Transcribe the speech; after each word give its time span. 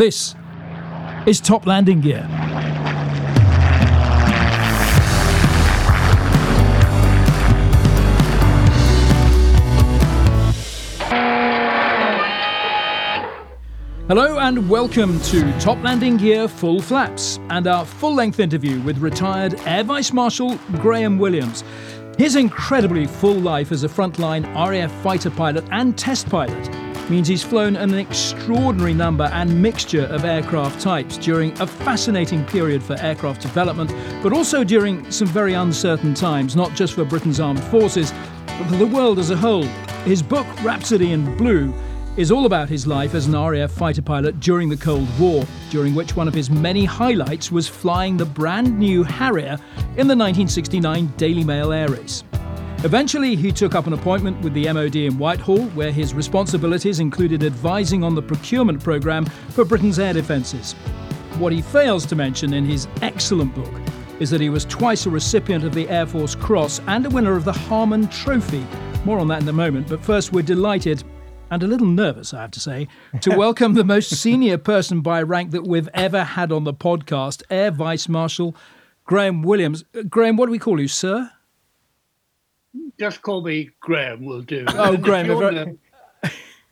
This 0.00 0.34
is 1.26 1.40
Top 1.42 1.66
Landing 1.66 2.00
Gear. 2.00 2.22
Hello 14.08 14.38
and 14.38 14.70
welcome 14.70 15.20
to 15.20 15.60
Top 15.60 15.76
Landing 15.82 16.16
Gear 16.16 16.48
Full 16.48 16.80
Flaps 16.80 17.38
and 17.50 17.66
our 17.66 17.84
full 17.84 18.14
length 18.14 18.40
interview 18.40 18.80
with 18.80 18.96
retired 18.96 19.60
Air 19.66 19.84
Vice 19.84 20.14
Marshal 20.14 20.56
Graham 20.76 21.18
Williams. 21.18 21.62
His 22.16 22.36
incredibly 22.36 23.06
full 23.06 23.38
life 23.38 23.70
as 23.70 23.84
a 23.84 23.88
frontline 23.88 24.46
RAF 24.54 24.90
fighter 25.02 25.30
pilot 25.30 25.66
and 25.70 25.98
test 25.98 26.30
pilot 26.30 26.79
means 27.10 27.26
he's 27.26 27.42
flown 27.42 27.74
an 27.74 27.92
extraordinary 27.92 28.94
number 28.94 29.24
and 29.32 29.60
mixture 29.60 30.04
of 30.04 30.24
aircraft 30.24 30.80
types 30.80 31.18
during 31.18 31.50
a 31.60 31.66
fascinating 31.66 32.44
period 32.46 32.80
for 32.80 32.94
aircraft 33.00 33.42
development, 33.42 33.92
but 34.22 34.32
also 34.32 34.62
during 34.62 35.10
some 35.10 35.26
very 35.26 35.54
uncertain 35.54 36.14
times, 36.14 36.54
not 36.54 36.72
just 36.74 36.94
for 36.94 37.04
Britain's 37.04 37.40
armed 37.40 37.62
forces, 37.64 38.12
but 38.46 38.68
for 38.68 38.76
the 38.76 38.86
world 38.86 39.18
as 39.18 39.30
a 39.30 39.36
whole. 39.36 39.64
His 40.04 40.22
book, 40.22 40.46
Rhapsody 40.62 41.10
in 41.10 41.36
Blue, 41.36 41.74
is 42.16 42.30
all 42.30 42.46
about 42.46 42.68
his 42.68 42.86
life 42.86 43.14
as 43.14 43.26
an 43.26 43.34
RAF 43.34 43.72
fighter 43.72 44.02
pilot 44.02 44.38
during 44.38 44.68
the 44.68 44.76
Cold 44.76 45.08
War, 45.18 45.44
during 45.70 45.96
which 45.96 46.14
one 46.14 46.28
of 46.28 46.34
his 46.34 46.48
many 46.48 46.84
highlights 46.84 47.50
was 47.50 47.66
flying 47.66 48.16
the 48.16 48.24
brand 48.24 48.78
new 48.78 49.02
Harrier 49.02 49.58
in 49.96 50.06
the 50.06 50.16
1969 50.16 51.06
Daily 51.16 51.42
Mail 51.42 51.72
Air 51.72 51.88
Race. 51.88 52.22
Eventually, 52.82 53.36
he 53.36 53.52
took 53.52 53.74
up 53.74 53.86
an 53.86 53.92
appointment 53.92 54.40
with 54.40 54.54
the 54.54 54.72
MOD 54.72 54.96
in 54.96 55.18
Whitehall, 55.18 55.66
where 55.74 55.92
his 55.92 56.14
responsibilities 56.14 56.98
included 56.98 57.44
advising 57.44 58.02
on 58.02 58.14
the 58.14 58.22
procurement 58.22 58.82
programme 58.82 59.26
for 59.50 59.66
Britain's 59.66 59.98
air 59.98 60.14
defences. 60.14 60.72
What 61.38 61.52
he 61.52 61.60
fails 61.60 62.06
to 62.06 62.16
mention 62.16 62.54
in 62.54 62.64
his 62.64 62.88
excellent 63.02 63.54
book 63.54 63.70
is 64.18 64.30
that 64.30 64.40
he 64.40 64.48
was 64.48 64.64
twice 64.64 65.04
a 65.04 65.10
recipient 65.10 65.62
of 65.62 65.74
the 65.74 65.90
Air 65.90 66.06
Force 66.06 66.34
Cross 66.34 66.80
and 66.86 67.04
a 67.04 67.10
winner 67.10 67.36
of 67.36 67.44
the 67.44 67.52
Harmon 67.52 68.08
Trophy. 68.08 68.66
More 69.04 69.18
on 69.18 69.28
that 69.28 69.42
in 69.42 69.48
a 69.48 69.52
moment, 69.52 69.86
but 69.86 70.02
first, 70.02 70.32
we're 70.32 70.40
delighted 70.40 71.04
and 71.50 71.62
a 71.62 71.66
little 71.66 71.86
nervous, 71.86 72.32
I 72.32 72.40
have 72.40 72.50
to 72.52 72.60
say, 72.60 72.88
to 73.20 73.30
welcome 73.36 73.74
the 73.74 73.84
most 73.84 74.08
senior 74.08 74.56
person 74.56 75.02
by 75.02 75.20
rank 75.20 75.50
that 75.50 75.66
we've 75.66 75.88
ever 75.92 76.24
had 76.24 76.50
on 76.50 76.64
the 76.64 76.72
podcast, 76.72 77.42
Air 77.50 77.72
Vice 77.72 78.08
Marshal 78.08 78.56
Graham 79.04 79.42
Williams. 79.42 79.84
Uh, 79.94 80.00
Graham, 80.08 80.38
what 80.38 80.46
do 80.46 80.52
we 80.52 80.58
call 80.58 80.80
you, 80.80 80.88
sir? 80.88 81.30
Just 83.00 83.22
call 83.22 83.40
me 83.40 83.70
Graham 83.80 84.26
will 84.26 84.42
do. 84.42 84.66
Oh, 84.68 84.94
Graham. 84.94 85.30
If 85.30 85.38
you're, 85.38 85.52
nervous, 85.52 85.78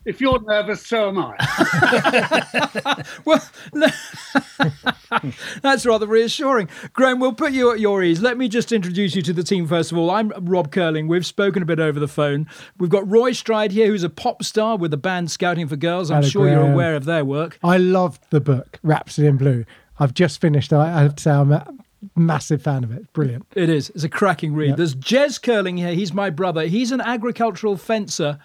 if 0.05 0.21
you're 0.21 0.43
nervous, 0.43 0.87
so 0.87 1.09
am 1.09 1.17
I. 1.19 3.03
well, 3.25 3.43
that's 5.63 5.87
rather 5.87 6.07
reassuring. 6.07 6.69
Graham, 6.93 7.19
we'll 7.19 7.33
put 7.33 7.53
you 7.53 7.73
at 7.73 7.81
your 7.81 8.03
ease. 8.03 8.21
Let 8.21 8.37
me 8.37 8.47
just 8.51 8.73
introduce 8.73 9.17
you 9.17 9.23
to 9.23 9.33
the 9.33 9.43
team 9.43 9.67
first 9.67 9.91
of 9.91 9.97
all. 9.97 10.11
I'm 10.11 10.31
Rob 10.41 10.71
Curling. 10.71 11.09
We've 11.09 11.25
spoken 11.25 11.63
a 11.63 11.67
bit 11.67 11.81
over 11.81 11.99
the 11.99 12.07
phone. 12.07 12.47
We've 12.77 12.91
got 12.91 13.11
Roy 13.11 13.33
Stride 13.33 13.73
here, 13.73 13.87
who's 13.87 14.03
a 14.05 14.11
pop 14.11 14.45
star 14.45 14.77
with 14.77 14.91
the 14.91 14.99
band 14.99 15.31
Scouting 15.31 15.67
for 15.67 15.77
Girls. 15.77 16.11
I'm 16.11 16.17
Hello, 16.17 16.29
sure 16.29 16.43
Graham. 16.43 16.59
you're 16.59 16.73
aware 16.75 16.95
of 16.95 17.07
their 17.07 17.25
work. 17.25 17.59
I 17.65 17.79
loved 17.79 18.23
the 18.29 18.43
book, 18.43 18.79
Rhapsody 18.83 19.29
in 19.29 19.39
Blue. 19.39 19.65
I've 19.99 20.13
just 20.13 20.43
finished. 20.43 20.75
I 20.75 21.01
have 21.01 21.15
to 21.15 21.23
say, 21.23 21.31
I'm 21.31 21.53
a 21.53 21.67
massive 22.17 22.63
fan 22.63 22.85
of 22.85 22.93
it. 22.93 23.13
Brilliant. 23.13 23.47
It 23.55 23.69
is. 23.69 23.91
It's 23.91 24.05
a 24.05 24.09
cracking 24.09 24.55
read. 24.55 24.69
Yep. 24.69 24.77
There's 24.77 24.95
Jez 24.95 25.43
Curling 25.43 25.77
here. 25.77 25.95
He's 25.95 26.13
my 26.13 26.31
brother. 26.31 26.67
He's 26.67 26.93
an 26.93 27.01
agricultural 27.01 27.77
fencer. 27.77 28.39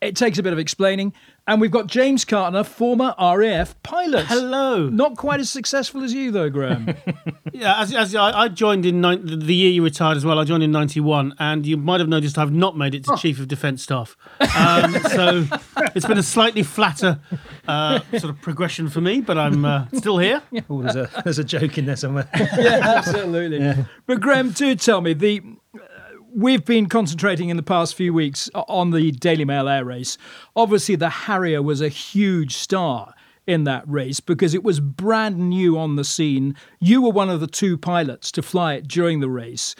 It 0.00 0.16
takes 0.16 0.38
a 0.38 0.42
bit 0.42 0.52
of 0.52 0.58
explaining. 0.58 1.12
And 1.44 1.60
we've 1.60 1.72
got 1.72 1.88
James 1.88 2.24
Carter, 2.24 2.62
former 2.62 3.14
RAF 3.18 3.80
pilot. 3.82 4.26
Hello. 4.26 4.88
Not 4.88 5.16
quite 5.16 5.40
as 5.40 5.50
successful 5.50 6.04
as 6.04 6.14
you, 6.14 6.30
though, 6.30 6.48
Graham. 6.48 6.94
yeah, 7.52 7.80
as, 7.80 7.92
as 7.92 8.14
I, 8.14 8.42
I, 8.42 8.48
joined 8.48 8.86
in 8.86 9.00
the 9.00 9.54
year 9.54 9.70
you 9.72 9.82
retired 9.82 10.16
as 10.16 10.24
well. 10.24 10.38
I 10.38 10.44
joined 10.44 10.62
in 10.62 10.70
'91, 10.70 11.34
and 11.40 11.66
you 11.66 11.76
might 11.76 11.98
have 11.98 12.08
noticed 12.08 12.38
I've 12.38 12.52
not 12.52 12.76
made 12.76 12.94
it 12.94 13.04
to 13.06 13.14
oh. 13.14 13.16
Chief 13.16 13.40
of 13.40 13.48
Defence 13.48 13.82
Staff. 13.82 14.16
Um, 14.56 14.92
so 15.10 15.44
it's 15.96 16.06
been 16.06 16.18
a 16.18 16.22
slightly 16.22 16.62
flatter 16.62 17.18
uh, 17.66 17.98
sort 18.18 18.30
of 18.30 18.40
progression 18.40 18.88
for 18.88 19.00
me, 19.00 19.20
but 19.20 19.36
I'm 19.36 19.64
uh, 19.64 19.86
still 19.94 20.18
here. 20.18 20.42
Oh, 20.70 20.80
there's 20.80 20.96
a 20.96 21.22
there's 21.24 21.38
a 21.40 21.44
joke 21.44 21.76
in 21.76 21.86
there 21.86 21.96
somewhere. 21.96 22.28
yeah, 22.36 22.94
absolutely. 22.96 23.58
Yeah. 23.58 23.84
But 24.06 24.20
Graham, 24.20 24.50
do 24.50 24.74
tell 24.76 25.00
me 25.00 25.12
the 25.12 25.42
we've 26.34 26.64
been 26.64 26.86
concentrating 26.88 27.48
in 27.48 27.56
the 27.56 27.62
past 27.62 27.94
few 27.94 28.12
weeks 28.12 28.50
on 28.54 28.90
the 28.90 29.10
Daily 29.12 29.44
Mail 29.44 29.68
air 29.68 29.84
race. 29.84 30.18
Obviously, 30.56 30.96
the 30.96 31.10
Harrier 31.10 31.62
was 31.62 31.80
a 31.80 31.88
huge 31.88 32.54
star 32.56 33.14
in 33.46 33.64
that 33.64 33.84
race 33.88 34.20
because 34.20 34.54
it 34.54 34.62
was 34.62 34.80
brand 34.80 35.38
new 35.38 35.78
on 35.78 35.96
the 35.96 36.04
scene. 36.04 36.56
You 36.80 37.02
were 37.02 37.10
one 37.10 37.30
of 37.30 37.40
the 37.40 37.46
two 37.46 37.76
pilots 37.76 38.30
to 38.32 38.42
fly 38.42 38.74
it 38.74 38.88
during 38.88 39.20
the 39.20 39.28
race. 39.28 39.74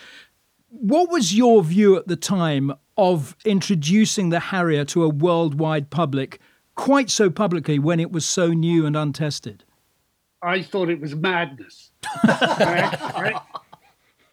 What 0.68 1.10
was 1.10 1.34
your 1.34 1.62
view 1.62 1.96
at 1.96 2.08
the 2.08 2.16
time 2.16 2.72
of 2.96 3.36
introducing 3.44 4.30
the 4.30 4.40
Harrier 4.40 4.84
to 4.86 5.04
a 5.04 5.08
worldwide 5.08 5.90
public 5.90 6.40
quite 6.74 7.10
so 7.10 7.30
publicly 7.30 7.78
when 7.78 8.00
it 8.00 8.10
was 8.10 8.26
so 8.26 8.48
new 8.48 8.86
and 8.86 8.96
untested? 8.96 9.64
I 10.42 10.62
thought 10.62 10.88
it 10.88 11.00
was 11.00 11.14
madness. 11.14 11.92
I, 12.24 13.40
I, 13.44 13.60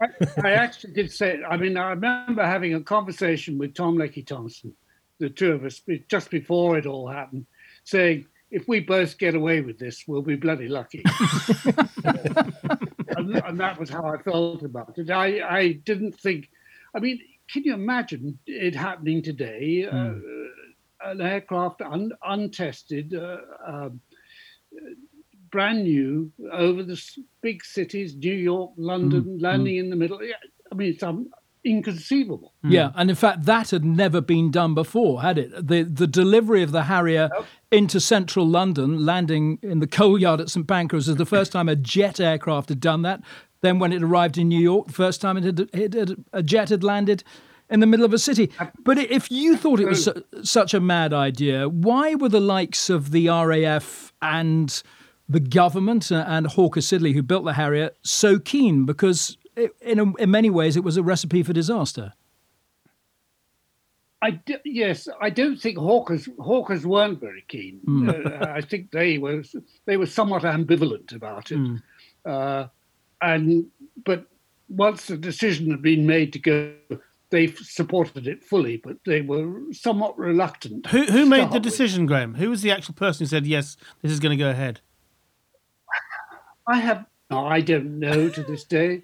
I, 0.01 0.07
I, 0.43 0.51
actually 0.51 0.93
did 0.93 1.11
say. 1.11 1.41
I 1.43 1.57
mean, 1.57 1.77
I 1.77 1.89
remember 1.89 2.45
having 2.45 2.73
a 2.73 2.81
conversation 2.81 3.57
with 3.57 3.73
Tom 3.73 3.97
Lecky 3.97 4.23
Thompson, 4.23 4.73
the 5.19 5.29
two 5.29 5.51
of 5.51 5.65
us, 5.65 5.81
just 6.07 6.29
before 6.29 6.77
it 6.77 6.85
all 6.85 7.07
happened, 7.07 7.45
saying, 7.83 8.25
"If 8.51 8.67
we 8.67 8.79
both 8.79 9.17
get 9.17 9.35
away 9.35 9.61
with 9.61 9.77
this, 9.77 10.05
we'll 10.07 10.21
be 10.21 10.35
bloody 10.35 10.67
lucky." 10.67 11.03
and, 12.05 13.35
and, 13.35 13.59
that 13.59 13.77
was 13.79 13.89
how 13.89 14.05
I 14.05 14.21
felt 14.21 14.63
about 14.63 14.97
it. 14.97 15.09
I, 15.09 15.41
I 15.41 15.71
didn't 15.73 16.19
think. 16.19 16.49
I 16.95 16.99
mean, 16.99 17.19
can 17.51 17.63
you 17.63 17.73
imagine 17.73 18.39
it 18.45 18.75
happening 18.75 19.21
today? 19.21 19.87
Mm. 19.91 19.93
Uh, 19.93 20.13
hmm. 20.13 21.11
an 21.11 21.21
aircraft 21.21 21.81
un, 21.81 22.11
untested. 22.23 23.13
Uh, 23.13 23.37
uh, 23.67 23.89
brand 25.51 25.83
new 25.83 26.31
over 26.51 26.83
the 26.83 27.01
big 27.41 27.63
cities, 27.63 28.15
New 28.15 28.33
York, 28.33 28.71
London, 28.77 29.23
mm, 29.23 29.41
landing 29.41 29.75
mm. 29.75 29.79
in 29.79 29.89
the 29.89 29.95
middle. 29.95 30.19
I 30.71 30.75
mean, 30.75 30.93
it's 30.93 31.03
um, 31.03 31.29
inconceivable. 31.63 32.53
Hmm. 32.63 32.71
Yeah, 32.71 32.91
and 32.95 33.09
in 33.09 33.15
fact, 33.15 33.45
that 33.45 33.71
had 33.71 33.83
never 33.83 34.21
been 34.21 34.51
done 34.51 34.73
before, 34.73 35.21
had 35.21 35.37
it? 35.37 35.67
The 35.67 35.83
the 35.83 36.07
delivery 36.07 36.63
of 36.63 36.71
the 36.71 36.83
Harrier 36.83 37.29
nope. 37.33 37.45
into 37.71 37.99
central 37.99 38.47
London, 38.47 39.05
landing 39.05 39.59
in 39.61 39.79
the 39.79 39.87
coal 39.87 40.17
yard 40.17 40.41
at 40.41 40.49
St 40.49 40.67
Pancras, 40.67 41.07
was 41.07 41.17
the 41.17 41.25
first 41.37 41.51
time 41.51 41.69
a 41.69 41.75
jet 41.75 42.19
aircraft 42.19 42.69
had 42.69 42.79
done 42.79 43.01
that. 43.03 43.21
Then, 43.61 43.79
when 43.79 43.91
it 43.91 44.01
arrived 44.01 44.37
in 44.37 44.47
New 44.47 44.59
York, 44.59 44.87
the 44.87 44.93
first 44.93 45.21
time 45.21 45.37
it 45.37 45.43
had, 45.43 45.69
it 45.73 45.93
had 45.93 46.23
a 46.31 46.41
jet 46.41 46.69
had 46.69 46.83
landed 46.83 47.23
in 47.69 47.81
the 47.81 47.85
middle 47.85 48.05
of 48.05 48.13
a 48.13 48.17
city. 48.17 48.49
But 48.83 48.97
if 48.97 49.29
you 49.29 49.55
thought 49.55 49.79
it 49.79 49.87
was 49.87 50.05
su- 50.05 50.23
such 50.43 50.73
a 50.73 50.79
mad 50.79 51.13
idea, 51.13 51.69
why 51.69 52.16
were 52.16 52.29
the 52.29 52.39
likes 52.39 52.89
of 52.89 53.11
the 53.11 53.27
RAF 53.27 54.13
and 54.21 54.81
the 55.29 55.40
government 55.40 56.12
and 56.12 56.47
Hawker 56.47 56.79
Siddeley, 56.79 57.13
who 57.13 57.22
built 57.22 57.45
the 57.45 57.53
Harrier, 57.53 57.91
so 58.01 58.40
keen 58.40 58.85
because 58.85 59.38
it, 59.56 59.72
in, 59.79 60.00
a, 60.00 60.16
in 60.16 60.31
many 60.31 60.50
ways 60.50 60.75
it 60.75 60.84
was 60.84 60.97
a 60.97 61.03
recipe 61.03 61.44
for 61.44 61.53
disaster. 61.53 62.13
I 64.22 64.31
d- 64.31 64.57
yes, 64.66 65.07
I 65.22 65.29
don't 65.29 65.57
think 65.57 65.78
Hawkers 65.78 66.28
Hawkers 66.40 66.85
weren't 66.85 67.22
very 67.22 67.45
keen. 67.47 67.79
Mm. 67.85 68.41
Uh, 68.41 68.51
I 68.51 68.59
think 68.59 68.91
they 68.91 69.17
were 69.17 69.44
they 69.85 69.95
were 69.95 70.07
somewhat 70.07 70.41
ambivalent 70.44 71.16
about 71.16 71.51
it, 71.51 71.57
mm. 71.57 71.81
uh, 72.25 72.67
and 73.22 73.67
but 74.03 74.25
once 74.67 75.07
the 75.07 75.16
decision 75.16 75.72
had 75.72 75.81
been 75.81 76.06
made 76.06 76.34
to 76.34 76.40
go, 76.40 76.73
they 77.29 77.47
supported 77.47 78.28
it 78.28 78.44
fully, 78.44 78.75
but 78.75 78.97
they 79.06 79.22
were 79.22 79.61
somewhat 79.72 80.17
reluctant. 80.19 80.88
Who 80.88 81.06
who 81.06 81.25
made 81.25 81.51
the 81.51 81.59
decision, 81.61 82.01
with. 82.01 82.09
Graham? 82.09 82.35
Who 82.35 82.50
was 82.50 82.61
the 82.61 82.72
actual 82.72 82.96
person 82.96 83.23
who 83.23 83.29
said 83.29 83.47
yes, 83.47 83.78
this 84.01 84.11
is 84.11 84.19
going 84.19 84.38
to 84.38 84.44
go 84.44 84.50
ahead? 84.50 84.81
I 86.69 86.79
have. 86.79 87.05
I 87.31 87.61
don't 87.61 87.99
know 87.99 88.29
to 88.29 88.43
this 88.43 88.63
day. 88.63 89.03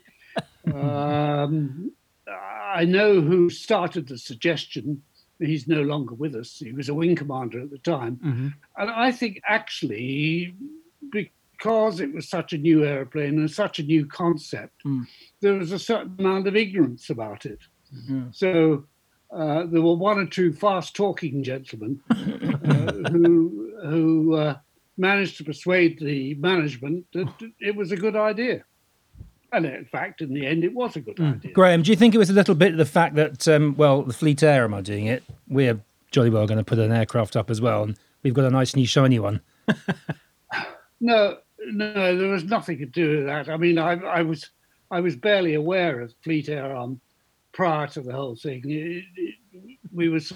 um, 0.74 1.92
I 2.28 2.86
know 2.86 3.22
who 3.22 3.50
started 3.50 4.08
the 4.08 4.18
suggestion. 4.18 5.02
He's 5.40 5.68
no 5.68 5.82
longer 5.82 6.14
with 6.16 6.36
us. 6.36 6.58
He 6.58 6.72
was 6.72 6.90
a 6.90 6.94
wing 6.94 7.16
commander 7.16 7.62
at 7.62 7.72
the 7.72 7.78
time, 7.80 8.18
mm-hmm. 8.18 8.48
and 8.78 8.92
I 8.92 9.12
think 9.12 9.42
actually 9.48 10.56
because 11.12 12.00
it 12.00 12.14
was 12.14 12.30
such 12.30 12.54
a 12.54 12.58
new 12.58 12.86
airplane 12.86 13.40
and 13.40 13.50
such 13.50 13.80
a 13.80 13.84
new 13.84 14.06
concept, 14.06 14.84
mm. 14.86 15.06
there 15.42 15.54
was 15.54 15.72
a 15.72 15.80
certain 15.80 16.16
amount 16.20 16.48
of 16.48 16.56
ignorance 16.56 17.10
about 17.10 17.46
it. 17.46 17.60
Mm-hmm. 17.94 18.28
So 18.32 18.86
uh, 19.32 19.66
there 19.66 19.82
were 19.82 19.96
one 19.96 20.20
or 20.20 20.26
two 20.26 20.54
fast-talking 20.54 21.44
gentlemen 21.44 22.00
uh, 22.12 23.10
who 23.10 23.74
who 23.84 24.36
uh, 24.36 24.56
managed 24.98 25.38
to 25.38 25.44
persuade 25.44 26.00
the 26.00 26.36
management 26.36 27.06
that 27.14 27.30
it 27.60 27.76
was 27.76 27.92
a 27.92 27.98
good 27.98 28.16
idea. 28.16 28.64
And 29.52 29.66
in 29.66 29.86
fact, 29.86 30.22
in 30.22 30.34
the 30.34 30.46
end, 30.46 30.64
it 30.64 30.74
was 30.74 30.96
a 30.96 31.02
good 31.02 31.18
mm. 31.18 31.36
idea. 31.36 31.54
Graham, 31.54 31.82
do 31.82 31.92
you 31.92 31.98
think 31.98 32.14
it 32.14 32.18
was 32.18 32.30
a 32.30 32.34
little 32.34 32.56
bit 32.56 32.72
of 32.72 32.78
the 32.78 32.86
fact 32.86 33.16
that, 33.16 33.48
um, 33.48 33.76
well, 33.76 34.02
the 34.02 34.14
Fleet 34.14 34.42
Air 34.44 34.64
arm 34.64 34.74
are 34.74 34.82
doing 34.82 35.06
it? 35.06 35.24
We're 35.48 35.80
jolly 36.12 36.30
well 36.30 36.48
going 36.48 36.58
to 36.58 36.64
put 36.64 36.80
an 36.80 36.92
aircraft 36.92 37.36
up 37.36 37.50
as 37.50 37.62
well, 37.62 37.84
and 37.84 37.98
we've 38.24 38.34
got 38.34 38.46
a 38.46 38.50
nice 38.50 38.76
new 38.76 38.86
shiny 38.86 39.20
one. 39.20 39.42
No, 41.02 41.38
no, 41.60 42.18
there 42.18 42.30
was 42.30 42.46
nothing 42.46 42.78
to 42.80 42.86
do 42.86 43.18
with 43.18 43.26
that. 43.26 43.50
I 43.50 43.58
mean, 43.58 43.78
I, 43.78 43.94
I 43.94 44.22
was 44.22 44.50
I 44.92 45.02
was 45.02 45.16
barely 45.16 45.56
aware 45.56 46.02
of 46.02 46.14
Fleet 46.24 46.50
Air 46.50 46.76
Arm 46.76 47.00
prior 47.52 47.88
to 47.88 48.02
the 48.02 48.14
whole 48.14 48.36
thing. 48.36 48.64
It, 48.66 49.04
it, 49.16 49.76
we 49.94 50.10
were 50.10 50.20
so 50.20 50.36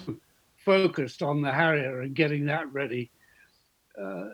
focused 0.64 1.22
on 1.22 1.40
the 1.40 1.52
Harrier 1.52 2.02
and 2.02 2.14
getting 2.14 2.46
that 2.46 2.72
ready. 2.72 3.10
Uh, 4.00 4.28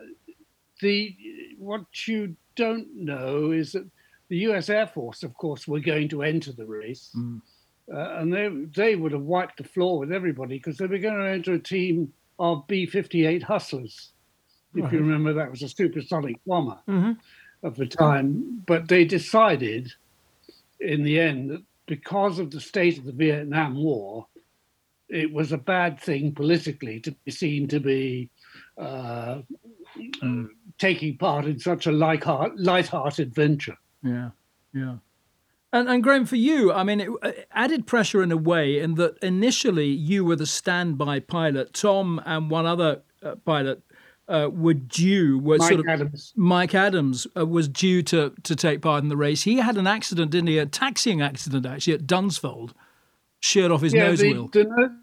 the 0.81 1.15
what 1.57 2.07
you 2.07 2.35
don't 2.55 2.87
know 2.95 3.51
is 3.51 3.71
that 3.73 3.89
the 4.29 4.37
U.S. 4.39 4.69
Air 4.69 4.87
Force, 4.87 5.23
of 5.23 5.33
course, 5.33 5.67
were 5.67 5.79
going 5.79 6.09
to 6.09 6.23
enter 6.23 6.51
the 6.51 6.65
race, 6.65 7.11
Mm. 7.15 7.41
uh, 7.93 8.15
and 8.19 8.33
they 8.33 8.49
they 8.75 8.95
would 8.95 9.11
have 9.13 9.21
wiped 9.21 9.57
the 9.57 9.63
floor 9.63 9.99
with 9.99 10.11
everybody 10.11 10.57
because 10.57 10.77
they 10.77 10.85
were 10.87 10.97
going 10.97 11.17
to 11.17 11.29
enter 11.29 11.53
a 11.53 11.59
team 11.59 12.11
of 12.39 12.67
B-58 12.67 13.41
Hustlers. 13.43 14.11
If 14.75 14.91
you 14.91 14.99
remember, 14.99 15.33
that 15.33 15.49
was 15.49 15.63
a 15.63 15.69
supersonic 15.69 16.35
bomber 16.45 16.77
Mhm. 16.87 17.17
of 17.63 17.75
the 17.77 17.87
time. 17.87 18.61
But 18.67 18.87
they 18.87 19.05
decided, 19.05 19.91
in 20.79 21.03
the 21.03 21.19
end, 21.19 21.49
that 21.49 21.63
because 21.87 22.37
of 22.37 22.51
the 22.51 22.59
state 22.61 22.99
of 22.99 23.05
the 23.05 23.11
Vietnam 23.13 23.75
War, 23.75 24.27
it 25.09 25.31
was 25.33 25.51
a 25.51 25.57
bad 25.57 25.99
thing 25.99 26.35
politically 26.35 26.99
to 26.99 27.11
be 27.25 27.31
seen 27.31 27.67
to 27.69 27.79
be 27.79 28.29
uh, 28.77 29.41
uh, 30.21 30.43
taking 30.77 31.17
part 31.17 31.45
in 31.45 31.59
such 31.59 31.87
a 31.87 31.91
light-heart, 31.91 32.59
light-hearted 32.59 33.33
venture. 33.33 33.77
Yeah, 34.03 34.29
yeah. 34.73 34.97
And, 35.73 35.89
and 35.89 36.01
Graham, 36.01 36.25
for 36.25 36.37
you, 36.37 36.71
I 36.71 36.83
mean, 36.83 37.01
it 37.01 37.09
uh, 37.21 37.31
added 37.51 37.85
pressure 37.85 38.23
in 38.23 38.31
a 38.31 38.37
way 38.37 38.79
in 38.79 38.95
that 38.95 39.17
initially 39.21 39.87
you 39.87 40.23
were 40.23 40.37
the 40.37 40.45
standby 40.45 41.19
pilot. 41.19 41.73
Tom 41.73 42.21
and 42.25 42.49
one 42.49 42.65
other 42.65 43.01
uh, 43.21 43.35
pilot 43.35 43.81
uh, 44.29 44.49
were 44.51 44.73
due, 44.73 45.39
were 45.39 45.57
Mike 45.57 45.67
sort 45.67 45.79
of 45.81 45.87
Adams. 45.87 46.33
Mike 46.35 46.73
Adams 46.73 47.27
uh, 47.35 47.45
was 47.45 47.67
due 47.67 48.01
to 48.03 48.33
to 48.43 48.55
take 48.55 48.81
part 48.81 49.03
in 49.03 49.09
the 49.09 49.17
race. 49.17 49.43
He 49.43 49.57
had 49.57 49.77
an 49.77 49.87
accident, 49.87 50.31
didn't 50.31 50.47
he? 50.47 50.57
A 50.57 50.65
taxiing 50.65 51.21
accident 51.21 51.65
actually 51.65 51.93
at 51.93 52.07
Dunsfold, 52.07 52.71
sheared 53.39 53.71
off 53.71 53.81
his 53.81 53.93
nose 53.93 54.19
the, 54.19 54.33
wheel. 54.33 54.47
The, 54.47 54.97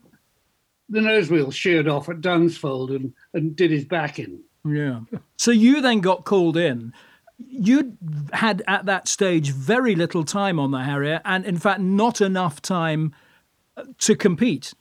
the 0.88 1.00
nose 1.00 1.30
wheel 1.30 1.50
sheared 1.50 1.88
off 1.88 2.08
at 2.08 2.20
Dunsfold 2.20 2.94
and, 2.94 3.12
and 3.32 3.56
did 3.56 3.70
his 3.70 3.84
back 3.84 4.18
in. 4.18 4.40
Yeah. 4.64 5.00
So 5.36 5.50
you 5.50 5.80
then 5.80 6.00
got 6.00 6.24
called 6.24 6.56
in. 6.56 6.92
You 7.38 7.96
had 8.32 8.62
at 8.66 8.86
that 8.86 9.08
stage 9.08 9.50
very 9.50 9.94
little 9.94 10.24
time 10.24 10.58
on 10.58 10.70
the 10.70 10.82
Harrier, 10.82 11.20
and 11.24 11.44
in 11.44 11.58
fact, 11.58 11.80
not 11.80 12.20
enough 12.20 12.62
time 12.62 13.12
uh, 13.76 13.84
to 13.98 14.14
compete. 14.14 14.72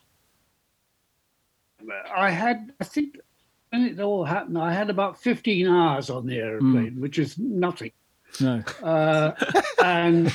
I 2.15 2.29
had, 2.29 2.71
I 2.79 2.83
think, 2.83 3.17
when 3.71 3.81
it 3.87 3.99
all 3.99 4.23
happened, 4.23 4.57
I 4.57 4.71
had 4.71 4.89
about 4.89 5.19
15 5.19 5.67
hours 5.67 6.09
on 6.09 6.27
the 6.27 6.37
airplane, 6.37 7.01
which 7.01 7.17
is 7.17 7.37
nothing. 7.37 7.91
No. 8.39 8.63
Uh, 8.81 9.31
and 9.83 10.31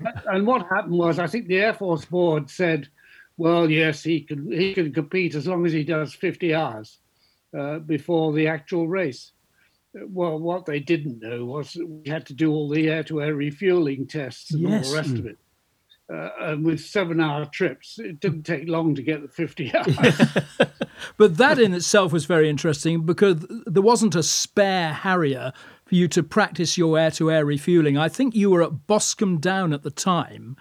and 0.26 0.46
what 0.46 0.66
happened 0.66 0.98
was, 0.98 1.18
I 1.18 1.26
think 1.26 1.46
the 1.46 1.58
Air 1.58 1.74
Force 1.74 2.04
Board 2.04 2.50
said, 2.50 2.88
"Well, 3.38 3.70
yes, 3.70 4.02
he 4.02 4.20
can 4.20 4.52
he 4.52 4.74
can 4.74 4.92
compete 4.92 5.34
as 5.34 5.46
long 5.46 5.64
as 5.64 5.72
he 5.72 5.84
does 5.84 6.14
50 6.14 6.54
hours 6.54 6.98
uh, 7.58 7.78
before 7.78 8.34
the 8.34 8.48
actual 8.48 8.86
race." 8.86 9.32
Well, 9.94 10.38
what 10.38 10.66
they 10.66 10.80
didn't 10.80 11.22
know 11.22 11.46
was 11.46 11.72
that 11.72 11.88
we 11.88 12.10
had 12.10 12.26
to 12.26 12.34
do 12.34 12.52
all 12.52 12.68
the 12.68 12.88
air-to-air 12.90 13.34
refueling 13.34 14.06
tests 14.06 14.52
and 14.52 14.66
all 14.66 14.80
the 14.80 14.94
rest 14.94 15.14
of 15.14 15.24
it. 15.26 15.38
Uh, 16.12 16.30
and 16.40 16.64
with 16.64 16.80
seven-hour 16.80 17.46
trips, 17.46 17.98
it 17.98 18.20
didn't 18.20 18.42
take 18.42 18.68
long 18.68 18.94
to 18.94 19.02
get 19.02 19.22
the 19.22 19.28
50 19.28 19.74
hours. 19.74 20.68
But 21.16 21.36
that 21.36 21.58
in 21.58 21.74
itself 21.74 22.12
was 22.12 22.24
very 22.24 22.48
interesting 22.48 23.04
because 23.04 23.44
there 23.66 23.82
wasn't 23.82 24.14
a 24.14 24.22
spare 24.22 24.92
Harrier 24.92 25.52
for 25.84 25.94
you 25.94 26.08
to 26.08 26.22
practice 26.22 26.78
your 26.78 26.98
air 26.98 27.10
to 27.12 27.30
air 27.30 27.44
refueling. 27.44 27.98
I 27.98 28.08
think 28.08 28.34
you 28.34 28.50
were 28.50 28.62
at 28.62 28.86
Boscombe 28.86 29.38
Down 29.38 29.72
at 29.72 29.82
the 29.82 29.90
time. 29.90 30.56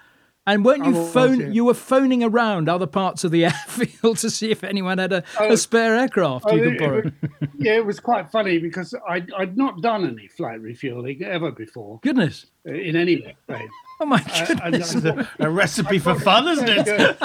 And 0.47 0.63
weren't 0.65 0.85
you 0.85 0.99
I 0.99 1.05
phone 1.11 1.39
yeah. 1.41 1.47
you 1.49 1.65
were 1.65 1.73
phoning 1.75 2.23
around 2.23 2.69
other 2.69 2.87
parts 2.87 3.23
of 3.25 3.31
the 3.31 3.45
airfield 3.51 4.17
to 4.19 4.29
see 4.29 4.49
if 4.49 4.63
anyone 4.63 4.97
had 4.97 5.11
a, 5.13 5.23
Oh. 5.39 5.51
a 5.51 5.57
spare 5.57 5.95
aircraft 5.95 6.45
you 6.45 6.51
Oh, 6.51 6.63
could 6.63 6.73
it- 6.73 6.79
borrow? 6.79 6.97
it 6.99 7.03
was- 7.05 7.49
yeah, 7.59 7.73
it 7.75 7.85
was 7.85 7.99
quite 7.99 8.31
funny 8.31 8.57
because 8.57 8.95
I'd, 9.09 9.31
I'd 9.33 9.57
not 9.57 9.81
done 9.81 10.07
any 10.07 10.27
flight 10.27 10.61
refueling 10.61 11.21
ever 11.23 11.51
before 11.51 11.99
Goodness. 12.01 12.45
uh, 12.67 12.71
in 12.71 12.95
any 12.95 13.23
airplane. 13.25 13.69
Oh 13.99 14.05
my 14.05 14.17
Uh, 14.21 14.45
and 14.49 14.61
I 14.75 14.79
goodness. 14.79 15.27
A 15.39 15.49
recipe 15.49 15.99
for 15.99 16.15
fun, 16.19 16.47
isn't 16.47 16.69
it? 16.69 17.17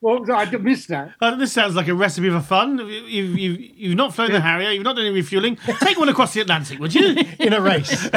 well, 0.00 0.24
I 0.32 0.44
missed 0.56 0.88
that. 0.88 1.12
Uh, 1.20 1.34
this 1.34 1.52
sounds 1.52 1.74
like 1.74 1.88
a 1.88 1.94
recipe 1.94 2.30
for 2.30 2.40
fun. 2.40 2.78
You've, 2.78 3.36
you've, 3.38 3.60
you've 3.60 3.96
not 3.96 4.14
flown 4.14 4.30
the 4.32 4.40
Harrier, 4.40 4.70
you've 4.70 4.84
not 4.84 4.94
done 4.96 5.06
any 5.06 5.14
refueling. 5.14 5.56
Take 5.80 5.98
one 5.98 6.08
across 6.08 6.32
the 6.34 6.40
Atlantic, 6.42 6.78
would 6.78 6.94
you? 6.94 7.16
in 7.40 7.52
a 7.54 7.60
race. 7.60 8.08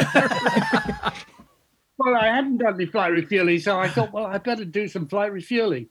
Well, 2.04 2.16
I 2.16 2.26
hadn't 2.26 2.58
done 2.58 2.74
any 2.74 2.86
flight 2.86 3.12
refueling, 3.12 3.58
so 3.60 3.78
I 3.78 3.88
thought, 3.88 4.12
well, 4.12 4.26
I 4.26 4.38
better 4.38 4.64
do 4.64 4.88
some 4.88 5.08
flight 5.08 5.32
refueling. 5.32 5.88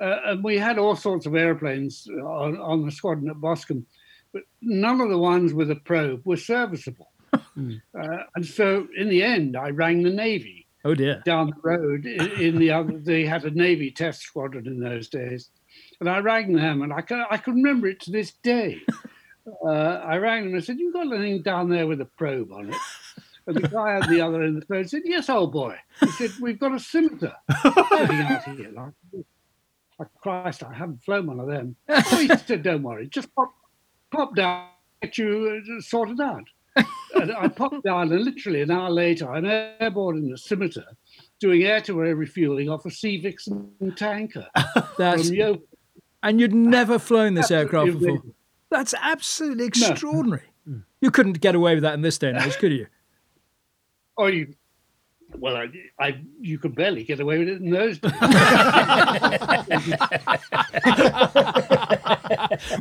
Uh, 0.00 0.16
and 0.26 0.44
we 0.44 0.56
had 0.56 0.78
all 0.78 0.96
sorts 0.96 1.26
of 1.26 1.34
airplanes 1.34 2.06
on, 2.08 2.58
on 2.58 2.86
the 2.86 2.92
squadron 2.92 3.28
at 3.28 3.36
Boscombe, 3.40 3.84
but 4.32 4.42
none 4.62 5.00
of 5.00 5.10
the 5.10 5.18
ones 5.18 5.52
with 5.52 5.70
a 5.70 5.76
probe 5.76 6.22
were 6.24 6.36
serviceable. 6.36 7.10
Uh, 7.98 8.22
and 8.34 8.46
so 8.46 8.88
in 8.96 9.08
the 9.10 9.22
end, 9.22 9.54
I 9.56 9.68
rang 9.68 10.02
the 10.02 10.10
Navy. 10.10 10.66
Oh 10.84 10.94
dear. 10.94 11.20
down 11.26 11.48
the 11.50 11.60
road 11.62 12.06
in, 12.06 12.30
in 12.40 12.58
the 12.58 12.70
other 12.70 12.98
they 12.98 13.26
had 13.26 13.44
a 13.44 13.50
navy 13.50 13.90
test 13.90 14.22
squadron 14.22 14.66
in 14.66 14.80
those 14.80 15.10
days 15.10 15.50
and 16.00 16.08
i 16.08 16.18
rang 16.20 16.54
them 16.54 16.80
and 16.80 16.90
i 16.90 17.02
can 17.02 17.22
i 17.30 17.36
can 17.36 17.56
remember 17.56 17.86
it 17.86 18.00
to 18.00 18.10
this 18.10 18.32
day 18.42 18.80
uh, 19.66 19.68
i 19.68 20.16
rang 20.16 20.44
them 20.44 20.54
and 20.54 20.62
I 20.62 20.64
said 20.64 20.78
you 20.78 20.90
got 20.90 21.12
anything 21.12 21.42
down 21.42 21.68
there 21.68 21.86
with 21.86 22.00
a 22.00 22.06
probe 22.06 22.50
on 22.50 22.70
it 22.70 22.76
and 23.46 23.56
the 23.56 23.68
guy 23.68 23.96
at 23.96 24.08
the 24.08 24.20
other 24.20 24.42
end 24.42 24.56
of 24.56 24.60
the 24.60 24.66
phone 24.66 24.86
said 24.86 25.02
yes 25.04 25.28
old 25.28 25.52
boy 25.52 25.76
he 26.00 26.10
said 26.12 26.30
we've 26.40 26.58
got 26.58 26.74
a 26.74 26.78
scimitar 26.78 27.34
out 27.64 28.44
here 28.44 28.70
like 28.74 29.24
oh, 30.00 30.06
christ 30.20 30.62
i 30.62 30.72
haven't 30.72 31.02
flown 31.02 31.26
one 31.26 31.40
of 31.40 31.46
them 31.46 31.76
oh, 31.88 32.00
he 32.16 32.28
said 32.28 32.62
don't 32.62 32.82
worry 32.82 33.06
just 33.06 33.34
pop 33.34 33.52
pop 34.10 34.34
down 34.34 34.68
get 35.02 35.18
you 35.18 35.62
uh, 35.78 35.80
sorted 35.80 36.20
out 36.20 36.44
and 37.14 37.32
I 37.32 37.48
popped 37.48 37.84
down, 37.84 38.12
and 38.12 38.24
literally 38.24 38.62
an 38.62 38.70
hour 38.70 38.90
later, 38.90 39.30
I'm 39.30 39.44
airborne 39.44 40.18
in 40.18 40.32
a 40.32 40.36
scimitar 40.38 40.84
doing 41.40 41.64
air 41.64 41.80
to 41.80 42.02
air 42.04 42.14
refueling 42.14 42.68
off 42.68 42.86
a 42.86 42.90
Sea 42.90 43.20
Vixen 43.20 43.72
tanker 43.96 44.46
That's 44.98 45.30
and 46.22 46.38
you'd 46.38 46.54
never 46.54 46.98
flown 46.98 47.34
this 47.34 47.50
aircraft 47.50 47.98
before. 47.98 48.22
That's 48.70 48.94
absolutely 49.00 49.64
extraordinary. 49.64 50.42
You 51.00 51.10
couldn't 51.10 51.40
get 51.40 51.54
away 51.54 51.74
with 51.74 51.82
that 51.82 51.94
in 51.94 52.02
this 52.02 52.18
day 52.18 52.28
and 52.28 52.38
age, 52.38 52.58
could 52.58 52.72
you? 52.72 52.86
Oh, 54.20 54.26
you. 54.26 54.54
Well, 55.38 55.56
I, 55.56 55.68
I, 55.98 56.20
you 56.40 56.58
could 56.58 56.74
barely 56.74 57.04
get 57.04 57.20
away 57.20 57.38
with 57.38 57.48
it 57.48 57.62
in 57.62 57.70
those 57.70 57.98
days. 57.98 58.12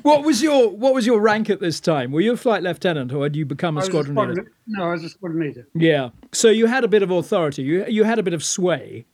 What 0.01 0.24
was 0.24 0.41
your 0.41 0.69
what 0.69 0.93
was 0.93 1.05
your 1.05 1.19
rank 1.19 1.50
at 1.50 1.60
this 1.60 1.79
time? 1.79 2.12
Were 2.12 2.22
you 2.22 2.34
a 2.34 2.38
flight 2.38 2.63
lieutenant 2.63 3.13
or 3.13 3.24
had 3.24 3.36
you 3.36 3.46
become 3.46 3.77
a 3.77 3.79
was 3.79 3.88
a 3.88 3.91
squadron 3.91 4.15
leader? 4.15 4.51
no, 4.67 4.86
I 4.86 4.91
was 4.91 5.03
a 5.03 5.10
squadron 5.10 5.48
leader. 5.48 5.67
Yeah. 5.74 6.10
So 6.31 6.50
you 6.50 6.67
had 6.67 6.84
a 6.84 6.88
bit 6.88 7.03
of 7.03 7.12
authority. 7.12 7.63
You 7.63 7.86
you 7.88 8.03
had 8.03 8.19
a 8.19 8.24
bit 8.24 8.34
of 8.34 8.43
sway. 8.43 9.05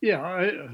Yeah, 0.00 0.22
I, 0.22 0.48
uh, 0.48 0.68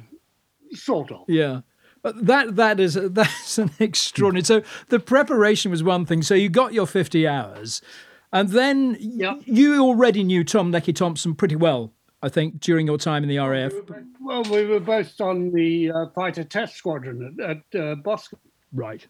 sort 0.72 1.12
of. 1.12 1.24
Yeah. 1.28 1.60
But 2.02 2.26
that 2.26 2.56
that 2.56 2.80
is 2.80 2.94
that's 2.94 3.58
an 3.58 3.70
extraordinary. 3.78 4.44
So 4.44 4.62
the 4.88 5.00
preparation 5.00 5.70
was 5.70 5.82
one 5.82 6.06
thing. 6.06 6.22
So 6.22 6.34
you 6.34 6.48
got 6.48 6.72
your 6.72 6.86
fifty 6.86 7.26
hours, 7.26 7.82
and 8.32 8.48
then 8.50 8.92
y- 8.92 8.98
Yeah. 9.00 9.34
you 9.44 9.82
already 9.82 10.22
knew 10.24 10.44
Tom 10.44 10.70
Lecky 10.70 10.92
Thompson 10.92 11.34
pretty 11.34 11.56
well. 11.56 11.92
I 12.22 12.28
think 12.28 12.60
during 12.60 12.86
your 12.86 12.98
time 12.98 13.22
in 13.22 13.28
the 13.30 13.38
RAF. 13.38 13.72
Well, 14.20 14.42
we 14.44 14.66
were 14.66 14.78
both 14.80 15.18
on 15.22 15.52
the 15.52 15.90
uh, 15.90 16.06
fighter 16.14 16.44
test 16.44 16.76
squadron 16.76 17.34
at, 17.40 17.50
at 17.74 17.80
uh, 17.80 17.94
Boscombe. 17.96 18.38
Right. 18.74 19.06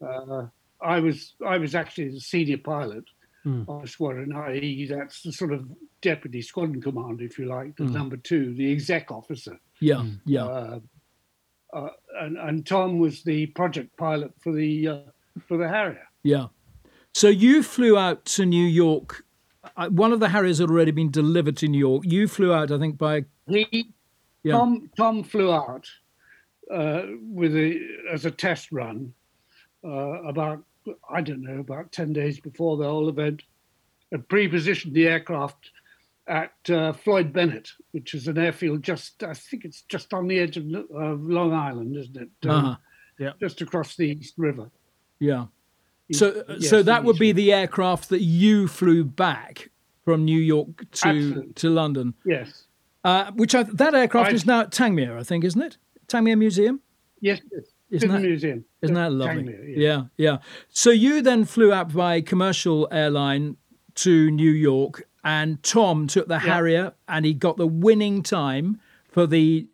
Uh, 0.00 0.46
I 0.80 1.00
was 1.00 1.34
I 1.46 1.58
was 1.58 1.74
actually 1.74 2.10
the 2.10 2.20
senior 2.20 2.58
pilot 2.58 3.04
Hmm. 3.44 3.62
on 3.68 3.82
the 3.82 3.86
squadron, 3.88 4.32
i.e., 4.34 4.86
that's 4.86 5.22
the 5.22 5.30
sort 5.32 5.52
of 5.52 5.68
deputy 6.02 6.42
squadron 6.42 6.82
commander, 6.82 7.22
if 7.24 7.38
you 7.38 7.44
like, 7.46 7.76
Hmm. 7.76 7.86
the 7.86 7.92
number 7.92 8.16
two, 8.16 8.52
the 8.54 8.72
exec 8.72 9.12
officer. 9.12 9.58
Yeah. 9.80 10.04
Yeah. 10.24 10.44
Uh, 10.46 10.80
uh, 11.72 11.88
and, 12.20 12.36
and 12.38 12.66
Tom 12.66 12.98
was 12.98 13.22
the 13.22 13.46
project 13.46 13.96
pilot 13.96 14.32
for 14.42 14.52
the 14.52 14.88
uh, 14.88 14.98
for 15.46 15.56
the 15.58 15.68
Harrier. 15.68 16.06
Yeah. 16.24 16.46
So 17.18 17.26
you 17.26 17.64
flew 17.64 17.98
out 17.98 18.24
to 18.26 18.46
New 18.46 18.64
York. 18.64 19.24
Uh, 19.76 19.88
One 19.88 20.12
of 20.12 20.20
the 20.20 20.28
Harriers 20.28 20.58
had 20.58 20.70
already 20.70 20.92
been 20.92 21.10
delivered 21.10 21.56
to 21.56 21.66
New 21.66 21.80
York. 21.80 22.04
You 22.06 22.28
flew 22.28 22.52
out, 22.52 22.70
I 22.70 22.78
think, 22.78 22.96
by 22.96 23.24
He 23.48 23.92
Yeah. 24.44 24.52
Tom 24.52 24.88
Tom 24.96 25.24
flew 25.24 25.52
out 25.52 25.90
uh, 26.72 27.02
with 27.20 27.56
a 27.56 27.76
as 28.12 28.24
a 28.24 28.30
test 28.30 28.70
run 28.70 29.12
uh, 29.84 30.22
about 30.32 30.62
I 31.10 31.20
don't 31.22 31.42
know 31.42 31.58
about 31.58 31.90
ten 31.90 32.12
days 32.12 32.38
before 32.38 32.76
the 32.76 32.84
whole 32.84 33.08
event, 33.08 33.42
and 34.12 34.28
pre-positioned 34.28 34.94
the 34.94 35.08
aircraft 35.08 35.72
at 36.28 36.54
uh, 36.70 36.92
Floyd 36.92 37.32
Bennett, 37.32 37.68
which 37.90 38.14
is 38.14 38.28
an 38.28 38.38
airfield 38.38 38.84
just 38.84 39.24
I 39.24 39.34
think 39.34 39.64
it's 39.64 39.82
just 39.88 40.14
on 40.14 40.28
the 40.28 40.38
edge 40.38 40.56
of, 40.56 40.66
of 40.94 41.24
Long 41.24 41.52
Island, 41.52 41.96
isn't 41.96 42.16
it? 42.16 42.48
Um, 42.48 42.64
uh-huh. 42.64 42.76
Yeah. 43.18 43.32
Just 43.40 43.60
across 43.60 43.96
the 43.96 44.08
East 44.08 44.34
River. 44.36 44.70
Yeah. 45.18 45.46
So, 46.12 46.42
Yes, 46.48 46.70
so 46.70 46.82
that 46.82 47.04
would 47.04 47.18
be 47.18 47.32
the 47.32 47.52
aircraft 47.52 48.08
that 48.08 48.22
you 48.22 48.66
flew 48.68 49.04
back 49.04 49.70
from 50.04 50.24
New 50.24 50.40
York 50.40 50.90
to 50.92 51.08
Absolutely. 51.08 51.52
to 51.54 51.70
London, 51.70 52.14
Yes. 52.24 52.64
uh, 53.04 53.30
which 53.32 53.54
I, 53.54 53.62
that 53.64 53.94
aircraft 53.94 54.30
I- 54.30 54.34
is 54.34 54.46
now 54.46 54.60
at 54.60 54.70
Tangmere, 54.70 55.18
I 55.18 55.22
think, 55.22 55.44
isn't 55.44 55.60
it? 55.60 55.76
Tangmere 56.08 56.38
Museum. 56.38 56.80
Yes. 57.20 57.40
yes. 57.52 57.64
Isn't 57.90 58.08
in 58.10 58.14
the 58.16 58.20
that- 58.22 58.28
museum. 58.28 58.64
Isn't 58.82 58.96
Uh, 58.96 59.08
that 59.10 59.12
lovely? 59.14 59.42
Tangmere, 59.44 59.74
yeah, 59.76 60.04
yeah. 60.16 60.38
So 60.70 60.90
you 60.90 61.20
then 61.20 61.44
flew 61.44 61.72
up 61.72 61.92
by 61.92 62.20
commercial 62.22 62.88
airline 62.90 63.56
to 63.96 64.30
New 64.30 64.50
York, 64.50 65.06
and 65.24 65.62
Tom 65.62 66.06
took 66.06 66.28
the 66.28 66.38
Harrier, 66.38 66.94
and 67.08 67.26
he 67.26 67.34
got 67.34 67.56
the 67.58 67.66
winning 67.66 68.22
time 68.22 68.80
for 69.10 69.26
the 69.26 69.66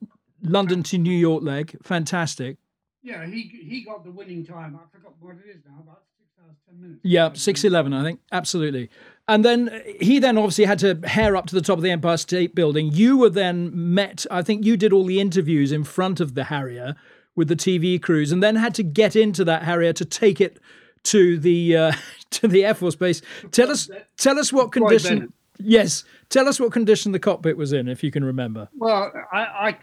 London 0.43 0.83
to 0.85 0.99
New 0.99 1.17
York 1.17 1.43
leg. 1.45 1.77
Fantastic. 1.83 2.57
Yeah, 3.03 3.27
he 3.27 3.43
he 3.43 3.83
got 3.83 4.03
the 4.05 4.11
winning 4.11 4.45
time. 4.47 4.75
I 4.77 4.87
forgot 4.97 5.15
what 5.21 5.37
it 5.37 5.49
is 5.51 5.63
now. 5.67 5.79
About 5.83 6.03
six 6.47 6.69
hours 6.69 6.81
minutes. 6.81 7.01
Yeah, 7.03 7.33
six 7.35 7.65
eleven, 7.65 7.93
I 7.93 8.03
think. 8.03 8.21
Absolutely. 8.33 8.91
And 9.27 9.45
then 9.45 9.69
uh, 9.71 9.81
he 10.01 10.19
then 10.19 10.37
obviously 10.37 10.65
had 10.65 10.79
to 10.81 11.01
hare 11.05 11.37
up 11.37 11.47
to 11.47 11.55
the 11.55 11.63
top 11.63 11.79
of 11.79 11.83
the 11.83 11.91
Empire 11.91 12.17
State 12.17 12.55
Building. 12.55 12.91
You 12.93 13.17
were 13.17 13.31
then 13.31 13.71
met. 13.73 14.27
I 14.31 14.43
think 14.43 14.65
you 14.65 14.77
did 14.77 14.93
all 14.93 15.05
the 15.05 15.21
interviews 15.21 15.73
in 15.73 15.85
front 15.85 16.21
of 16.21 16.35
the 16.35 16.45
Harrier 16.45 16.95
with 17.35 17.49
the 17.49 17.57
TV 17.57 18.01
crews, 18.01 18.33
and 18.33 18.43
then 18.43 18.57
had 18.57 18.75
to 18.75 18.83
get 18.83 19.17
into 19.17 19.45
that 19.45 19.63
Harrier 19.63 19.93
to 19.95 20.05
take 20.05 20.41
it 20.41 20.59
to 21.05 21.39
the 21.39 21.77
uh, 21.77 21.93
to 22.31 22.49
the 22.49 22.65
Air 22.65 22.75
Force 22.75 22.97
base. 22.97 23.23
Tell 23.51 23.71
us, 23.71 23.89
tell 24.17 24.39
us 24.39 24.53
what 24.53 24.73
condition. 24.73 25.33
Yes, 25.59 26.05
tell 26.31 26.49
us 26.49 26.59
what 26.59 26.73
condition 26.73 27.13
the 27.13 27.21
cockpit 27.21 27.57
was 27.57 27.73
in, 27.73 27.89
if 27.89 28.03
you 28.03 28.11
can 28.11 28.25
remember. 28.25 28.69
Well, 28.77 29.13
I, 29.33 29.39
I, 29.39 29.79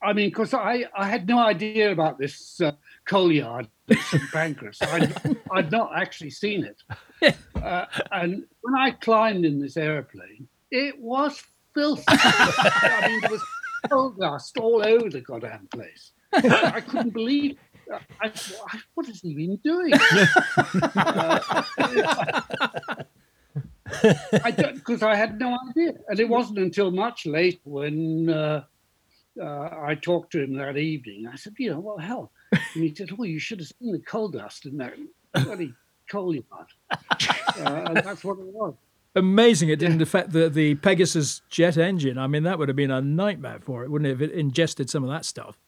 I 0.00 0.12
mean, 0.12 0.28
because 0.28 0.54
I, 0.54 0.84
I 0.96 1.08
had 1.08 1.26
no 1.26 1.40
idea 1.40 1.90
about 1.90 2.18
this 2.18 2.60
uh, 2.60 2.72
coal 3.08 3.32
yard 3.32 3.66
at 3.90 3.98
St 3.98 4.22
Pancras. 4.30 4.78
I'd, 4.82 5.14
I'd 5.52 5.72
not 5.72 5.92
actually 5.96 6.30
seen 6.30 6.64
it. 6.64 6.82
Uh, 7.56 7.86
and 8.12 8.44
when 8.60 8.76
I 8.76 8.92
climbed 8.92 9.44
in 9.44 9.58
this 9.58 9.76
aeroplane, 9.76 10.46
it 10.70 10.96
was 11.00 11.42
filthy. 11.74 12.04
I 12.08 13.08
mean, 13.08 13.20
there 13.20 13.30
was 13.30 13.42
coal 13.90 14.10
dust 14.10 14.56
all 14.58 14.86
over 14.86 15.10
the 15.10 15.20
goddamn 15.20 15.66
place. 15.72 16.12
I 16.32 16.80
couldn't 16.80 17.10
believe. 17.10 17.56
I, 18.20 18.26
I, 18.28 18.78
what 18.94 19.08
is 19.08 19.22
he 19.22 19.34
been 19.34 19.56
doing? 19.56 19.92
I 24.44 24.50
don't 24.56 24.74
because 24.76 25.02
I 25.02 25.16
had 25.16 25.40
no 25.40 25.58
idea, 25.70 25.94
and 26.08 26.20
it 26.20 26.28
wasn't 26.28 26.58
until 26.58 26.92
much 26.92 27.26
later 27.26 27.58
when 27.64 28.30
uh, 28.30 28.62
uh, 29.40 29.70
I 29.82 29.96
talked 29.96 30.32
to 30.32 30.42
him 30.42 30.54
that 30.54 30.76
evening. 30.76 31.26
I 31.26 31.36
said, 31.36 31.54
"You 31.58 31.70
know, 31.72 31.80
well, 31.80 31.98
hell," 31.98 32.30
and 32.52 32.60
he 32.74 32.94
said, 32.94 33.10
"Oh, 33.18 33.24
you 33.24 33.38
should 33.38 33.60
have 33.60 33.68
seen 33.68 33.92
the 33.92 33.98
coal 33.98 34.28
dust 34.28 34.66
in 34.66 34.76
that 34.78 34.94
bloody 35.34 35.74
coal 36.10 36.34
yard," 36.34 36.66
uh, 36.90 37.84
and 37.86 37.96
that's 37.98 38.24
what 38.24 38.38
it 38.38 38.46
was. 38.46 38.74
Amazing! 39.14 39.68
It 39.70 39.78
didn't 39.78 40.02
affect 40.02 40.32
the 40.32 40.48
the 40.48 40.74
Pegasus 40.76 41.42
jet 41.48 41.76
engine. 41.76 42.18
I 42.18 42.26
mean, 42.26 42.42
that 42.44 42.58
would 42.58 42.68
have 42.68 42.76
been 42.76 42.90
a 42.90 43.00
nightmare 43.00 43.58
for 43.60 43.84
it, 43.84 43.90
wouldn't 43.90 44.08
it? 44.10 44.14
If 44.14 44.30
it 44.30 44.32
ingested 44.32 44.90
some 44.90 45.02
of 45.02 45.10
that 45.10 45.24
stuff. 45.24 45.58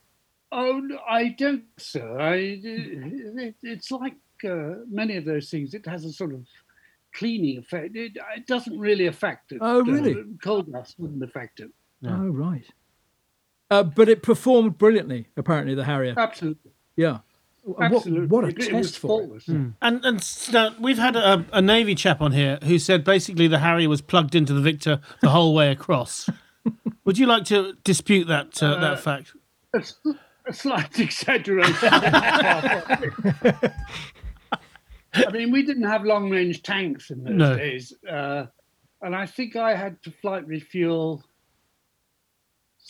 Oh, 0.53 0.83
I 1.09 1.29
don't, 1.29 1.65
sir. 1.79 2.19
I, 2.21 2.35
it, 2.63 3.55
it's 3.63 3.91
like 3.91 4.17
uh, 4.45 4.75
many 4.91 5.17
of 5.17 5.25
those 5.25 5.49
things. 5.49 5.75
It 5.75 5.87
has 5.87 6.05
a 6.05 6.13
sort 6.13 6.35
of 6.35 6.45
cleaning 7.15 7.59
effect. 7.59 7.95
It, 7.95 8.17
it 8.37 8.47
doesn't 8.47 8.79
really 8.79 9.07
affect 9.07 9.53
it. 9.53 9.59
Oh, 9.61 9.83
really? 9.83 10.13
Uh, 10.13 10.25
coal 10.43 10.63
dust 10.63 10.97
wouldn't 10.99 11.23
affect 11.23 11.61
it. 11.61 11.71
Oh 12.07 12.29
right. 12.29 12.65
Uh, 13.71 13.83
but 13.85 14.09
it 14.09 14.23
performed 14.23 14.77
brilliantly. 14.79 15.29
Apparently, 15.37 15.75
the 15.75 15.85
Harrier. 15.85 16.15
Absolutely. 16.17 16.73
Yeah. 16.97 17.19
Absolutely. 17.81 18.27
what 18.27 18.45
a 18.45 18.49
it, 18.49 18.59
it 18.59 18.73
was 18.73 18.89
test 18.91 18.99
for 19.01 19.07
it. 19.07 19.11
faultless. 19.11 19.47
And 19.49 19.75
and 19.83 20.17
s- 20.17 20.51
now, 20.51 20.75
we've 20.81 20.99
had 20.99 21.15
a, 21.15 21.45
a 21.53 21.61
navy 21.63 21.95
chap 21.95 22.21
on 22.23 22.33
here 22.33 22.59
who 22.65 22.79
said 22.79 23.05
basically 23.05 23.47
the 23.49 23.59
Harrier 23.59 23.89
was 23.89 24.01
plugged 24.01 24.35
into 24.35 24.53
the 24.55 24.61
Victor 24.63 25.01
the 25.21 25.29
whole 25.29 25.55
way 25.55 25.71
across. 25.71 26.29
Would 27.05 27.19
you 27.19 27.27
like 27.27 27.45
to 27.47 27.75
dispute 27.85 28.27
that 28.29 28.63
uh, 28.63 28.81
that 28.81 29.01
fact? 29.01 29.35
A 29.75 30.53
slight 30.53 30.99
exaggeration. 30.99 31.77
I 35.13 35.31
mean, 35.33 35.51
we 35.51 35.63
didn't 35.65 35.85
have 35.85 36.05
long 36.05 36.31
range 36.31 36.63
tanks 36.63 37.11
in 37.11 37.25
those 37.25 37.35
No. 37.35 37.57
days. 37.57 37.93
Uh, 38.09 38.47
and 39.03 39.15
I 39.15 39.27
think 39.27 39.57
I 39.57 39.75
had 39.75 40.01
to 40.05 40.11
flight 40.11 40.47
refuel 40.47 41.23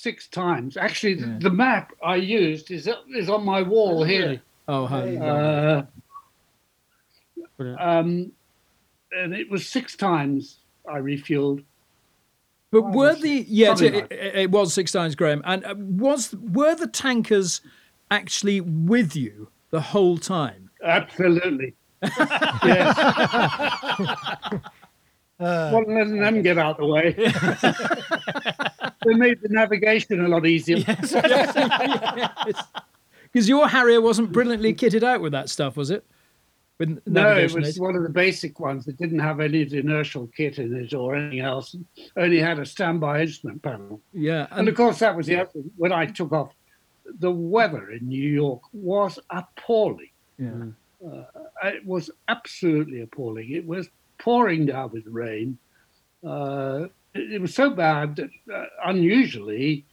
six 0.00 0.28
times. 0.28 0.76
Actually, 0.76 1.16
th- 1.16 1.40
the 1.40 1.50
map 1.50 1.92
I 2.04 2.16
used 2.16 2.70
is, 2.70 2.88
is 3.14 3.28
on 3.28 3.44
my 3.44 3.62
wall 3.62 4.02
here. 4.02 4.40
Oh, 4.68 4.86
how 4.86 5.04
you 5.04 5.18
love 5.18 5.86
it. 7.58 7.66
Uh, 7.66 7.76
um, 7.78 8.32
and 9.12 9.34
it 9.34 9.50
was 9.50 9.66
six 9.66 9.96
times 9.96 10.58
I 10.88 10.98
refueled. 10.98 11.64
But 12.70 12.92
were 12.92 13.16
the 13.16 13.44
yeah, 13.48 13.72
it, 13.72 13.80
like 13.80 14.12
it, 14.12 14.36
it 14.36 14.50
was 14.50 14.72
six 14.72 14.92
times, 14.92 15.16
Graham. 15.16 15.42
And 15.44 15.64
uh, 15.64 15.74
was 15.76 16.34
were 16.34 16.76
the 16.76 16.86
tankers 16.86 17.60
actually 18.10 18.60
with 18.60 19.16
you 19.16 19.48
the 19.70 19.80
whole 19.80 20.18
time? 20.18 20.70
Absolutely. 20.82 21.74
yes. 22.64 22.96
Uh, 25.40 25.70
well, 25.72 25.84
letting 25.88 26.20
them 26.20 26.42
get 26.42 26.58
out 26.58 26.78
of 26.78 26.86
the 26.86 26.86
way. 26.86 27.12
they 29.06 29.14
made 29.14 29.40
the 29.40 29.48
navigation 29.48 30.22
a 30.24 30.28
lot 30.28 30.44
easier. 30.46 30.84
Because 33.32 33.48
your 33.48 33.68
Harrier 33.68 34.00
wasn't 34.00 34.32
brilliantly 34.32 34.74
kitted 34.74 35.04
out 35.04 35.20
with 35.20 35.30
that 35.32 35.48
stuff, 35.48 35.76
was 35.76 35.90
it? 35.92 36.04
With 36.80 37.00
No, 37.06 37.36
it 37.36 37.52
was 37.54 37.68
aids? 37.68 37.78
one 37.78 37.94
of 37.94 38.02
the 38.02 38.08
basic 38.08 38.58
ones 38.58 38.84
that 38.86 38.98
didn't 38.98 39.20
have 39.20 39.38
any 39.38 39.62
of 39.62 39.70
the 39.70 39.78
inertial 39.78 40.26
kit 40.36 40.58
in 40.58 40.74
it 40.74 40.92
or 40.94 41.14
anything 41.14 41.38
else. 41.38 41.76
Only 42.16 42.40
had 42.40 42.58
a 42.58 42.66
standby 42.66 43.20
instrument 43.20 43.62
panel. 43.62 44.00
Yeah, 44.12 44.48
And 44.50 44.60
and 44.60 44.68
of 44.68 44.74
course, 44.74 44.98
that 44.98 45.16
was 45.16 45.26
the 45.28 45.36
other. 45.42 45.50
When 45.76 45.92
I 45.92 46.06
took 46.06 46.32
off, 46.32 46.52
the 47.20 47.30
weather 47.30 47.90
in 47.92 48.08
New 48.08 48.28
York 48.28 48.62
was 48.72 49.18
appalling. 49.30 50.10
yeah. 50.38 50.64
Uh, 51.02 51.22
it 51.64 51.86
was 51.86 52.10
absolutely 52.28 53.00
appalling. 53.02 53.52
It 53.52 53.64
was 53.66 53.88
pouring 54.20 54.66
down 54.66 54.90
with 54.92 55.06
rain. 55.06 55.58
Uh, 56.24 56.86
it, 57.14 57.32
it 57.34 57.40
was 57.40 57.54
so 57.54 57.70
bad 57.70 58.16
that 58.16 58.30
uh, 58.54 58.64
unusually 58.86 59.84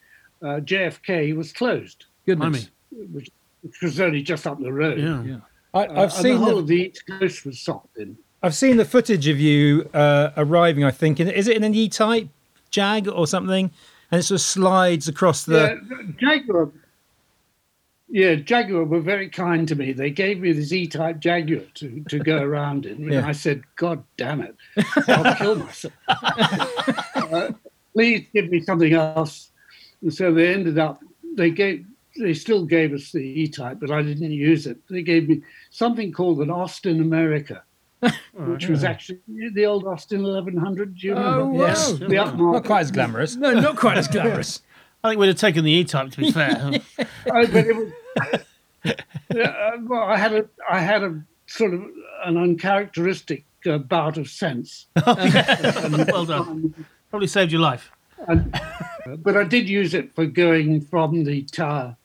uh, 0.41 0.60
JFK 0.60 1.36
was 1.36 1.51
closed, 1.51 2.05
goodness. 2.25 2.69
which, 2.91 3.29
which 3.62 3.81
was 3.81 4.00
only 4.00 4.22
just 4.22 4.46
up 4.46 4.60
the 4.60 4.72
road. 4.72 5.00
Yeah. 5.00 5.24
Yeah. 5.24 5.38
I, 5.74 5.86
Uh, 5.86 5.91
I've 5.91 5.98
and 5.98 6.12
seen 6.12 6.34
the 6.34 6.38
whole 6.38 6.53
the, 6.55 6.60
of 6.60 6.67
the 6.67 6.75
East 6.75 7.03
Coast 7.07 7.46
was 7.46 7.60
socked 7.60 7.98
in. 7.98 8.17
I've 8.43 8.55
seen 8.55 8.77
the 8.77 8.86
footage 8.86 9.27
of 9.27 9.39
you 9.39 9.89
uh, 9.93 10.29
arriving. 10.38 10.84
I 10.84 10.91
think 10.91 11.19
in, 11.19 11.27
is 11.27 11.48
it 11.48 11.57
in 11.57 11.63
an 11.63 11.74
E-type 11.74 12.27
Jag 12.69 13.07
or 13.07 13.25
something, 13.25 13.72
and 14.12 14.19
it 14.19 14.24
sort 14.24 14.39
of 14.39 14.46
slides 14.46 15.07
across 15.07 15.43
the. 15.43 15.79
yeah, 16.19 16.38
Jaguar. 16.38 16.69
Yeah, 18.09 18.35
Jaguar 18.35 18.85
were 18.85 19.01
very 19.01 19.29
kind 19.29 19.67
to 19.67 19.75
me. 19.75 19.91
They 19.91 20.09
gave 20.11 20.39
me 20.39 20.53
this 20.53 20.71
E-type 20.71 21.19
Jaguar 21.19 21.63
to, 21.75 22.03
to 22.09 22.19
go 22.19 22.37
around 22.41 22.85
in, 22.85 23.03
and 23.03 23.13
Yeah. 23.13 23.27
I 23.27 23.33
said, 23.33 23.63
"God 23.75 24.03
damn 24.15 24.41
it, 24.41 24.55
I'll 25.09 25.35
kill 25.35 25.55
myself. 25.55 25.93
uh, 26.07 27.51
please 27.93 28.25
give 28.33 28.49
me 28.49 28.61
something 28.61 28.93
else." 28.93 29.51
And 30.01 30.13
so 30.13 30.33
they 30.33 30.53
ended 30.53 30.77
up. 30.79 31.01
They 31.35 31.49
gave. 31.49 31.85
They 32.19 32.33
still 32.33 32.65
gave 32.65 32.93
us 32.93 33.11
the 33.11 33.19
E-type, 33.19 33.79
but 33.79 33.91
I 33.91 34.01
didn't 34.01 34.31
use 34.31 34.65
it. 34.65 34.77
They 34.89 35.03
gave 35.03 35.29
me 35.29 35.41
something 35.69 36.11
called 36.11 36.39
an 36.39 36.49
Austin 36.49 36.99
America, 36.99 37.61
which 38.33 38.67
was 38.67 38.83
actually 38.83 39.19
the 39.53 39.65
old 39.67 39.85
Austin 39.85 40.23
1100. 40.23 40.97
Do 40.97 41.07
you 41.07 41.13
remember? 41.13 41.41
Oh, 41.41 41.45
wow. 41.47 41.67
Yes. 41.67 41.91
The 41.91 42.07
Not 42.07 42.63
quite 42.65 42.79
as 42.81 42.91
glamorous. 42.91 43.35
No, 43.35 43.53
not 43.53 43.75
quite 43.75 43.97
as 43.97 44.07
glamorous. 44.07 44.61
I 45.03 45.09
think 45.09 45.19
we'd 45.19 45.27
have 45.27 45.35
taken 45.37 45.63
the 45.63 45.71
E-type 45.71 46.09
to 46.11 46.17
be 46.17 46.31
fair. 46.31 46.57
Oh, 46.59 46.77
but 47.27 47.55
it 47.67 47.75
was. 47.75 47.91
Yeah, 49.33 49.50
uh, 49.50 49.77
well, 49.83 50.03
I 50.03 50.17
had 50.17 50.33
a, 50.33 50.45
I 50.69 50.79
had 50.79 51.03
a 51.03 51.21
sort 51.47 51.74
of 51.74 51.81
an 52.25 52.38
uncharacteristic 52.38 53.43
uh, 53.65 53.77
bout 53.77 54.17
of 54.17 54.29
sense, 54.29 54.86
well 55.05 56.25
done. 56.25 56.74
Probably 57.09 57.27
saved 57.27 57.51
your 57.51 57.62
life. 57.62 57.91
and, 58.27 58.59
but 59.19 59.36
I 59.36 59.43
did 59.43 59.67
use 59.69 59.93
it 59.93 60.13
for 60.15 60.25
going 60.25 60.81
from 60.81 61.24
the 61.24 61.43
tower 61.43 61.95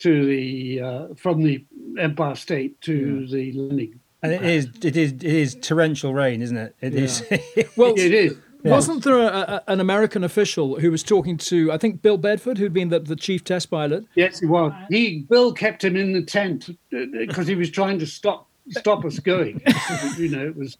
to 0.00 0.26
the 0.26 0.80
uh, 0.80 1.14
from 1.14 1.42
the 1.42 1.64
Empire 1.98 2.34
State 2.36 2.80
to 2.82 3.26
the 3.26 3.52
landing. 3.52 4.00
And 4.22 4.32
it 4.32 4.42
is, 4.42 4.68
it 4.82 4.96
is, 4.96 5.12
it 5.12 5.22
is 5.22 5.54
torrential 5.60 6.12
rain, 6.12 6.42
isn't 6.42 6.56
it? 6.56 6.74
It 6.80 6.94
is. 6.94 7.22
Well, 7.76 7.94
It 7.96 8.12
is. 8.12 8.36
Wasn't 8.64 9.04
there 9.04 9.18
a, 9.18 9.26
a, 9.26 9.62
an 9.68 9.80
American 9.80 10.24
official 10.24 10.80
who 10.80 10.90
was 10.90 11.02
talking 11.02 11.36
to, 11.38 11.72
I 11.72 11.78
think, 11.78 12.02
Bill 12.02 12.18
Bedford, 12.18 12.58
who'd 12.58 12.72
been 12.72 12.88
the, 12.88 13.00
the 13.00 13.16
chief 13.16 13.44
test 13.44 13.70
pilot? 13.70 14.04
Yes, 14.14 14.40
he 14.40 14.46
was. 14.46 14.72
He 14.90 15.20
Bill 15.28 15.52
kept 15.52 15.84
him 15.84 15.96
in 15.96 16.12
the 16.12 16.22
tent 16.22 16.68
uh, 16.92 16.98
uh, 16.98 17.06
because 17.26 17.46
he 17.46 17.54
was 17.54 17.70
trying 17.70 17.98
to 17.98 18.06
stop 18.06 18.48
stop 18.70 19.04
us 19.04 19.18
going. 19.18 19.60
you 20.16 20.28
know, 20.28 20.44
it 20.44 20.56
was 20.56 20.76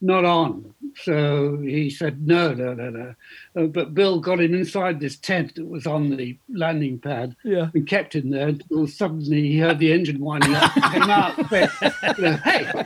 not 0.00 0.24
on. 0.24 0.74
So 1.02 1.58
he 1.58 1.90
said, 1.90 2.26
no, 2.26 2.52
no, 2.54 2.74
no, 2.74 2.90
no. 2.90 3.14
Uh, 3.56 3.66
but 3.66 3.94
Bill 3.94 4.20
got 4.20 4.40
him 4.40 4.54
inside 4.54 4.98
this 5.00 5.16
tent 5.16 5.54
that 5.56 5.66
was 5.66 5.86
on 5.86 6.16
the 6.16 6.38
landing 6.48 6.98
pad 6.98 7.36
Yeah. 7.44 7.68
and 7.74 7.86
kept 7.86 8.14
him 8.14 8.30
there 8.30 8.48
until 8.48 8.86
suddenly 8.86 9.42
he 9.42 9.58
heard 9.58 9.78
the 9.78 9.92
engine 9.92 10.20
winding 10.20 10.54
up, 10.54 10.72
came 10.74 11.02
out, 11.02 11.38
and 11.38 11.48
said, 11.48 11.70
you 12.18 12.24
know, 12.24 12.36
hey. 12.38 12.66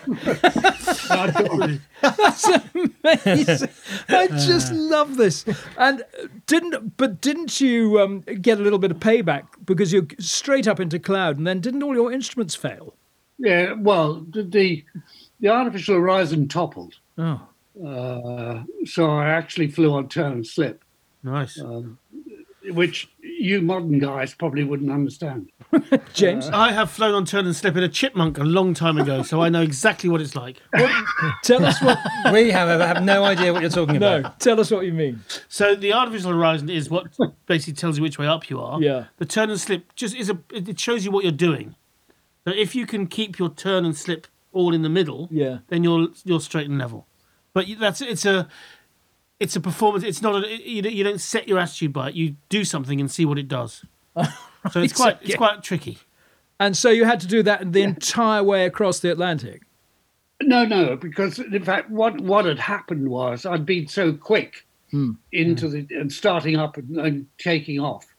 I 1.12 1.78
That's 2.00 2.48
amazing. 2.74 3.68
I 4.08 4.26
just 4.28 4.72
love 4.72 5.16
this. 5.16 5.44
And 5.76 6.02
uh, 6.02 6.26
didn't, 6.46 6.96
but 6.96 7.20
didn't 7.20 7.60
you 7.60 8.00
um, 8.00 8.20
get 8.20 8.58
a 8.58 8.62
little 8.62 8.78
bit 8.78 8.90
of 8.90 8.98
payback 8.98 9.44
because 9.64 9.92
you're 9.92 10.06
straight 10.18 10.66
up 10.68 10.80
into 10.80 10.98
cloud, 10.98 11.38
and 11.38 11.46
then 11.46 11.60
didn't 11.60 11.82
all 11.82 11.94
your 11.94 12.12
instruments 12.12 12.54
fail? 12.54 12.94
yeah, 13.42 13.72
well, 13.72 14.24
the, 14.30 14.42
the, 14.42 14.84
the 15.40 15.48
artificial 15.48 15.96
horizon 15.96 16.48
toppled. 16.48 16.94
Oh, 17.18 17.40
Uh, 17.86 18.62
so 18.84 19.10
I 19.10 19.28
actually 19.30 19.68
flew 19.68 19.92
on 19.94 20.08
turn 20.08 20.32
and 20.32 20.46
slip, 20.46 20.84
Nice. 21.22 21.58
which 22.64 23.08
you 23.22 23.62
modern 23.62 23.98
guys 23.98 24.34
probably 24.34 24.64
wouldn't 24.64 24.90
understand. 24.90 25.50
James, 26.12 26.48
I 26.50 26.72
have 26.72 26.90
flown 26.90 27.14
on 27.14 27.24
turn 27.24 27.46
and 27.46 27.56
slip 27.56 27.76
in 27.76 27.82
a 27.82 27.88
chipmunk 27.88 28.36
a 28.38 28.42
long 28.44 28.74
time 28.74 28.98
ago, 28.98 29.22
so 29.22 29.40
I 29.40 29.48
know 29.48 29.62
exactly 29.62 30.10
what 30.10 30.20
it's 30.20 30.36
like. 30.36 30.58
tell 31.42 31.64
us 31.64 31.80
what. 31.80 31.98
We, 32.32 32.50
however, 32.50 32.86
have 32.86 33.02
no 33.02 33.24
idea 33.24 33.52
what 33.52 33.62
you're 33.62 33.70
talking 33.70 33.98
No, 33.98 34.18
about. 34.18 34.22
No, 34.32 34.34
tell 34.38 34.60
us 34.60 34.70
what 34.70 34.84
you 34.84 34.92
mean. 34.92 35.20
So 35.48 35.74
the 35.74 35.92
artificial 35.94 36.32
horizon 36.32 36.68
is 36.68 36.90
what 36.90 37.06
basically 37.46 37.74
tells 37.74 37.96
you 37.96 38.02
which 38.02 38.18
way 38.18 38.26
up 38.26 38.50
you 38.50 38.60
are. 38.60 38.80
Yeah. 38.80 39.04
The 39.16 39.24
turn 39.26 39.48
and 39.50 39.58
slip 39.60 39.94
just 39.94 40.14
is 40.14 40.28
a 40.28 40.38
it 40.52 40.78
shows 40.78 41.04
you 41.04 41.10
what 41.10 41.24
you're 41.24 41.32
doing. 41.32 41.76
So 42.44 42.52
if 42.54 42.74
you 42.74 42.84
can 42.86 43.06
keep 43.06 43.38
your 43.38 43.48
turn 43.50 43.84
and 43.86 43.96
slip 43.96 44.26
all 44.52 44.74
in 44.74 44.82
the 44.82 44.88
middle, 44.88 45.28
Yeah. 45.30 45.58
then 45.68 45.84
you're 45.84 46.08
you're 46.24 46.40
straight 46.40 46.68
and 46.68 46.78
level. 46.78 47.06
But 47.52 47.66
that's 47.78 48.00
it's 48.00 48.24
a 48.24 48.48
it's 49.38 49.56
a 49.56 49.60
performance. 49.60 50.04
It's 50.04 50.22
not 50.22 50.44
a 50.44 50.68
you 50.68 50.82
don't- 50.82 50.94
you 50.94 51.04
don't 51.04 51.20
set 51.20 51.48
your 51.48 51.58
attitude 51.58 51.92
by 51.92 52.10
it. 52.10 52.14
You 52.14 52.36
do 52.48 52.64
something 52.64 53.00
and 53.00 53.10
see 53.10 53.24
what 53.24 53.38
it 53.38 53.48
does. 53.48 53.84
So 54.72 54.80
it's 54.80 54.92
quite 54.92 55.16
it's 55.22 55.30
okay. 55.30 55.38
quite 55.38 55.62
tricky. 55.62 55.98
And 56.58 56.76
so 56.76 56.90
you 56.90 57.06
had 57.06 57.20
to 57.20 57.26
do 57.26 57.42
that 57.44 57.72
the 57.72 57.80
entire 57.80 58.42
way 58.44 58.66
across 58.66 59.00
the 59.00 59.10
Atlantic. 59.10 59.62
No, 60.42 60.64
no, 60.64 60.96
because 60.96 61.38
in 61.38 61.64
fact, 61.64 61.90
what 61.90 62.20
what 62.20 62.44
had 62.44 62.58
happened 62.58 63.08
was 63.08 63.46
I'd 63.46 63.64
been 63.64 63.88
so 63.88 64.12
quick 64.12 64.66
hmm. 64.90 65.12
into 65.32 65.66
hmm. 65.66 65.72
the 65.72 65.96
and 65.96 66.12
starting 66.12 66.56
up 66.56 66.76
and, 66.76 66.96
and 66.98 67.26
taking 67.38 67.80
off 67.80 68.09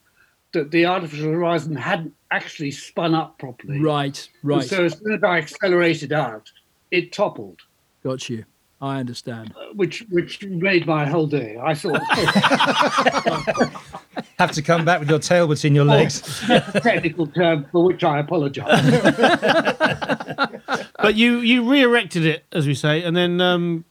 that 0.53 0.72
the 0.72 0.86
artificial 0.86 1.31
horizon 1.31 1.75
hadn't 1.75 2.13
actually 2.31 2.72
spun 2.72 3.13
up 3.13 3.38
properly. 3.39 3.79
Right, 3.79 4.27
right. 4.43 4.63
So 4.63 4.86
as 4.86 4.98
soon 4.98 5.13
as 5.13 5.24
I 5.24 5.38
accelerated 5.38 6.13
out, 6.13 6.50
it 6.91 7.12
toppled, 7.12 7.60
Got 8.03 8.29
you. 8.29 8.46
I 8.84 9.00
understand. 9.00 9.53
which 9.75 10.03
which 10.10 10.43
made 10.43 10.88
my 10.88 11.05
whole 11.05 11.27
day. 11.27 11.55
I 11.62 11.75
thought 11.75 12.01
Have 14.39 14.51
to 14.53 14.63
come 14.63 14.84
back 14.84 15.00
with 15.00 15.08
your 15.08 15.20
tail 15.20 15.48
between 15.48 15.75
your 15.75 15.86
legs. 15.86 16.41
technical 16.48 17.27
term 17.27 17.67
for 17.72 17.84
which 17.86 18.03
I 18.03 18.17
apologise. 18.20 18.65
But 21.01 21.15
you 21.15 21.39
you 21.39 21.70
re-erected 21.70 22.25
it, 22.25 22.46
as 22.51 22.67
we 22.67 22.75
say, 22.75 23.03
and 23.03 23.15
then 23.15 23.41
um, 23.41 23.86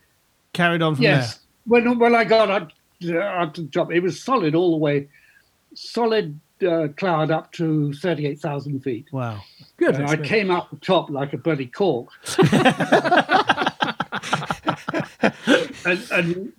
carried 0.53 0.83
on 0.83 0.95
from 0.95 1.05
yes, 1.05 1.41
when 1.67 1.99
when 1.99 2.15
I 2.15 2.25
got 2.25 2.51
up, 2.51 2.71
uh, 3.05 3.19
up 3.19 3.55
to 3.55 3.63
the 3.63 3.69
top, 3.69 3.93
it 3.93 4.01
was 4.01 4.23
solid 4.23 4.55
all 4.55 4.71
the 4.71 4.77
way, 4.77 5.09
solid 5.75 6.39
uh, 6.63 6.89
cloud 6.89 7.31
up 7.31 7.53
to 7.53 7.93
thirty 7.95 8.27
eight 8.27 8.41
thousand 8.41 8.81
feet. 8.81 9.07
Wow. 9.13 9.43
Good. 9.77 9.97
And 9.97 10.07
I 10.07 10.17
came 10.17 10.51
up 10.51 10.71
the 10.71 10.77
top 10.77 11.11
like 11.11 11.33
a 11.33 11.39
bloody 11.39 11.67
cork. 11.67 12.11
and, 15.85 16.11
and 16.13 16.53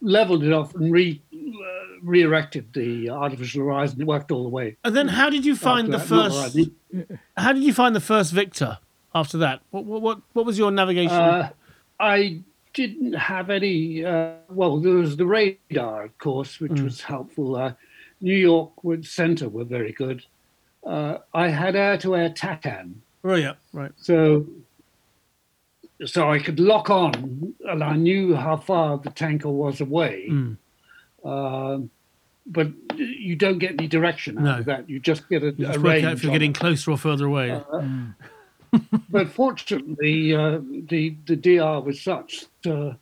leveled 0.00 0.44
it 0.44 0.52
off 0.52 0.74
and 0.74 0.92
re 0.92 1.20
uh, 1.34 2.00
re-erected 2.02 2.72
the 2.72 3.10
artificial 3.10 3.64
horizon. 3.64 4.00
It 4.00 4.06
worked 4.06 4.30
all 4.30 4.42
the 4.42 4.48
way. 4.48 4.76
And 4.84 4.94
then 4.94 5.08
how 5.08 5.30
did 5.30 5.44
you 5.44 5.56
find 5.56 5.92
the 5.92 5.98
first? 5.98 6.58
How 7.36 7.52
did 7.52 7.62
you 7.62 7.72
find 7.72 7.94
the 7.94 8.00
first 8.00 8.32
victor 8.32 8.78
after 9.14 9.38
that? 9.38 9.60
What 9.70 9.84
what 9.84 10.20
what, 10.32 10.46
was 10.46 10.58
your 10.58 10.70
navigation? 10.70 11.16
Uh, 11.16 11.50
I 11.98 12.40
didn't 12.74 13.14
have 13.14 13.50
any. 13.50 14.04
Uh, 14.04 14.34
well, 14.48 14.78
there 14.78 14.94
was 14.94 15.16
the 15.16 15.26
radar, 15.26 16.04
of 16.04 16.18
course, 16.18 16.60
which 16.60 16.80
was 16.80 17.02
helpful. 17.02 17.74
Uh, 18.20 18.24
New 18.24 18.36
York 18.36 18.84
would 18.84 19.06
center 19.06 19.48
were 19.48 19.64
very 19.64 19.92
good. 19.92 20.24
Uh, 20.86 21.18
I 21.34 21.48
had 21.48 21.76
air-to-air 21.76 22.30
TACAN, 22.30 22.94
oh 23.24 23.34
yeah, 23.34 23.54
right. 23.72 23.92
so 23.96 24.46
so 26.06 26.30
I 26.30 26.38
could 26.38 26.60
lock 26.60 26.88
on, 26.90 27.54
and 27.66 27.82
I 27.82 27.96
knew 27.96 28.34
how 28.36 28.56
far 28.56 28.98
the 28.98 29.10
tanker 29.10 29.48
was 29.50 29.80
away. 29.80 30.28
Mm. 30.30 30.56
Um, 31.24 31.90
but 32.46 32.68
you 32.96 33.34
don't 33.36 33.58
get 33.58 33.72
any 33.72 33.88
direction 33.88 34.38
out 34.38 34.44
No. 34.44 34.58
of 34.60 34.64
that. 34.66 34.88
You 34.88 35.00
just 35.00 35.28
get 35.28 35.42
a, 35.42 35.46
You 35.46 35.66
a 35.66 35.68
just 35.72 35.78
work 35.78 35.84
range. 35.86 36.04
out 36.04 36.12
if 36.14 36.22
you're 36.22 36.32
getting 36.32 36.52
it. 36.52 36.58
closer 36.58 36.92
or 36.92 36.96
further 36.96 37.26
away. 37.26 37.60
but 39.10 39.28
fortunately, 39.28 40.34
uh, 40.34 40.60
the 40.88 41.16
the 41.26 41.36
DR 41.36 41.80
was 41.84 42.00
such. 42.00 42.44
Uh, 42.64 42.92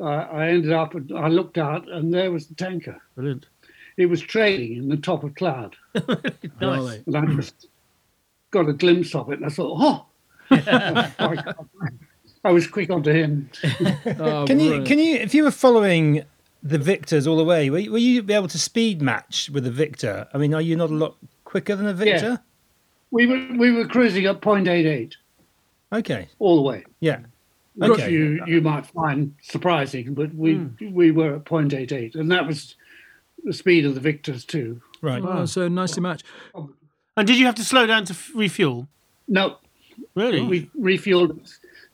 I, 0.00 0.12
I 0.22 0.48
ended 0.48 0.72
up 0.72 0.94
and 0.94 1.10
I 1.18 1.28
looked 1.28 1.58
out, 1.58 1.88
and 1.90 2.12
there 2.14 2.30
was 2.30 2.46
the 2.46 2.54
tanker. 2.54 3.00
Brilliant. 3.16 3.46
It 4.00 4.06
was 4.06 4.22
trailing 4.22 4.76
in 4.76 4.88
the 4.88 4.96
top 4.96 5.24
of 5.24 5.34
cloud, 5.34 5.76
Golly. 6.60 7.02
and 7.06 7.16
I 7.16 7.26
just 7.34 7.66
got 8.50 8.68
a 8.68 8.72
glimpse 8.72 9.14
of 9.14 9.30
it, 9.30 9.38
and 9.38 9.46
I 9.46 9.50
thought, 9.50 9.76
oh. 9.78 10.06
I, 10.50 11.54
I 12.44 12.50
was 12.50 12.66
quick 12.66 12.90
onto 12.90 13.12
him. 13.12 13.50
Oh, 14.18 14.46
Can 14.46 14.58
you, 14.60 14.82
can 14.82 14.98
you, 14.98 15.16
if 15.16 15.34
you 15.34 15.44
were 15.44 15.50
following 15.50 16.24
the 16.62 16.78
victors 16.78 17.26
all 17.26 17.36
the 17.36 17.44
way, 17.44 17.70
were 17.70 17.78
you, 17.78 17.92
will 17.92 17.98
you 17.98 18.22
be 18.22 18.34
able 18.34 18.48
to 18.48 18.58
speed 18.58 19.02
match 19.02 19.50
with 19.50 19.64
the 19.64 19.70
victor? 19.70 20.26
I 20.32 20.38
mean, 20.38 20.54
are 20.54 20.60
you 20.60 20.76
not 20.76 20.90
a 20.90 20.94
lot 20.94 21.16
quicker 21.44 21.76
than 21.76 21.86
a 21.86 21.94
victor? 21.94 22.28
Yeah. 22.28 22.36
We 23.10 23.26
were 23.26 23.46
we 23.58 23.72
were 23.72 23.86
cruising 23.86 24.26
at 24.26 24.40
0.88 24.40 25.14
Okay, 25.92 26.28
all 26.38 26.56
the 26.56 26.62
way. 26.62 26.84
yeah, 27.00 27.20
which 27.74 28.06
you 28.06 28.40
you 28.46 28.60
might 28.60 28.86
find 28.86 29.34
surprising, 29.42 30.14
but 30.14 30.32
we 30.34 30.54
hmm. 30.54 30.94
we 30.94 31.10
were 31.10 31.34
at 31.36 31.44
0.88, 31.44 32.14
and 32.14 32.30
that 32.30 32.46
was 32.46 32.76
the 33.44 33.52
speed 33.52 33.84
of 33.86 33.94
the 33.94 34.00
Victors 34.00 34.44
too. 34.44 34.80
right. 35.02 35.22
Oh, 35.24 35.44
so 35.46 35.68
nicely 35.68 36.02
matched. 36.02 36.24
And 37.16 37.26
did 37.26 37.38
you 37.38 37.46
have 37.46 37.54
to 37.56 37.64
slow 37.64 37.86
down 37.86 38.04
to 38.06 38.12
f- 38.12 38.30
refuel? 38.34 38.88
No, 39.28 39.56
Really? 40.14 40.42
we 40.42 40.70
refueled 40.78 41.38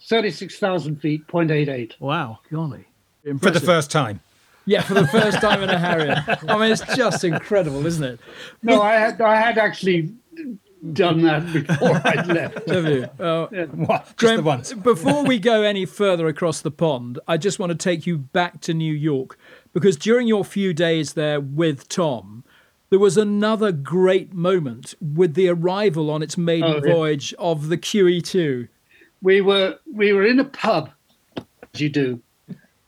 36,000 0.09 0.97
feet, 1.01 1.27
0.88. 1.27 1.93
wow. 2.01 2.39
Golly. 2.51 2.79
For 2.79 3.25
the 3.25 3.31
Impressive. 3.31 3.63
first 3.65 3.91
time. 3.91 4.21
Yeah, 4.67 4.83
for 4.83 4.95
the 4.95 5.07
first 5.07 5.41
time 5.41 5.63
in 5.63 5.71
a 5.71 5.79
Harrier. 5.79 6.25
I 6.49 6.59
mean, 6.59 6.73
it's 6.73 6.83
just 6.97 7.23
incredible, 7.25 7.87
isn't 7.87 8.03
it? 8.05 8.21
No, 8.63 8.83
I 8.83 8.95
had 8.95 9.21
I 9.21 9.37
had 9.37 9.59
actually 9.59 10.13
done 10.93 11.23
that 11.23 11.53
before 11.53 12.01
I 12.05 12.23
left. 12.25 12.69
Have 12.69 12.87
you? 12.87 13.05
Uh, 13.19 13.47
What? 13.67 14.05
Just 14.07 14.17
Graham, 14.19 14.37
the 14.39 14.43
once. 14.43 14.73
Before 14.73 15.25
we 15.25 15.39
go 15.39 15.63
any 15.63 15.87
further 15.87 16.27
across 16.27 16.61
the 16.63 16.71
pond, 16.73 17.19
I 17.29 17.37
just 17.37 17.59
want 17.61 17.71
to 17.71 17.77
take 17.79 18.07
you 18.09 18.19
back 18.19 18.61
to 18.63 18.75
New 18.75 18.93
York 18.93 19.39
because 19.77 19.97
during 19.99 20.27
your 20.27 20.43
few 20.43 20.73
days 20.73 21.13
there 21.13 21.39
with 21.39 21.87
Tom, 21.89 22.45
there 22.89 22.99
was 22.99 23.19
another 23.19 23.73
great 23.73 24.33
moment 24.33 24.95
with 25.03 25.35
the 25.35 25.49
arrival 25.49 26.11
on 26.11 26.23
its 26.23 26.39
maiden 26.39 26.71
Oh, 26.77 26.81
yeah. 26.83 26.93
voyage 26.95 27.35
of 27.39 27.69
the 27.69 27.77
QE2. 27.77 28.69
We 29.21 29.41
were 29.43 29.77
we 29.93 30.13
were 30.15 30.25
in 30.25 30.39
a 30.41 30.45
pub, 30.45 30.91
as 31.37 31.81
you 31.81 31.91
do, 31.91 32.21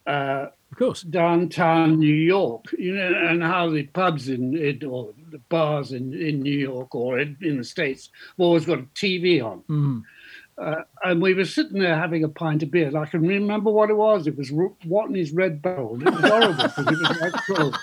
uh, 0.06 0.46
Of 0.72 0.78
course. 0.78 1.02
downtown 1.02 1.98
New 1.98 2.14
York. 2.14 2.64
You 2.78 2.94
know, 2.94 3.12
and 3.28 3.42
how 3.42 3.68
the 3.70 3.82
pubs 3.88 4.28
in, 4.30 4.56
in 4.56 4.82
or 4.84 5.12
the 5.30 5.40
bars 5.50 5.92
in, 5.92 6.14
in 6.14 6.40
New 6.40 6.58
York 6.58 6.94
or 6.94 7.18
in, 7.18 7.36
in 7.42 7.58
the 7.58 7.64
states 7.64 8.08
have 8.28 8.38
always 8.46 8.64
got 8.64 8.78
a 8.78 8.86
TV 8.94 9.42
on. 9.44 9.62
Mhm. 9.68 10.02
Uh, 10.58 10.82
and 11.04 11.22
we 11.22 11.34
were 11.34 11.44
sitting 11.44 11.78
there 11.78 11.96
having 11.96 12.24
a 12.24 12.28
pint 12.28 12.64
of 12.64 12.70
beer. 12.70 12.88
and 12.88 12.98
I 12.98 13.06
can 13.06 13.22
remember 13.22 13.70
what 13.70 13.90
it 13.90 13.96
was. 13.96 14.26
It 14.26 14.36
was 14.36 14.50
Watney's 14.50 15.30
Red 15.30 15.62
Barrel. 15.62 16.00
It 16.00 16.10
was 16.10 16.20
horrible 16.20 16.54
because 16.54 16.86
it 16.86 16.98
was 16.98 17.20
like 17.20 17.32
cold. 17.46 17.78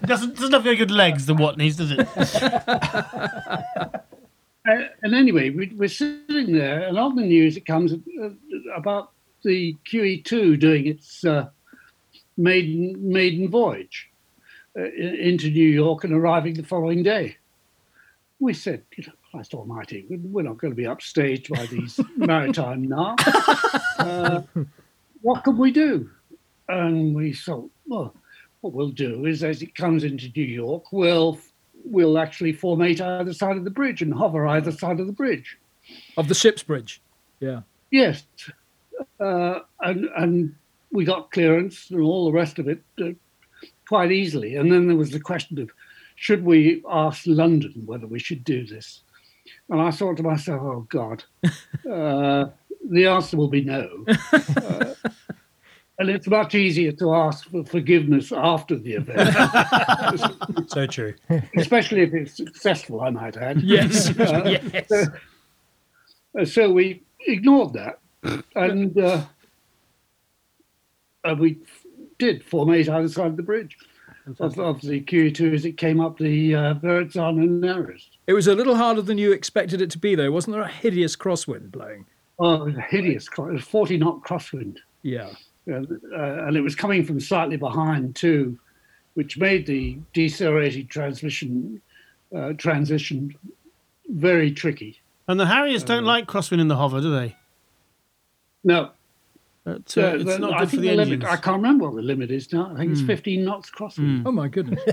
Doesn't 0.04 0.36
doesn't 0.36 0.52
have 0.52 0.62
very 0.62 0.76
good 0.76 0.90
legs, 0.90 1.24
the 1.26 1.34
Watneys, 1.34 1.76
does 1.76 1.92
it? 1.92 2.06
Uh, 4.68 4.86
and 5.02 5.14
anyway, 5.14 5.48
we, 5.48 5.72
we're 5.76 5.88
sitting 5.88 6.52
there, 6.52 6.82
and 6.82 6.98
on 6.98 7.16
the 7.16 7.22
news 7.22 7.56
it 7.56 7.64
comes 7.64 7.94
uh, 7.94 8.28
about 8.76 9.12
the 9.42 9.74
QE2 9.90 10.60
doing 10.60 10.86
its 10.86 11.24
uh, 11.24 11.48
maiden 12.36 12.94
maiden 13.10 13.48
voyage 13.48 14.10
uh, 14.76 14.82
into 14.82 15.48
New 15.48 15.68
York 15.68 16.04
and 16.04 16.12
arriving 16.12 16.52
the 16.52 16.62
following 16.62 17.02
day. 17.02 17.36
We 18.40 18.52
said, 18.52 18.82
you 18.94 19.04
know, 19.06 19.12
Christ 19.30 19.54
Almighty, 19.54 20.06
we- 20.08 20.16
we're 20.16 20.42
not 20.42 20.58
going 20.58 20.72
to 20.72 20.76
be 20.76 20.84
upstaged 20.84 21.48
by 21.48 21.66
these 21.66 22.00
maritime 22.16 22.86
narcs. 22.86 23.80
Uh, 23.98 24.42
what 25.22 25.44
can 25.44 25.58
we 25.58 25.70
do? 25.70 26.10
And 26.68 27.14
we 27.14 27.32
thought, 27.32 27.70
well, 27.86 28.14
what 28.60 28.72
we'll 28.72 28.90
do 28.90 29.26
is, 29.26 29.42
as 29.44 29.62
it 29.62 29.74
comes 29.74 30.04
into 30.04 30.28
New 30.34 30.42
York, 30.44 30.92
we'll 30.92 31.38
we'll 31.84 32.18
actually 32.18 32.52
formate 32.52 33.00
either 33.00 33.32
side 33.32 33.56
of 33.56 33.64
the 33.64 33.70
bridge 33.70 34.02
and 34.02 34.12
hover 34.12 34.46
either 34.46 34.72
side 34.72 35.00
of 35.00 35.06
the 35.06 35.12
bridge. 35.12 35.56
Of 36.16 36.28
the 36.28 36.34
ship's 36.34 36.62
bridge. 36.62 37.00
Yeah. 37.40 37.60
Yes, 37.90 38.24
uh, 39.20 39.60
and 39.80 40.06
and 40.16 40.54
we 40.90 41.04
got 41.04 41.30
clearance 41.30 41.90
and 41.90 42.00
all 42.00 42.26
the 42.26 42.32
rest 42.32 42.58
of 42.58 42.68
it 42.68 42.82
uh, 43.00 43.10
quite 43.88 44.10
easily. 44.12 44.56
And 44.56 44.70
then 44.72 44.86
there 44.88 44.96
was 44.96 45.10
the 45.10 45.20
question 45.20 45.58
of 45.60 45.70
should 46.16 46.44
we 46.44 46.82
ask 46.90 47.22
London 47.26 47.72
whether 47.86 48.06
we 48.06 48.18
should 48.18 48.44
do 48.44 48.66
this? 48.66 49.02
And 49.68 49.80
I 49.80 49.90
thought 49.90 50.16
to 50.18 50.22
myself, 50.22 50.62
oh 50.62 50.86
God, 50.88 51.24
uh, 51.90 52.46
the 52.90 53.06
answer 53.06 53.36
will 53.36 53.48
be 53.48 53.62
no. 53.64 54.04
Uh, 54.56 54.94
and 55.98 56.10
it's 56.10 56.28
much 56.28 56.54
easier 56.54 56.92
to 56.92 57.12
ask 57.14 57.50
for 57.50 57.64
forgiveness 57.64 58.30
after 58.30 58.78
the 58.78 58.92
event, 58.94 60.70
So 60.70 60.86
true. 60.86 61.14
especially 61.56 62.02
if 62.02 62.14
it's 62.14 62.36
successful, 62.36 63.00
I 63.00 63.10
might 63.10 63.36
add. 63.36 63.62
Yes. 63.62 64.08
Uh, 64.18 64.58
yes. 64.72 64.92
Uh, 64.92 66.44
so 66.44 66.70
we 66.70 67.02
ignored 67.26 67.72
that, 67.72 67.98
and 68.54 68.96
uh, 68.98 69.24
and 71.24 71.40
we 71.40 71.58
did 72.18 72.44
formate 72.44 72.88
either 72.88 73.08
side 73.08 73.28
of 73.28 73.36
the 73.36 73.42
bridge 73.42 73.76
of, 74.38 74.58
of 74.58 74.80
the 74.82 75.00
QE2 75.00 75.54
as 75.54 75.64
it 75.64 75.76
came 75.76 76.00
up 76.00 76.18
the 76.18 76.54
uh, 76.54 76.74
Verrazzano 76.74 77.42
and 77.42 77.60
Narrows. 77.60 78.08
It 78.28 78.34
was 78.34 78.46
a 78.46 78.54
little 78.54 78.76
harder 78.76 79.00
than 79.00 79.16
you 79.16 79.32
expected 79.32 79.80
it 79.80 79.90
to 79.92 79.98
be, 79.98 80.14
though. 80.14 80.30
Wasn't 80.30 80.52
there 80.52 80.62
a 80.62 80.68
hideous 80.68 81.16
crosswind 81.16 81.72
blowing? 81.72 82.04
Oh, 82.38 82.62
it 82.62 82.64
was 82.66 82.76
a 82.76 82.82
hideous, 82.82 83.26
cro- 83.26 83.48
it 83.48 83.54
was 83.54 83.64
40 83.64 83.96
knot 83.96 84.22
crosswind. 84.22 84.76
Yeah. 85.02 85.30
Uh, 85.66 85.76
uh, 86.14 86.46
and 86.46 86.54
it 86.54 86.60
was 86.60 86.74
coming 86.74 87.04
from 87.04 87.20
slightly 87.20 87.56
behind 87.56 88.14
too, 88.14 88.58
which 89.14 89.38
made 89.38 89.66
the 89.66 89.98
decelerated 90.12 90.90
transmission 90.90 91.80
uh, 92.36 92.52
transition 92.58 93.34
very 94.10 94.52
tricky. 94.52 95.00
And 95.26 95.40
the 95.40 95.46
Harriers 95.46 95.82
don't 95.82 96.04
like 96.04 96.26
crosswind 96.26 96.60
in 96.60 96.68
the 96.68 96.76
hover, 96.76 97.00
do 97.00 97.10
they? 97.10 97.34
No, 98.62 98.90
But, 99.68 99.98
uh, 99.98 100.00
uh, 100.06 100.14
it's 100.14 100.24
the- 100.24 100.38
not 100.38 100.52
I 100.54 100.58
good 100.60 100.64
for 100.64 100.70
think 100.70 100.82
the 100.82 100.88
the 100.88 100.96
limit. 100.96 101.24
I 101.24 101.36
can't 101.36 101.56
remember 101.56 101.84
what 101.86 101.96
the 101.96 102.02
limit 102.02 102.30
is 102.30 102.52
now. 102.52 102.72
I 102.74 102.78
think 102.78 102.92
it's 102.92 103.02
15 103.02 103.44
knots 103.44 103.70
crosswind. 103.70 104.22
Oh 104.26 104.32
my 104.32 104.48
goodness. 104.48 104.80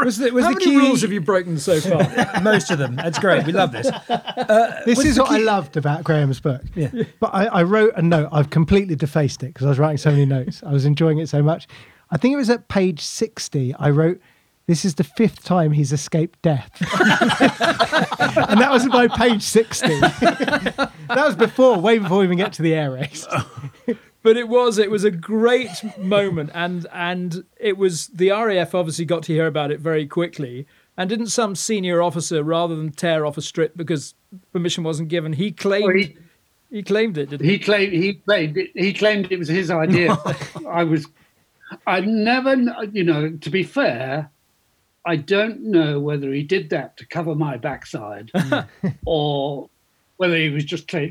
Was 0.00 0.18
the, 0.18 0.30
was 0.32 0.44
How 0.44 0.52
the 0.52 0.58
many 0.58 0.66
QE 0.76 0.80
rules 0.82 1.02
have 1.02 1.12
you 1.12 1.20
broken 1.20 1.58
so 1.58 1.80
far? 1.80 2.40
Most 2.42 2.70
of 2.70 2.78
them. 2.78 2.96
That's 2.96 3.18
great. 3.18 3.44
We 3.46 3.52
love 3.52 3.72
this. 3.72 3.90
This 4.86 5.04
is 5.04 5.18
what 5.18 5.30
I 5.30 5.38
loved 5.38 5.76
about 5.76 6.04
Graham's 6.04 6.40
book. 6.40 6.62
Yeah. 6.74 6.90
But 7.20 7.34
I, 7.34 7.46
I 7.46 7.62
wrote 7.64 7.92
a 7.96 8.02
note. 8.02 8.28
I've 8.32 8.50
completely 8.50 8.94
defaced 8.96 9.42
it 9.42 9.48
because 9.48 9.66
I 9.66 9.68
was 9.68 9.78
writing 9.78 9.98
so 9.98 10.10
many 10.10 10.24
notes. 10.26 10.62
I 10.64 10.72
was 10.72 10.84
enjoying 10.84 11.18
it 11.18 11.28
so 11.28 11.42
much. 11.42 11.66
I 12.10 12.16
think 12.16 12.32
it 12.32 12.36
was 12.36 12.50
at 12.50 12.68
page 12.68 13.00
60. 13.00 13.74
I 13.74 13.90
wrote, 13.90 14.20
This 14.70 14.84
is 14.84 14.94
the 14.94 15.02
fifth 15.02 15.42
time 15.42 15.72
he's 15.72 15.92
escaped 15.92 16.40
death. 16.42 16.70
and 17.00 18.60
that 18.60 18.68
was 18.70 18.88
by 18.88 19.08
page 19.08 19.42
60. 19.42 19.88
that 19.98 20.92
was 21.08 21.34
before, 21.34 21.76
way 21.80 21.98
before 21.98 22.18
we 22.18 22.24
even 22.26 22.38
get 22.38 22.52
to 22.52 22.62
the 22.62 22.72
air 22.74 22.92
race. 22.92 23.26
but 24.22 24.36
it 24.36 24.46
was 24.48 24.78
it 24.78 24.88
was 24.88 25.02
a 25.02 25.10
great 25.10 25.70
moment 25.98 26.50
and 26.54 26.86
and 26.92 27.42
it 27.58 27.78
was 27.78 28.06
the 28.14 28.30
RAF 28.30 28.72
obviously 28.72 29.04
got 29.04 29.24
to 29.24 29.32
hear 29.32 29.48
about 29.48 29.72
it 29.72 29.80
very 29.80 30.06
quickly 30.06 30.68
and 30.96 31.10
didn't 31.10 31.26
some 31.26 31.56
senior 31.56 32.00
officer 32.00 32.44
rather 32.44 32.76
than 32.76 32.92
tear 32.92 33.26
off 33.26 33.36
a 33.36 33.42
strip 33.42 33.76
because 33.76 34.14
permission 34.52 34.84
wasn't 34.84 35.08
given 35.08 35.32
he 35.32 35.50
claimed 35.50 35.84
Well, 35.86 35.96
he- 35.96 36.16
he, 36.70 36.84
claimed 36.84 37.18
it 37.18 37.30
didn't 37.30 37.44
he? 37.44 37.54
He 37.54 37.58
claimed 37.58 37.92
he 37.92 38.14
claimed 38.14 38.56
it, 38.56 38.70
he 38.76 38.92
claimed 38.92 39.32
it 39.32 39.38
was 39.40 39.48
his 39.48 39.68
idea. 39.68 40.16
I 40.68 40.84
was, 40.84 41.08
I 41.88 42.02
never, 42.02 42.54
you 42.92 43.02
know. 43.02 43.30
To 43.30 43.50
be 43.50 43.64
fair, 43.64 44.30
I 45.04 45.16
don't 45.16 45.62
know 45.62 45.98
whether 45.98 46.30
he 46.32 46.42
did 46.42 46.70
that 46.70 46.96
to 46.98 47.06
cover 47.06 47.34
my 47.34 47.56
backside, 47.56 48.30
or 49.06 49.68
whether 50.18 50.36
he 50.36 50.50
was 50.50 50.64
just 50.64 50.88
cla- 50.88 51.08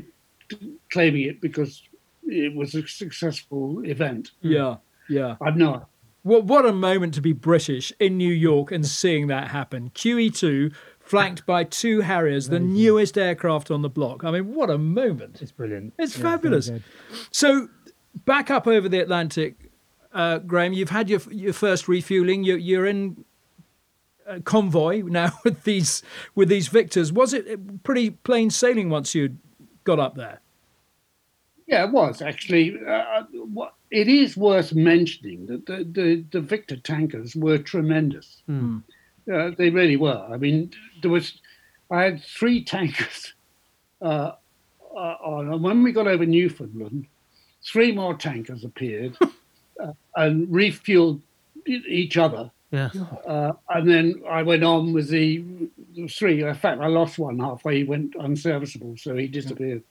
claiming 0.92 1.22
it 1.22 1.40
because 1.40 1.82
it 2.24 2.54
was 2.54 2.74
a 2.74 2.86
successful 2.86 3.84
event. 3.84 4.30
yeah 4.40 4.76
yeah 5.08 5.36
I've 5.40 5.56
no. 5.56 5.86
What 6.22 6.44
what 6.44 6.66
a 6.66 6.72
moment 6.72 7.14
to 7.14 7.20
be 7.20 7.32
British 7.32 7.92
in 7.98 8.18
New 8.18 8.32
York 8.32 8.70
and 8.70 8.86
seeing 8.86 9.26
that 9.28 9.48
happen. 9.48 9.90
QE2 9.94 10.72
flanked 11.00 11.44
by 11.44 11.64
two 11.64 12.02
Harriers, 12.02 12.48
the 12.48 12.60
newest 12.60 13.18
aircraft 13.18 13.70
on 13.70 13.82
the 13.82 13.88
block. 13.88 14.22
I 14.22 14.30
mean, 14.30 14.54
what 14.54 14.70
a 14.70 14.78
moment! 14.78 15.42
It's 15.42 15.50
brilliant. 15.50 15.94
It's 15.98 16.16
fabulous. 16.16 16.70
So, 17.32 17.68
back 18.26 18.50
up 18.50 18.66
over 18.66 18.88
the 18.88 19.00
Atlantic, 19.00 19.70
uh, 20.12 20.38
Graham. 20.38 20.72
You've 20.72 20.90
had 20.90 21.10
your 21.10 21.20
your 21.30 21.52
first 21.52 21.88
refueling. 21.88 22.44
You're, 22.44 22.58
you're 22.58 22.86
in 22.86 23.24
a 23.24 23.29
convoy 24.44 25.02
now 25.02 25.32
with 25.44 25.64
these 25.64 26.02
with 26.34 26.48
these 26.48 26.68
victors. 26.68 27.12
Was 27.12 27.32
it 27.34 27.82
pretty 27.82 28.10
plain 28.10 28.50
sailing 28.50 28.90
once 28.90 29.14
you 29.14 29.36
got 29.84 29.98
up 29.98 30.14
there? 30.14 30.40
Yeah, 31.66 31.84
it 31.84 31.92
was 31.92 32.20
actually. 32.20 32.76
Uh, 32.86 33.22
it 33.90 34.08
is 34.08 34.36
worth 34.36 34.72
mentioning 34.72 35.46
that 35.46 35.66
the, 35.66 35.84
the, 35.84 36.24
the 36.32 36.40
Victor 36.40 36.76
tankers 36.76 37.34
were 37.34 37.58
tremendous. 37.58 38.42
Uh, 39.32 39.50
they 39.56 39.70
really 39.70 39.96
were. 39.96 40.26
I 40.30 40.36
mean, 40.36 40.72
there 41.02 41.10
was. 41.10 41.40
I 41.90 42.02
had 42.02 42.22
three 42.22 42.64
tankers 42.76 43.34
uh, 44.02 44.32
uh, 44.94 45.16
on, 45.22 45.52
and 45.52 45.62
when 45.62 45.82
we 45.82 45.92
got 45.92 46.06
over 46.06 46.26
Newfoundland, 46.26 47.06
three 47.64 47.92
more 47.92 48.14
tankers 48.14 48.64
appeared 48.64 49.16
uh, 49.22 49.92
and 50.16 50.48
refueled 50.48 51.20
each 51.66 52.16
other. 52.16 52.50
Yeah. 52.70 52.90
Uh, 53.26 53.52
and 53.68 53.88
then 53.88 54.22
I 54.28 54.42
went 54.42 54.62
on 54.62 54.92
with 54.92 55.08
the, 55.08 55.44
the 55.94 56.06
three. 56.06 56.42
In 56.44 56.54
fact, 56.54 56.80
I 56.80 56.86
lost 56.86 57.18
one 57.18 57.38
halfway. 57.38 57.78
He 57.78 57.84
went 57.84 58.14
unserviceable, 58.14 58.96
so 58.96 59.16
he 59.16 59.26
disappeared. 59.26 59.82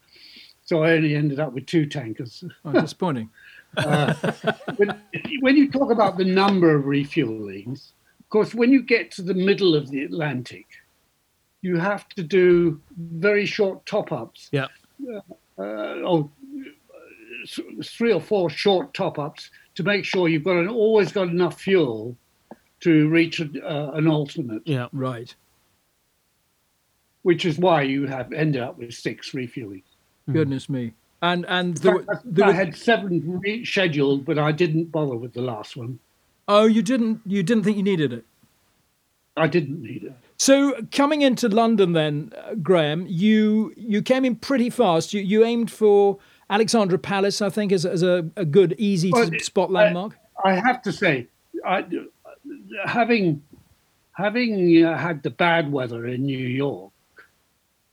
So 0.64 0.84
I 0.84 0.92
only 0.92 1.16
ended 1.16 1.40
up 1.40 1.54
with 1.54 1.66
two 1.66 1.86
tankers. 1.86 2.44
Oh, 2.64 2.72
disappointing. 2.72 3.30
when, 4.78 5.02
when 5.42 5.58
you 5.58 5.72
talk 5.72 5.92
about 5.92 6.18
the 6.18 6.26
number 6.26 6.76
of 6.76 6.86
refuelings, 6.86 7.92
of 8.20 8.30
course, 8.30 8.54
when 8.54 8.72
you 8.72 8.82
get 8.82 9.12
to 9.12 9.22
the 9.22 9.34
middle 9.34 9.76
of 9.76 9.90
the 9.90 10.04
Atlantic, 10.04 10.68
you 11.62 11.78
have 11.78 12.08
to 12.10 12.24
do 12.24 12.80
very 12.98 13.46
short 13.46 13.86
top 13.86 14.12
ups. 14.12 14.50
Yeah. 14.52 14.68
Uh, 15.58 15.64
oh, 16.06 16.30
th- 17.46 17.90
three 17.90 18.14
or 18.14 18.22
four 18.22 18.50
short 18.50 18.94
top 18.94 19.20
ups 19.20 19.50
to 19.76 19.84
make 19.84 20.06
sure 20.06 20.30
you've 20.30 20.44
got 20.44 20.58
an, 20.58 20.70
always 20.70 21.12
got 21.12 21.28
enough 21.28 21.60
fuel 21.60 22.16
to 22.82 23.10
reach 23.10 23.40
a, 23.40 23.50
uh, 23.68 23.92
an 23.92 24.08
alternate, 24.08 24.62
Yeah. 24.66 24.88
Right. 24.94 25.34
which 27.24 27.46
is 27.46 27.58
why 27.60 27.82
you 27.84 28.08
have 28.08 28.32
ended 28.34 28.62
up 28.62 28.78
with 28.78 28.94
six 28.94 29.34
refueling. 29.34 29.84
Goodness 30.32 30.70
me. 30.70 30.94
And 31.22 31.46
and 31.48 31.76
In 31.78 31.82
there, 31.84 31.96
fact, 31.96 32.08
were- 32.08 32.16
I, 32.16 32.20
there 32.26 32.46
I 32.46 32.48
were- 32.50 32.54
had 32.54 32.76
seven 32.76 33.40
re- 33.42 33.66
scheduled, 33.66 34.26
but 34.26 34.38
I 34.40 34.52
didn't 34.52 34.86
bother 34.86 35.16
with 35.16 35.34
the 35.34 35.42
last 35.42 35.76
one. 35.76 36.00
oh, 36.48 36.66
you 36.66 36.82
didn't 36.82 37.22
you 37.26 37.44
didn't 37.44 37.64
think 37.64 37.78
you 37.78 37.84
needed 37.84 38.14
it. 38.14 38.26
I 39.38 39.48
didn't 39.48 39.82
need 39.82 40.04
it. 40.04 40.14
So 40.38 40.76
coming 40.92 41.22
into 41.22 41.48
London, 41.50 41.94
then 41.94 42.32
uh, 42.38 42.56
Graham, 42.56 43.06
you 43.08 43.74
you 43.76 44.02
came 44.02 44.24
in 44.24 44.36
pretty 44.38 44.70
fast. 44.70 45.14
You 45.14 45.22
you 45.22 45.44
aimed 45.44 45.70
for 45.72 46.20
Alexandra 46.50 46.98
Palace, 46.98 47.42
I 47.42 47.50
think, 47.50 47.72
as, 47.72 47.86
as 47.86 48.02
a, 48.02 48.28
a 48.36 48.44
good, 48.46 48.74
easy 48.78 49.12
Well, 49.12 49.30
to 49.30 49.40
spot 49.40 49.70
I- 49.70 49.74
landmark. 49.74 50.18
I 50.44 50.54
have 50.54 50.82
to 50.84 50.92
say, 50.94 51.28
I, 51.66 51.86
having 52.86 53.44
having 54.14 54.86
uh, 54.86 54.98
had 54.98 55.24
the 55.24 55.30
bad 55.30 55.72
weather 55.72 56.06
in 56.06 56.24
New 56.24 56.38
York, 56.38 56.92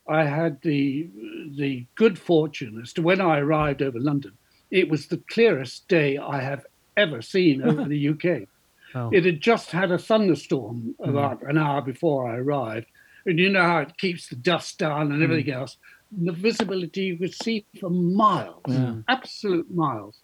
I 0.08 0.24
had 0.24 0.60
the 0.62 1.08
the 1.56 1.86
good 1.94 2.18
fortune 2.18 2.80
as 2.82 2.92
to 2.94 3.02
when 3.02 3.20
I 3.20 3.38
arrived 3.38 3.82
over 3.82 3.98
London, 3.98 4.32
it 4.70 4.88
was 4.88 5.06
the 5.06 5.22
clearest 5.30 5.88
day 5.88 6.18
I 6.18 6.40
have 6.40 6.66
ever 6.96 7.22
seen 7.22 7.62
over 7.62 7.84
the 7.88 8.08
UK. 8.08 8.48
Oh. 8.94 9.10
It 9.12 9.24
had 9.24 9.40
just 9.40 9.72
had 9.72 9.90
a 9.90 9.98
thunderstorm 9.98 10.94
about 11.00 11.42
an 11.42 11.58
hour 11.58 11.82
before 11.82 12.30
I 12.30 12.36
arrived, 12.36 12.86
and 13.26 13.38
you 13.38 13.50
know 13.50 13.62
how 13.62 13.80
it 13.80 13.98
keeps 13.98 14.28
the 14.28 14.36
dust 14.36 14.78
down 14.78 15.12
and 15.12 15.22
everything 15.22 15.52
else. 15.52 15.76
The 16.12 16.32
visibility 16.32 17.02
you 17.02 17.18
could 17.18 17.34
see 17.34 17.66
for 17.80 17.90
miles, 17.90 18.62
absolute 19.08 19.70
miles 19.74 20.20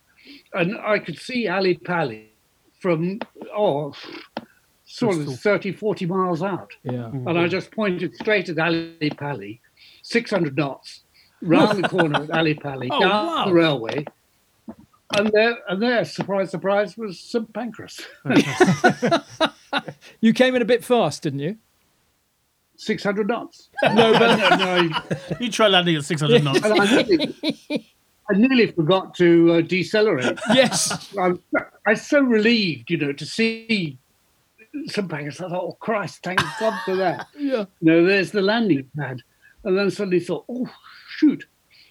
and 0.53 0.79
I 0.79 0.99
could 0.99 1.19
see 1.19 1.49
Ali 1.49 1.75
Pali 1.75 2.32
from 2.83 3.21
oh 3.57 3.95
sort 4.85 5.17
of 5.17 5.39
30, 5.41 5.73
40 5.73 6.05
miles 6.07 6.43
out. 6.43 6.71
yeah. 6.83 6.93
Mm. 6.93 7.29
And 7.31 7.39
I 7.39 7.49
just 7.49 7.71
pointed 7.71 8.15
straight 8.17 8.49
at 8.51 8.59
Ali 8.59 9.11
Pali, 9.17 9.61
600 10.03 10.55
knots, 10.57 11.01
round 11.41 11.83
the 11.83 11.89
corner 11.89 12.25
at 12.25 12.31
Ali 12.31 12.55
Pali, 12.55 12.89
Oh, 12.93 13.01
down 13.01 13.27
wow. 13.27 13.45
the 13.47 13.55
railway. 13.55 14.05
And 15.17 15.31
there, 15.33 15.57
and 15.69 15.81
there, 15.81 16.05
surprise, 16.05 16.51
surprise, 16.51 16.97
was 16.99 17.19
St 17.21 17.51
Pancras. 17.53 18.01
You 20.21 20.35
came 20.35 20.55
in 20.55 20.61
a 20.61 20.67
bit 20.67 20.85
fast, 20.85 21.23
didn't 21.23 21.39
you? 21.39 21.57
600 22.77 23.27
knots. 23.27 23.71
No, 23.83 24.13
but 24.13 24.23
And, 24.53 24.63
I, 24.63 25.37
You 25.41 25.51
try 25.51 25.69
landing 25.69 25.97
at 25.97 26.05
600 26.05 26.45
knots. 26.45 26.61
And 28.35 28.45
I, 28.45 28.49
nearly, 28.49 28.73
forgot 28.73 29.15
to 29.17 29.53
uh, 29.55 29.61
decelerate. 29.61 30.39
yes. 30.55 31.15
I'm, 31.17 31.41
I'm 31.87 31.97
so 31.97 32.21
relieved, 32.21 32.91
you 32.91 32.97
know, 32.99 33.13
to 33.13 33.27
see 33.27 33.99
St 34.87 35.09
Pancras. 35.09 35.41
I 35.41 35.49
thought, 35.49 35.63
oh 35.65 35.77
Christ, 35.81 36.23
thank 36.23 36.41
God 36.61 36.79
for 36.85 36.97
that. 36.97 37.27
Yeah. 37.39 37.65
No, 37.81 38.05
there's 38.05 38.31
the 38.31 38.43
landing 38.43 38.89
pad. 38.97 39.23
And 39.65 39.77
then 39.79 39.91
suddenly 39.91 40.21
thought, 40.21 40.45
oh, 40.49 40.69
shoot, 41.17 41.45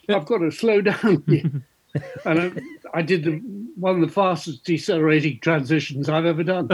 I've 0.10 0.26
got 0.26 0.40
to 0.40 0.52
slow 0.52 0.82
down 0.92 1.24
here. 1.28 1.64
and 2.26 2.40
I, 2.42 2.52
I 3.00 3.02
did 3.02 3.24
the, 3.24 3.42
one 3.76 3.96
of 3.96 4.02
the 4.02 4.14
fastest 4.14 4.64
decelerating 4.64 5.40
transitions 5.40 6.10
I've 6.10 6.26
ever 6.26 6.44
done. 6.44 6.70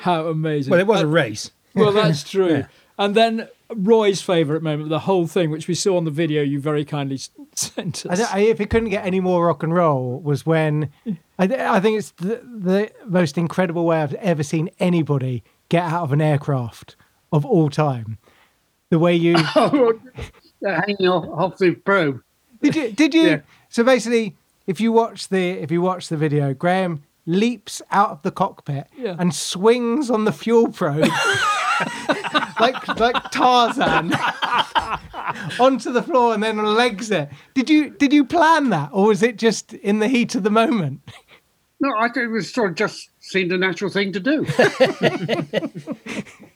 How 0.00 0.28
amazing. 0.28 0.70
Well, 0.70 0.80
it 0.80 0.86
was 0.86 1.02
Uh, 1.02 1.06
a 1.06 1.08
race. 1.08 1.50
well, 1.74 1.92
that's 1.92 2.22
true. 2.28 2.64
And 2.98 3.14
then 3.14 3.48
Roy's 3.74 4.20
favourite 4.22 4.62
moment, 4.62 4.88
the 4.88 4.98
whole 5.00 5.26
thing, 5.26 5.50
which 5.50 5.68
we 5.68 5.74
saw 5.74 5.96
on 5.96 6.04
the 6.04 6.10
video 6.10 6.42
you 6.42 6.60
very 6.60 6.84
kindly 6.84 7.18
s- 7.62 7.72
sent 7.72 8.06
I 8.08 8.12
us. 8.14 8.20
I- 8.32 8.38
if 8.40 8.60
it 8.60 8.70
couldn't 8.70 8.90
get 8.90 9.04
any 9.06 9.20
more 9.20 9.46
rock 9.46 9.62
and 9.62 9.74
roll, 9.74 10.20
was 10.20 10.44
when 10.46 10.90
I, 11.38 11.46
th- 11.46 11.60
I 11.60 11.80
think 11.80 11.98
it's 11.98 12.10
the, 12.12 12.40
the 12.44 12.90
most 13.06 13.36
incredible 13.38 13.84
way 13.84 14.02
I've 14.02 14.14
ever 14.14 14.42
seen 14.42 14.70
anybody 14.78 15.42
get 15.68 15.84
out 15.84 16.02
of 16.04 16.12
an 16.12 16.20
aircraft 16.20 16.96
of 17.32 17.44
all 17.44 17.68
time. 17.70 18.18
The 18.90 18.98
way 18.98 19.14
you 19.14 19.34
oh, 19.56 19.98
They're 20.60 20.80
hanging 20.86 21.08
off, 21.08 21.26
off 21.28 21.58
the 21.58 21.72
probe. 21.72 22.22
did 22.62 22.74
you 22.74 22.92
did 22.92 23.14
you 23.14 23.22
Yeah. 23.28 23.40
so 23.68 23.84
basically 23.84 24.34
if 24.66 24.80
you 24.80 24.92
watch 24.92 25.28
the 25.28 25.50
if 25.50 25.70
you 25.70 25.80
watch 25.82 26.08
the 26.08 26.16
video, 26.16 26.54
Graham 26.54 27.02
leaps 27.28 27.82
out 27.90 28.08
of 28.10 28.22
the 28.22 28.30
cockpit 28.30 28.86
Yeah. 28.96 29.14
and 29.18 29.34
swings 29.34 30.10
on 30.10 30.24
the 30.24 30.32
fuel 30.32 30.72
probe 30.72 31.02
like 32.58 32.88
like 32.98 33.30
Tarzan 33.30 34.12
onto 35.60 35.92
the 35.92 36.02
floor 36.02 36.32
and 36.32 36.42
then 36.42 36.56
legs 36.64 37.10
it. 37.10 37.28
Did 37.52 37.68
you 37.68 37.90
did 37.90 38.14
you 38.14 38.24
plan 38.24 38.70
that 38.70 38.88
or 38.94 39.08
was 39.08 39.22
it 39.22 39.36
just 39.36 39.74
in 39.74 39.98
the 39.98 40.08
heat 40.08 40.34
of 40.34 40.42
the 40.42 40.50
moment? 40.50 41.02
No, 41.80 41.94
I 41.96 42.08
think 42.08 42.24
it 42.24 42.32
was 42.32 42.52
sort 42.52 42.70
of 42.70 42.76
just 42.76 43.08
seemed 43.20 43.52
a 43.52 43.56
natural 43.56 43.88
thing 43.88 44.12
to 44.12 44.18
do. 44.18 44.44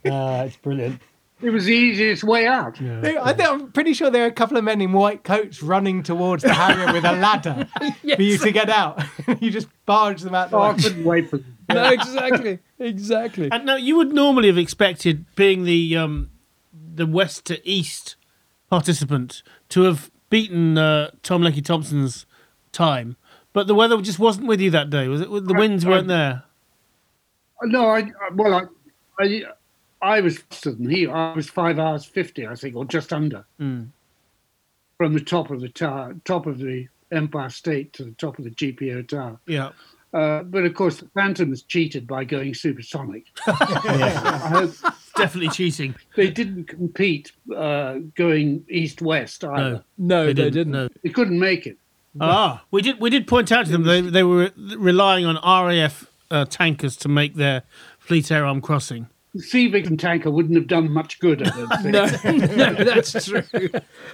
Ah, 0.04 0.42
it's 0.42 0.56
brilliant. 0.56 1.00
It 1.42 1.50
was 1.50 1.64
the 1.64 1.72
easiest 1.72 2.24
way 2.24 2.46
out. 2.46 2.80
I 2.80 3.32
think 3.32 3.48
I'm 3.48 3.72
pretty 3.72 3.92
sure 3.94 4.10
there 4.10 4.24
are 4.24 4.28
a 4.28 4.32
couple 4.32 4.56
of 4.56 4.64
men 4.64 4.80
in 4.80 4.92
white 4.92 5.24
coats 5.24 5.62
running 5.62 6.02
towards 6.02 6.42
the 6.42 6.54
Harrier 6.54 6.92
with 6.92 7.04
a 7.04 7.12
ladder 7.12 7.68
for 8.16 8.22
you 8.22 8.38
to 8.38 8.52
get 8.52 8.70
out. 8.70 9.02
you 9.40 9.50
just 9.50 9.68
barge 9.86 10.22
them 10.22 10.34
out 10.34 10.50
the 10.50 10.56
Oh, 10.56 10.62
I 10.62 10.74
couldn't 10.74 11.04
wait 11.04 11.28
for 11.28 11.38
them. 11.38 11.56
no, 11.68 11.90
exactly. 11.90 12.58
Exactly. 12.78 13.50
And 13.50 13.66
now 13.66 13.76
you 13.76 13.96
would 13.96 14.12
normally 14.12 14.48
have 14.48 14.58
expected, 14.58 15.26
being 15.34 15.64
the 15.64 15.96
um, 15.96 16.30
the 16.72 17.06
west 17.06 17.44
to 17.46 17.68
east 17.68 18.16
participant, 18.70 19.42
to 19.70 19.82
have 19.82 20.10
beaten 20.30 20.78
uh, 20.78 21.10
Tom 21.22 21.42
Lecky 21.42 21.62
Thompson's 21.62 22.26
time, 22.72 23.16
but 23.52 23.66
the 23.66 23.74
weather 23.74 24.00
just 24.00 24.18
wasn't 24.18 24.46
with 24.46 24.60
you 24.60 24.70
that 24.70 24.90
day. 24.90 25.08
Was 25.08 25.20
it? 25.20 25.30
The 25.30 25.54
winds 25.54 25.84
weren't 25.84 26.08
there. 26.08 26.44
No, 27.64 27.90
I 27.90 28.10
well, 28.34 28.54
I, 28.54 29.22
I, 29.22 29.42
I 30.02 30.20
was 30.20 30.38
faster 30.38 30.72
than 30.72 30.90
he. 30.90 31.06
I 31.06 31.32
was 31.32 31.48
five 31.48 31.78
hours 31.78 32.04
fifty, 32.04 32.46
I 32.46 32.54
think, 32.56 32.74
or 32.76 32.84
just 32.84 33.12
under, 33.12 33.44
Mm. 33.60 33.88
from 34.98 35.14
the 35.14 35.20
top 35.20 35.50
of 35.50 35.60
the 35.60 35.68
tower, 35.68 36.14
top 36.24 36.46
of 36.46 36.58
the 36.58 36.88
Empire 37.12 37.50
State 37.50 37.92
to 37.94 38.04
the 38.04 38.10
top 38.12 38.38
of 38.38 38.44
the 38.44 38.50
GPO 38.50 39.02
tower. 39.08 39.38
Yeah. 39.46 39.70
Uh, 40.14 40.42
but 40.42 40.64
of 40.64 40.74
course, 40.74 40.98
the 40.98 41.08
Phantom 41.14 41.48
was 41.48 41.62
cheated 41.62 42.06
by 42.06 42.22
going 42.24 42.52
supersonic. 42.52 43.26
I 43.46 44.50
hope 44.52 44.74
Definitely 45.16 45.50
cheating. 45.50 45.94
they 46.16 46.30
didn't 46.30 46.64
compete 46.64 47.32
uh, 47.54 47.96
going 48.14 48.64
east-west 48.68 49.42
either. 49.44 49.82
No, 49.96 50.26
they, 50.26 50.32
They 50.34 50.50
didn't. 50.50 50.72
No. 50.72 50.88
They 51.02 51.08
couldn't 51.10 51.38
make 51.38 51.66
it. 51.66 51.78
Ah, 52.20 52.62
we 52.70 52.82
did. 52.82 53.00
We 53.00 53.08
did 53.08 53.26
point 53.26 53.50
out 53.52 53.64
to 53.66 53.72
them 53.72 53.84
they 53.84 54.02
they 54.02 54.22
were 54.22 54.50
relying 54.76 55.24
on 55.24 55.36
RAF 55.66 56.06
uh, 56.30 56.44
tankers 56.44 56.94
to 56.98 57.08
make 57.08 57.36
their 57.36 57.62
fleet 57.98 58.30
air 58.30 58.44
arm 58.44 58.60
crossing. 58.60 59.06
The 59.34 59.40
Sea 59.42 59.68
Vixen 59.68 59.96
tanker 59.96 60.30
wouldn't 60.30 60.54
have 60.56 60.66
done 60.66 60.92
much 60.92 61.18
good. 61.18 61.42
I 61.42 61.50
don't 61.56 62.08
think. 62.20 62.50
No, 62.56 62.70
no, 62.70 62.84
that's 62.84 63.24
true. 63.24 63.42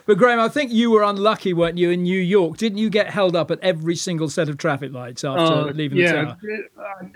But 0.07 0.17
Graham, 0.17 0.39
I 0.39 0.49
think 0.49 0.71
you 0.73 0.93
were 0.93 1.03
unlucky, 1.03 1.53
weren't 1.53 1.77
you, 1.77 1.91
in 1.91 2.05
New 2.05 2.21
York? 2.21 2.57
Didn't 2.57 2.79
you 2.79 2.89
get 2.89 3.11
held 3.11 3.35
up 3.35 3.51
at 3.51 3.59
every 3.61 3.97
single 3.97 4.29
set 4.29 4.49
of 4.49 4.59
traffic 4.59 4.93
lights 4.93 5.25
after 5.25 5.43
Uh, 5.71 5.73
leaving 5.73 5.99
yeah, 5.99 6.37
the 6.41 6.69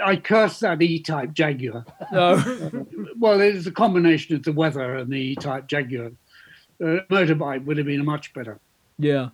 I, 0.05 0.11
I 0.13 0.17
cursed 0.17 0.61
that 0.63 0.83
E-type 0.83 1.33
Jaguar. 1.33 1.85
tower? 2.13 2.37
No. 2.73 2.87
Well, 3.19 3.41
it's 3.41 3.67
a 3.67 3.71
combination 3.73 4.35
of 4.35 4.43
the 4.43 4.53
weather 4.53 4.97
and 4.97 5.13
the 5.13 5.17
E-type 5.21 5.69
Jaguar. 5.69 6.07
Uh, 6.83 6.99
motorbike 7.09 7.65
would 7.67 7.77
have 7.77 7.87
been 7.87 8.05
much 8.05 8.33
better. 8.35 8.59
yeah. 8.99 9.29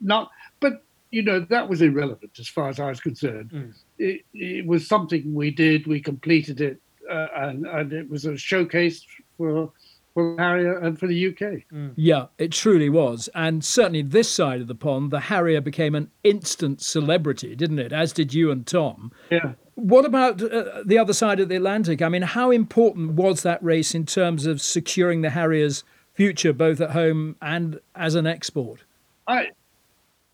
Not, 0.00 0.30
but 0.60 0.84
you 1.10 1.22
know 1.22 1.40
that 1.40 1.68
was 1.68 1.82
irrelevant 1.82 2.32
as 2.38 2.46
far 2.46 2.68
as 2.68 2.78
I 2.78 2.88
was 2.90 3.00
concerned. 3.00 3.74
It, 3.98 4.24
it 4.34 4.64
was 4.66 4.86
something 4.86 5.34
we 5.34 5.50
did. 5.50 5.86
We 5.88 6.00
completed 6.00 6.60
it, 6.60 6.78
uh, 7.10 7.26
and, 7.36 7.66
and 7.66 7.92
it 7.92 8.08
was 8.08 8.24
a 8.24 8.36
showcase 8.36 9.04
for 9.36 9.72
for 10.14 10.34
Harrier 10.38 10.78
and 10.78 10.98
for 10.98 11.06
the 11.06 11.28
UK. 11.28 11.64
Yeah, 11.94 12.28
it 12.38 12.50
truly 12.50 12.88
was. 12.88 13.28
And 13.34 13.62
certainly 13.62 14.00
this 14.00 14.30
side 14.30 14.62
of 14.62 14.66
the 14.66 14.74
pond, 14.74 15.10
the 15.10 15.20
Harrier 15.20 15.60
became 15.60 15.94
an 15.94 16.10
instant 16.24 16.80
celebrity, 16.80 17.54
didn't 17.54 17.80
it? 17.80 17.92
As 17.92 18.14
did 18.14 18.32
you 18.32 18.50
and 18.50 18.66
Tom. 18.66 19.12
Yeah. 19.30 19.52
What 19.74 20.06
about 20.06 20.42
uh, 20.42 20.82
the 20.86 20.96
other 20.96 21.12
side 21.12 21.38
of 21.38 21.50
the 21.50 21.56
Atlantic? 21.56 22.00
I 22.00 22.08
mean, 22.08 22.22
how 22.22 22.50
important 22.50 23.12
was 23.12 23.42
that 23.42 23.62
race 23.62 23.94
in 23.94 24.06
terms 24.06 24.46
of 24.46 24.62
securing 24.62 25.20
the 25.20 25.28
Harrier's 25.28 25.84
future, 26.14 26.54
both 26.54 26.80
at 26.80 26.92
home 26.92 27.36
and 27.42 27.78
as 27.94 28.14
an 28.14 28.26
export? 28.26 28.84
I, 29.26 29.50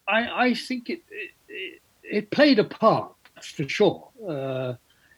I, 0.06 0.44
I 0.44 0.54
think 0.54 0.90
it, 0.90 1.02
it 1.48 1.80
it 2.04 2.30
played 2.30 2.58
a 2.58 2.64
part 2.64 3.12
for 3.42 3.68
sure 3.68 4.08
uh, 4.28 4.74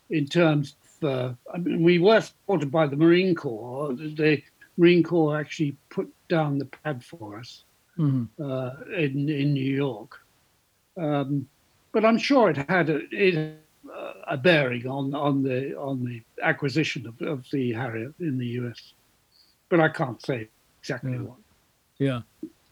in 0.09 0.27
terms 0.27 0.71
of. 0.71 0.84
Uh, 1.05 1.35
I 1.53 1.59
mean, 1.59 1.83
we 1.83 1.99
were 1.99 2.21
supported 2.21 2.71
by 2.71 2.87
the 2.87 2.97
Marine 2.97 3.35
Corps. 3.35 3.93
The 3.95 4.43
Marine 4.77 5.03
Corps 5.03 5.38
actually 5.38 5.77
put 5.90 6.09
down 6.29 6.59
the 6.59 6.64
pad 6.67 7.05
for 7.05 7.38
us 7.38 7.64
Mhm. 7.99 8.29
uh, 8.40 8.71
in 8.97 9.29
in 9.29 9.53
New 9.55 9.73
York, 9.87 10.21
um, 10.97 11.47
but 11.93 12.05
I'm 12.05 12.19
sure 12.19 12.51
it 12.51 12.57
had 12.69 12.90
a, 12.90 12.99
it, 13.12 13.57
uh, 13.88 14.12
a 14.27 14.37
bearing 14.37 14.87
on 14.88 15.14
on 15.14 15.43
the 15.45 15.77
on 15.79 16.05
the 16.05 16.21
acquisition 16.43 17.07
of, 17.07 17.21
of 17.23 17.45
the 17.53 17.73
Harrier 17.73 18.12
in 18.19 18.38
the 18.38 18.47
U.S. 18.61 18.95
But 19.69 19.79
I 19.81 19.88
can't 19.88 20.21
say 20.23 20.49
exactly 20.81 21.12
Yeah. 21.12 21.19
what. 21.29 21.38
Yeah. 21.99 22.21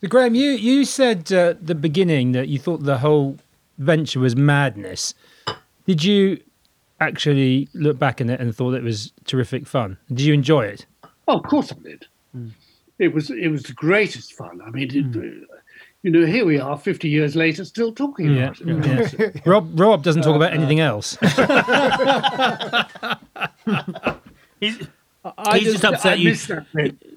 So, 0.01 0.09
Graham, 0.09 0.35
you, 0.35 0.51
you 0.51 0.85
said 0.85 1.33
uh, 1.33 1.51
at 1.51 1.67
the 1.67 1.77
beginning 1.77 2.33
that 2.33 2.49
you 2.49 2.59
thought 2.59 2.83
the 2.83 2.99
whole 2.99 3.39
venture 3.79 4.19
was 4.19 4.35
madness. 4.35 5.15
Did 5.87 6.03
you 6.03 6.41
actually 7.03 7.69
look 7.75 7.99
back 7.99 8.21
in 8.21 8.29
it 8.31 8.41
and 8.41 8.55
thought 8.55 8.75
it 8.75 8.83
was 8.83 9.13
terrific 9.25 9.67
fun? 9.67 9.97
Did 10.09 10.21
you 10.23 10.35
enjoy 10.35 10.65
it? 10.67 10.87
Oh, 11.29 11.39
of 11.39 11.45
course 11.45 11.73
I 11.73 11.77
did. 11.83 12.07
It 12.99 13.15
was 13.15 13.31
it 13.31 13.49
was 13.49 13.63
the 13.65 13.73
greatest 13.73 14.35
fun. 14.35 14.61
I 14.67 14.71
mean, 14.71 14.91
it, 14.95 15.17
uh, 15.17 15.21
you 16.03 16.11
know, 16.11 16.27
here 16.27 16.45
we 16.45 16.59
are, 16.59 16.77
fifty 16.79 17.09
years 17.09 17.35
later, 17.37 17.65
still 17.65 17.93
talking 17.93 18.35
Yeah. 18.35 18.53
about 18.61 18.87
it. 19.13 19.35
yeah. 19.35 19.43
Rob, 19.47 19.79
Rob 19.79 20.03
doesn't 20.03 20.23
talk 20.23 20.37
about 20.37 20.53
anything 20.53 20.81
else. 20.81 21.17
He's, 24.61 24.87
I 25.25 25.59
he's 25.59 25.73
just 25.73 25.85
upset 25.85 26.13
I 26.13 26.15
you. 26.17 26.35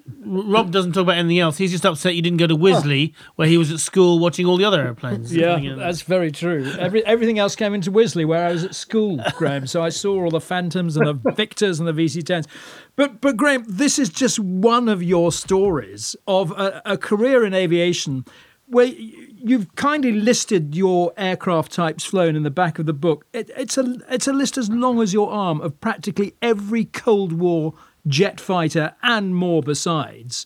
Missed 0.08 0.22
that 0.22 0.44
bit. 0.44 0.54
Rob 0.54 0.72
doesn't 0.72 0.94
talk 0.94 1.04
about 1.04 1.18
anything 1.18 1.40
else. 1.40 1.58
He's 1.58 1.72
just 1.72 1.86
upset 1.86 2.16
you 2.16 2.22
didn't 2.22 2.38
go 2.38 2.48
to 2.48 2.58
Wisley, 2.58 3.14
where 3.36 3.48
he 3.48 3.58
was 3.58 3.72
at 3.72 3.80
school 3.80 4.20
watching 4.20 4.46
all 4.46 4.58
the 4.58 4.66
other 4.66 4.82
airplanes. 4.82 5.36
Yeah, 5.36 5.60
that's 5.78 6.02
very 6.02 6.32
true. 6.32 6.72
Every, 6.80 7.06
everything 7.06 7.40
else 7.40 7.56
came 7.56 7.74
into 7.74 7.92
Wisley 7.92 8.26
where 8.26 8.46
I 8.46 8.52
was 8.52 8.64
at 8.64 8.76
school, 8.76 9.20
Graham. 9.38 9.68
So 9.68 9.84
I 9.84 9.90
saw 9.90 10.24
all 10.24 10.30
the 10.30 10.42
Phantoms 10.42 10.98
and 10.98 11.08
the 11.08 11.32
Victors 11.36 11.80
and 11.80 11.88
the 11.88 11.94
VC10s. 11.94 12.48
But, 12.96 13.22
but 13.22 13.38
Graham, 13.38 13.66
this 13.68 14.00
is 14.00 14.10
just 14.10 14.40
one 14.40 14.90
of 14.90 15.04
your 15.04 15.32
stories 15.32 16.16
of 16.28 16.52
a, 16.52 16.82
a 16.86 16.98
career 16.98 17.46
in 17.46 17.54
aviation 17.54 18.26
where 18.68 18.88
you've 18.88 19.76
kindly 19.76 20.12
listed 20.12 20.76
your 20.76 21.14
aircraft 21.18 21.72
types 21.72 22.04
flown 22.04 22.36
in 22.36 22.44
the 22.44 22.50
back 22.50 22.80
of 22.80 22.86
the 22.88 22.94
book. 22.94 23.26
It, 23.32 23.52
it's, 23.56 23.78
a, 23.78 23.98
it's 24.10 24.28
a 24.28 24.34
list 24.34 24.58
as 24.58 24.70
long 24.70 25.02
as 25.02 25.14
your 25.14 25.30
arm 25.30 25.62
of 25.62 25.80
practically 25.80 26.34
every 26.42 26.86
Cold 26.86 27.34
War 27.34 27.76
jet 28.08 28.40
fighter 28.40 28.96
and 29.04 29.36
more 29.36 29.62
besides. 29.62 30.46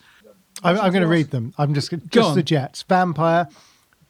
I'm, 0.63 0.78
I'm 0.80 0.91
going 0.91 1.04
to 1.04 1.08
read 1.08 1.32
them. 1.32 1.54
I'm 1.58 1.74
just 1.74 1.89
Go 1.91 1.98
just 2.10 2.30
on. 2.30 2.36
the 2.36 2.43
jets. 2.43 2.84
Vampire, 2.84 3.48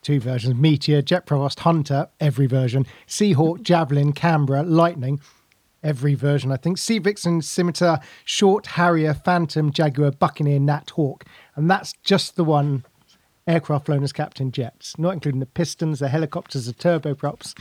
two 0.01 0.19
versions. 0.19 0.55
Meteor, 0.55 1.01
Jet 1.01 1.25
Provost, 1.25 1.59
Hunter, 1.61 2.07
every 2.19 2.47
version. 2.47 2.85
Seahawk, 3.07 3.61
Javelin, 3.61 4.13
Canberra, 4.13 4.63
Lightning, 4.63 5.19
every 5.83 6.15
version. 6.15 6.51
I 6.51 6.57
think. 6.57 6.77
Sea 6.77 6.99
Vixen, 6.99 7.41
Scimitar, 7.41 7.99
Short, 8.25 8.65
Harrier, 8.65 9.13
Phantom, 9.13 9.71
Jaguar, 9.71 10.11
Buccaneer, 10.11 10.59
Gnat, 10.59 10.91
Hawk, 10.91 11.25
and 11.55 11.69
that's 11.69 11.93
just 12.03 12.35
the 12.35 12.43
one 12.43 12.83
aircraft 13.49 13.87
flown 13.87 14.03
as 14.03 14.13
Captain 14.13 14.51
Jets, 14.51 14.97
not 14.99 15.13
including 15.13 15.39
the 15.39 15.45
pistons, 15.45 15.99
the 15.99 16.07
helicopters, 16.07 16.67
the 16.67 16.73
turboprops. 16.73 17.53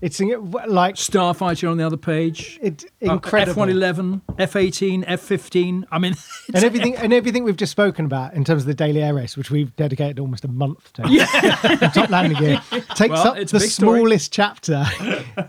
It's 0.00 0.20
like 0.20 0.94
Starfighter 0.94 1.68
on 1.70 1.76
the 1.76 1.84
other 1.84 1.96
page. 1.96 2.58
it 2.62 2.84
Uh, 3.06 3.14
incredible. 3.14 3.64
F111, 3.64 4.22
F18, 4.38 5.04
F15. 5.06 5.84
I 5.90 5.98
mean, 5.98 6.14
and 6.54 6.64
everything 6.64 6.96
and 6.96 7.12
everything 7.12 7.42
we've 7.44 7.56
just 7.56 7.72
spoken 7.72 8.04
about 8.04 8.34
in 8.34 8.44
terms 8.44 8.62
of 8.62 8.66
the 8.66 8.74
daily 8.74 9.02
air 9.02 9.14
race, 9.14 9.36
which 9.36 9.50
we've 9.50 9.74
dedicated 9.76 10.20
almost 10.20 10.44
a 10.44 10.48
month 10.48 10.92
to. 10.94 11.08
Yeah. 11.08 11.26
Top 11.94 12.08
landing 12.10 12.38
gear 12.38 12.60
takes 12.94 13.10
Well, 13.10 13.28
up 13.28 13.36
it's 13.36 13.52
the 13.52 13.58
big 13.58 13.70
story. 13.70 13.98
smallest 13.98 14.32
chapter 14.32 14.84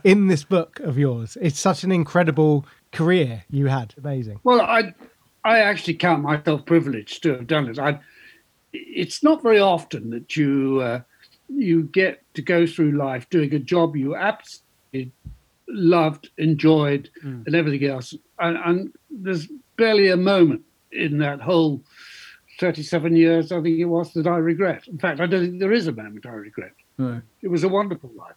in 0.03 0.27
this 0.27 0.43
book 0.43 0.79
of 0.79 0.97
yours. 0.97 1.37
It's 1.41 1.59
such 1.59 1.83
an 1.83 1.91
incredible 1.91 2.65
career 2.91 3.43
you 3.49 3.67
had. 3.67 3.93
Amazing. 3.97 4.39
Well, 4.43 4.61
I 4.61 4.93
I 5.45 5.59
actually 5.59 5.95
count 5.95 6.23
myself 6.23 6.65
privileged 6.65 7.21
to 7.23 7.33
have 7.33 7.47
done 7.47 7.67
it. 7.69 7.77
I, 7.77 7.99
it's 8.73 9.23
not 9.23 9.41
very 9.43 9.59
often 9.59 10.09
that 10.11 10.35
you 10.35 10.79
uh, 10.81 11.01
you 11.49 11.83
get 11.83 12.23
to 12.33 12.41
go 12.41 12.65
through 12.65 12.91
life 12.93 13.29
doing 13.29 13.53
a 13.53 13.59
job 13.59 13.95
you 13.95 14.15
absolutely 14.15 15.11
loved, 15.67 16.29
enjoyed, 16.37 17.09
and 17.23 17.55
everything 17.55 17.87
else. 17.89 18.13
And, 18.39 18.57
and 18.65 18.93
there's 19.09 19.47
barely 19.77 20.09
a 20.09 20.17
moment 20.17 20.61
in 20.91 21.17
that 21.19 21.41
whole 21.41 21.81
37 22.59 23.15
years, 23.15 23.51
I 23.51 23.61
think 23.61 23.79
it 23.79 23.85
was, 23.85 24.13
that 24.13 24.27
I 24.27 24.37
regret. 24.37 24.87
In 24.87 24.97
fact, 24.99 25.19
I 25.19 25.25
don't 25.25 25.41
think 25.45 25.59
there 25.59 25.71
is 25.71 25.87
a 25.87 25.91
moment 25.91 26.25
I 26.25 26.29
regret. 26.29 26.73
No. 26.97 27.21
It 27.41 27.47
was 27.47 27.63
a 27.63 27.69
wonderful 27.69 28.11
life. 28.15 28.35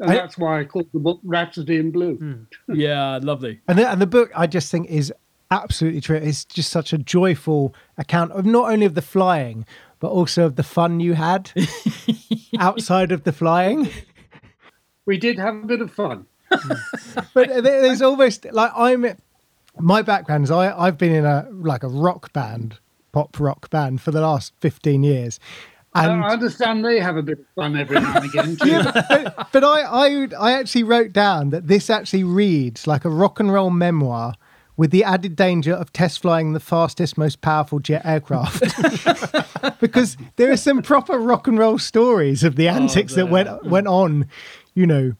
And 0.00 0.10
I- 0.10 0.14
that's 0.14 0.38
why 0.38 0.60
I 0.60 0.64
called 0.64 0.88
the 0.92 0.98
book 1.00 1.20
Rhapsody 1.24 1.76
in 1.76 1.90
Blue. 1.90 2.46
Yeah, 2.68 3.18
lovely. 3.22 3.60
And 3.68 3.78
the, 3.78 3.88
and 3.90 4.00
the 4.00 4.06
book, 4.06 4.30
I 4.34 4.46
just 4.46 4.70
think, 4.70 4.88
is 4.88 5.12
absolutely 5.50 6.00
true. 6.00 6.16
It's 6.16 6.44
just 6.44 6.70
such 6.70 6.92
a 6.92 6.98
joyful 6.98 7.74
account 7.96 8.32
of 8.32 8.44
not 8.44 8.70
only 8.70 8.86
of 8.86 8.94
the 8.94 9.02
flying, 9.02 9.66
but 10.00 10.08
also 10.08 10.46
of 10.46 10.56
the 10.56 10.62
fun 10.62 11.00
you 11.00 11.14
had 11.14 11.52
outside 12.58 13.12
of 13.12 13.24
the 13.24 13.32
flying. 13.32 13.88
We 15.06 15.16
did 15.18 15.38
have 15.38 15.56
a 15.56 15.66
bit 15.66 15.80
of 15.80 15.92
fun. 15.92 16.26
But 17.34 17.62
there's 17.62 18.02
almost 18.02 18.46
like 18.52 18.72
I'm. 18.74 19.06
My 19.78 20.02
background 20.02 20.44
is 20.44 20.50
I 20.50 20.76
I've 20.76 20.98
been 20.98 21.14
in 21.14 21.24
a 21.24 21.46
like 21.50 21.82
a 21.82 21.88
rock 21.88 22.32
band, 22.32 22.78
pop 23.12 23.38
rock 23.38 23.70
band 23.70 24.00
for 24.00 24.10
the 24.10 24.20
last 24.20 24.54
fifteen 24.60 25.02
years, 25.02 25.38
and 25.94 26.24
I 26.24 26.28
understand 26.28 26.84
they 26.84 27.00
have 27.00 27.16
a 27.16 27.22
bit 27.22 27.40
of 27.40 27.46
fun 27.54 27.76
every 27.76 28.00
now 28.00 28.16
and 28.16 28.24
again, 28.24 28.56
too. 28.56 28.82
but, 28.82 29.48
but 29.52 29.64
I, 29.64 29.80
I 29.82 30.28
I 30.38 30.52
actually 30.52 30.84
wrote 30.84 31.12
down 31.12 31.50
that 31.50 31.66
this 31.68 31.90
actually 31.90 32.24
reads 32.24 32.86
like 32.86 33.04
a 33.04 33.10
rock 33.10 33.40
and 33.40 33.52
roll 33.52 33.70
memoir 33.70 34.34
with 34.78 34.92
the 34.92 35.04
added 35.04 35.36
danger 35.36 35.74
of 35.74 35.92
test 35.92 36.22
flying 36.22 36.54
the 36.54 36.60
fastest, 36.60 37.18
most 37.18 37.42
powerful 37.42 37.80
jet 37.80 38.00
aircraft. 38.06 38.62
because 39.80 40.16
there 40.36 40.50
are 40.50 40.56
some 40.56 40.80
proper 40.80 41.18
rock 41.18 41.46
and 41.48 41.58
roll 41.58 41.78
stories 41.78 42.44
of 42.44 42.56
the 42.56 42.68
oh, 42.68 42.72
antics 42.72 43.14
that 43.16 43.28
went 43.28 43.66
went 43.66 43.88
on, 43.88 44.26
you 44.74 44.86
know, 44.86 45.12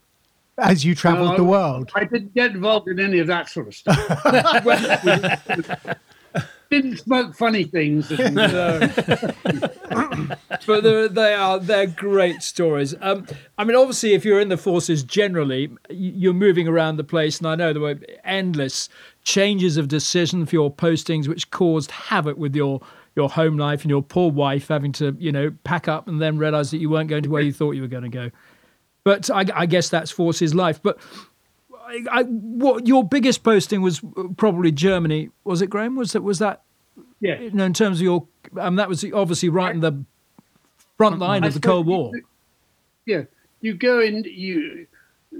as 0.57 0.85
you 0.85 0.95
travelled 0.95 1.33
No, 1.33 1.37
the 1.37 1.45
world. 1.45 1.91
I 1.95 2.05
didn't 2.05 2.35
get 2.35 2.53
involved 2.53 2.89
in 2.89 3.01
any 3.01 3.19
of 3.19 3.27
that 3.27 3.49
sort 3.51 3.67
of 3.67 3.75
stuff. 3.75 3.99
didn't 6.71 6.99
smoke 6.99 7.35
funny 7.35 7.65
things. 7.65 8.09
But 10.67 10.83
they're, 10.83 11.09
they 11.09 11.35
are 11.35 11.59
they're 11.59 11.87
great 11.87 12.43
stories. 12.43 12.95
Um, 13.01 13.27
I 13.57 13.65
mean, 13.65 13.77
obviously, 13.77 14.13
if 14.13 14.25
you're 14.25 14.41
in 14.41 14.49
the 14.49 14.57
forces 14.57 15.03
generally, 15.03 15.71
you're 15.89 16.35
moving 16.35 16.69
around 16.69 16.97
the 16.97 17.05
place, 17.05 17.39
and 17.39 17.47
I 17.47 17.55
know 17.55 17.73
there 17.73 17.81
were 17.81 17.99
endless 18.25 18.89
changes 19.23 19.77
of 19.77 19.89
decision 19.89 20.45
for 20.47 20.57
your 20.57 20.73
postings, 20.73 21.27
which 21.27 21.51
caused 21.51 21.91
havoc 21.91 22.37
with 22.37 22.55
your 22.55 22.81
your 23.17 23.31
home 23.31 23.57
life 23.57 23.83
and 23.83 23.91
your 23.91 24.03
poor 24.03 24.31
wife 24.31 24.69
having 24.69 24.93
to 24.93 25.17
you 25.19 25.33
know 25.33 25.53
pack 25.65 25.89
up 25.89 26.07
and 26.07 26.21
then 26.21 26.39
realize 26.39 26.71
that 26.71 26.79
you 26.79 26.91
weren't 26.91 27.09
going 27.09 27.23
to 27.23 27.31
where 27.31 27.43
you 27.43 27.53
thought 27.53 27.73
you 27.73 27.83
were 27.83 27.89
going 27.89 28.05
to 28.05 28.09
go. 28.09 28.31
But 29.05 29.31
I, 29.31 29.47
I 29.55 29.67
guess 29.67 29.89
that's 29.89 30.11
forces 30.11 30.55
life. 30.55 30.83
But 30.83 30.99
I, 31.89 32.05
I, 32.11 32.23
what 32.25 32.87
your 32.87 33.03
biggest 33.07 33.43
posting 33.43 33.81
was 33.81 34.03
probably 34.37 34.71
Germany, 34.71 35.31
was 35.45 35.63
it, 35.63 35.71
Graham? 35.71 35.97
Was 35.97 36.13
that 36.13 36.23
was 36.23 36.39
that 36.39 36.63
yeah. 37.21 37.41
you 37.41 37.51
know, 37.51 37.65
in 37.65 37.73
terms 37.75 37.99
of 37.99 38.03
your, 38.03 38.27
um, 38.59 38.77
that 38.77 38.89
was 38.89 39.05
obviously 39.15 39.49
right 39.49 39.75
in 39.75 39.81
the 39.81 40.05
front 40.97 41.19
line 41.19 41.45
I 41.45 41.49
of 41.49 41.55
the 41.55 41.61
Cold 41.61 41.87
War. 41.87 42.11
you- 42.15 42.23
Yeah, 43.07 43.23
you 43.61 43.75
go 43.75 44.01
in. 44.01 44.25
You 44.25 44.87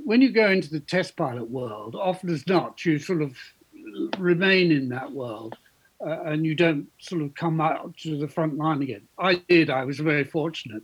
when 0.05 0.21
you 0.23 0.31
go 0.31 0.51
into 0.51 0.71
the 0.71 0.81
test 0.81 1.17
pilot 1.17 1.51
world, 1.51 1.95
often 1.95 2.31
as 2.31 2.47
not, 2.47 2.85
you 2.85 2.99
sort 2.99 3.23
of 3.23 3.37
remain 4.19 4.71
in 4.73 4.89
that 4.91 5.11
world, 5.13 5.57
uh, 6.05 6.23
and 6.25 6.45
you 6.47 6.55
don't 6.55 6.87
sort 6.99 7.23
of 7.23 7.35
come 7.35 7.61
out 7.61 7.97
to 7.99 8.19
the 8.19 8.29
front 8.29 8.57
line 8.57 8.83
again. 8.83 9.03
I 9.19 9.37
did. 9.49 9.71
I 9.71 9.85
was 9.85 9.99
very 9.99 10.25
fortunate. 10.25 10.83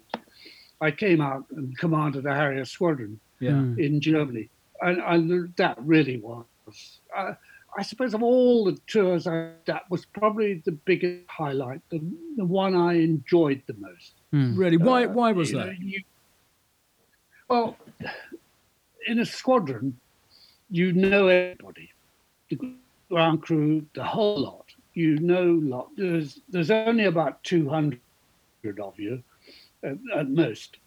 I 0.80 0.90
came 0.90 1.20
out 1.20 1.44
and 1.50 1.76
commanded 1.78 2.26
a 2.26 2.34
Harrier 2.34 2.64
squadron 2.64 3.20
Yeah. 3.40 3.60
in 3.78 4.00
Germany, 4.00 4.48
and, 4.82 4.98
and 5.00 5.54
that 5.56 5.76
really 5.80 6.18
was. 6.18 6.44
Uh, 7.16 7.34
I 7.76 7.82
suppose 7.82 8.14
of 8.14 8.22
all 8.22 8.64
the 8.64 8.78
tours, 8.86 9.26
I, 9.26 9.50
that 9.66 9.90
was 9.90 10.04
probably 10.06 10.62
the 10.64 10.72
biggest 10.72 11.24
highlight, 11.28 11.80
the, 11.90 12.00
the 12.36 12.44
one 12.44 12.74
I 12.76 12.94
enjoyed 12.94 13.62
the 13.66 13.74
most. 13.74 14.12
Really? 14.32 14.76
Why? 14.76 15.06
Why 15.06 15.32
was 15.32 15.50
You 15.50 15.58
know, 15.58 15.66
that? 15.66 15.80
you- 15.80 16.02
well, 17.48 17.76
in 19.06 19.18
a 19.18 19.26
squadron, 19.26 19.98
you 20.70 20.92
know 20.92 21.28
everybody, 21.28 21.90
the 22.48 22.58
ground 23.10 23.42
crew, 23.42 23.84
the 23.94 24.02
whole 24.04 24.38
lot. 24.38 24.66
You 24.94 25.18
know 25.18 25.44
lot. 25.44 25.90
There's 25.96 26.40
there's 26.48 26.70
only 26.70 27.04
about 27.04 27.42
two 27.44 27.68
hundred 27.68 28.00
of 28.80 28.98
you, 28.98 29.22
at, 29.82 29.98
at 30.16 30.30
most. 30.30 30.78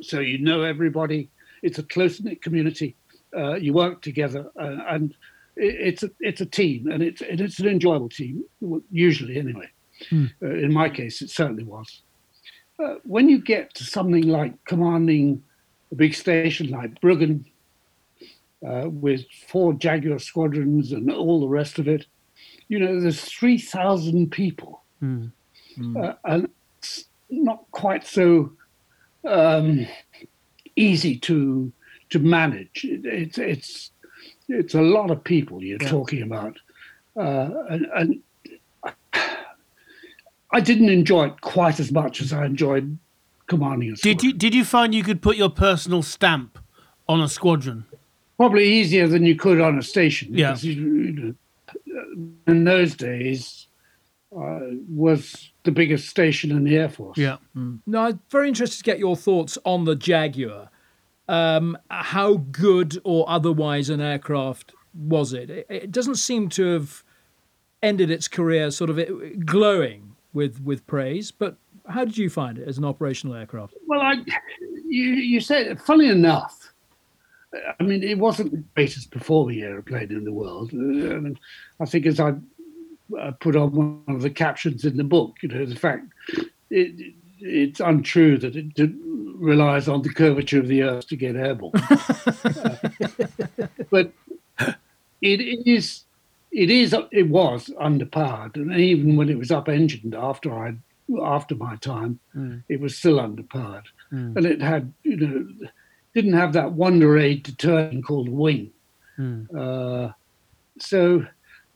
So 0.00 0.20
you 0.20 0.38
know 0.38 0.62
everybody. 0.62 1.28
It's 1.62 1.78
a 1.78 1.82
close 1.82 2.20
knit 2.20 2.42
community. 2.42 2.96
Uh, 3.36 3.54
you 3.54 3.72
work 3.72 4.02
together, 4.02 4.50
uh, 4.60 4.78
and 4.88 5.14
it, 5.56 5.74
it's 5.74 6.02
a 6.02 6.10
it's 6.20 6.40
a 6.40 6.46
team, 6.46 6.88
and 6.90 7.02
it's 7.02 7.22
it's 7.22 7.58
an 7.60 7.68
enjoyable 7.68 8.08
team. 8.08 8.44
Usually, 8.90 9.38
anyway. 9.38 9.68
Uh, 10.42 10.46
in 10.50 10.72
my 10.72 10.88
case, 10.88 11.22
it 11.22 11.30
certainly 11.30 11.62
was 11.62 12.02
uh, 12.82 12.94
when 13.04 13.28
you 13.28 13.38
get 13.38 13.74
to 13.74 13.84
something 13.84 14.28
like 14.28 14.52
commanding 14.64 15.42
a 15.90 15.94
big 15.94 16.14
station 16.14 16.70
like 16.70 17.00
Bruggen 17.00 17.44
uh, 18.66 18.88
with 18.88 19.24
four 19.48 19.74
Jaguar 19.74 20.18
squadrons 20.18 20.92
and 20.92 21.10
all 21.10 21.40
the 21.40 21.48
rest 21.48 21.78
of 21.78 21.88
it, 21.88 22.06
you 22.68 22.78
know, 22.78 23.00
there's 23.00 23.20
3,000 23.20 24.30
people. 24.30 24.82
Uh, 25.96 26.14
and 26.24 26.48
it's 26.78 27.04
not 27.30 27.64
quite 27.70 28.06
so 28.06 28.52
um, 29.24 29.86
easy 30.82 31.16
to 31.18 31.72
to 32.10 32.18
manage. 32.18 32.84
It's 32.84 33.38
it's 33.38 33.90
it's 34.48 34.74
a 34.74 34.82
lot 34.82 35.10
of 35.10 35.22
people 35.24 35.62
you're 35.62 35.78
talking 35.78 36.22
about, 36.22 36.58
uh, 37.16 37.48
and, 37.70 37.86
and 37.94 38.22
I 40.54 40.60
didn't 40.60 40.90
enjoy 40.90 41.28
it 41.28 41.40
quite 41.40 41.80
as 41.80 41.90
much 41.90 42.20
as 42.20 42.32
I 42.32 42.44
enjoyed 42.44 42.98
commanding 43.46 43.92
a 43.92 43.96
squadron. 43.96 44.16
Did 44.16 44.22
you 44.24 44.32
did 44.34 44.54
you 44.54 44.64
find 44.64 44.94
you 44.94 45.02
could 45.02 45.22
put 45.22 45.36
your 45.36 45.48
personal 45.50 46.02
stamp 46.02 46.58
on 47.08 47.20
a 47.20 47.28
squadron? 47.28 47.84
Probably 48.36 48.64
easier 48.66 49.06
than 49.06 49.24
you 49.24 49.36
could 49.36 49.60
on 49.60 49.78
a 49.78 49.82
station. 49.82 50.28
Yeah. 50.32 50.56
you- 50.58 50.72
you 50.72 51.12
know, 51.12 51.34
in 52.46 52.64
those 52.64 52.94
days, 52.94 53.66
uh, 54.36 54.60
was 54.88 55.50
the 55.64 55.70
biggest 55.70 56.08
station 56.08 56.50
in 56.50 56.64
the 56.64 56.76
Air 56.76 56.88
Force. 56.88 57.16
Yeah. 57.18 57.36
No, 57.86 58.00
I'm 58.06 58.20
very 58.30 58.48
interested 58.48 58.78
to 58.78 58.84
get 58.84 58.98
your 58.98 59.14
thoughts 59.16 59.56
on 59.64 59.84
the 59.84 59.94
Jaguar. 59.94 60.70
Um, 61.32 61.78
how 61.88 62.34
good 62.34 63.00
or 63.04 63.24
otherwise 63.26 63.88
an 63.88 64.02
aircraft 64.02 64.74
was 64.94 65.32
it? 65.32 65.48
it? 65.48 65.66
It 65.70 65.90
doesn't 65.90 66.16
seem 66.16 66.50
to 66.50 66.74
have 66.74 67.02
ended 67.82 68.10
its 68.10 68.28
career 68.28 68.70
sort 68.70 68.90
of 68.90 68.98
uh, 68.98 69.06
glowing 69.46 70.14
with 70.34 70.60
with 70.60 70.86
praise. 70.86 71.30
But 71.30 71.56
how 71.88 72.04
did 72.04 72.18
you 72.18 72.28
find 72.28 72.58
it 72.58 72.68
as 72.68 72.76
an 72.76 72.84
operational 72.84 73.34
aircraft? 73.34 73.74
Well, 73.86 74.02
I, 74.02 74.16
you, 74.86 75.04
you 75.14 75.40
said, 75.40 75.80
funny 75.80 76.10
enough, 76.10 76.74
I 77.80 77.82
mean, 77.82 78.02
it 78.02 78.18
wasn't 78.18 78.50
the 78.50 78.62
greatest 78.74 79.10
performing 79.10 79.62
aeroplane 79.62 80.10
in 80.10 80.24
the 80.24 80.32
world. 80.32 80.70
Uh, 80.74 81.16
and 81.16 81.40
I 81.80 81.86
think 81.86 82.04
as 82.04 82.20
I 82.20 82.34
uh, 83.18 83.30
put 83.40 83.56
on 83.56 83.72
one 83.72 84.16
of 84.16 84.20
the 84.20 84.30
captions 84.30 84.84
in 84.84 84.98
the 84.98 85.04
book, 85.04 85.36
you 85.42 85.48
know, 85.48 85.64
the 85.64 85.76
fact 85.76 86.04
it, 86.68 87.14
it's 87.42 87.80
untrue 87.80 88.38
that 88.38 88.56
it 88.56 88.92
relies 89.36 89.88
on 89.88 90.02
the 90.02 90.12
curvature 90.12 90.60
of 90.60 90.68
the 90.68 90.82
Earth 90.82 91.08
to 91.08 91.16
get 91.16 91.36
airborne. 91.36 91.72
Uh, 91.74 92.76
but 93.90 94.12
it 95.20 95.66
is, 95.66 96.04
it 96.50 96.70
is, 96.70 96.94
it 97.10 97.28
was 97.28 97.70
underpowered, 97.80 98.56
and 98.56 98.72
even 98.74 99.16
when 99.16 99.28
it 99.28 99.38
was 99.38 99.50
up-engined 99.50 100.14
after 100.14 100.52
I, 100.52 100.74
after 101.22 101.54
my 101.54 101.76
time, 101.76 102.20
it 102.68 102.80
was 102.80 102.96
still 102.96 103.18
underpowered, 103.18 103.86
and 104.36 104.46
it 104.46 104.60
had, 104.62 104.92
you 105.02 105.16
know, 105.16 105.68
didn't 106.14 106.34
have 106.34 106.52
that 106.52 106.72
wonder 106.72 107.18
aid 107.18 107.44
to 107.46 107.56
turn 107.56 108.02
called 108.02 108.28
wing. 108.28 108.70
Uh, 109.56 110.12
so, 110.78 111.26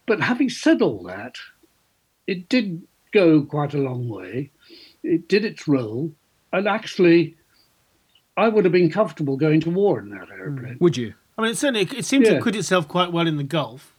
but 0.07 0.21
having 0.21 0.49
said 0.49 0.83
all 0.83 1.03
that, 1.05 1.37
it 2.27 2.49
did 2.49 2.83
go 3.13 3.43
quite 3.43 3.75
a 3.75 3.79
long 3.79 4.09
way. 4.09 4.51
It 5.09 5.29
did 5.29 5.45
its 5.45 5.69
role, 5.69 6.13
and 6.53 6.67
actually, 6.67 7.37
I 8.37 8.49
would 8.49 8.65
have 8.65 8.73
been 8.73 8.91
comfortable 8.91 9.37
going 9.37 9.61
to 9.61 9.71
war 9.71 10.01
in 10.01 10.11
that 10.11 10.29
aeroplane. 10.31 10.79
Would 10.81 10.97
you? 10.97 11.15
I 11.39 11.43
mean, 11.43 11.53
it 11.53 11.57
certainly 11.59 11.83
it 11.97 12.05
seemed 12.05 12.25
to 12.27 12.33
Yeah. 12.33 12.39
acquit 12.39 12.57
itself 12.57 12.89
quite 12.89 13.13
well 13.13 13.27
in 13.27 13.37
the 13.37 13.45
Gulf, 13.45 13.97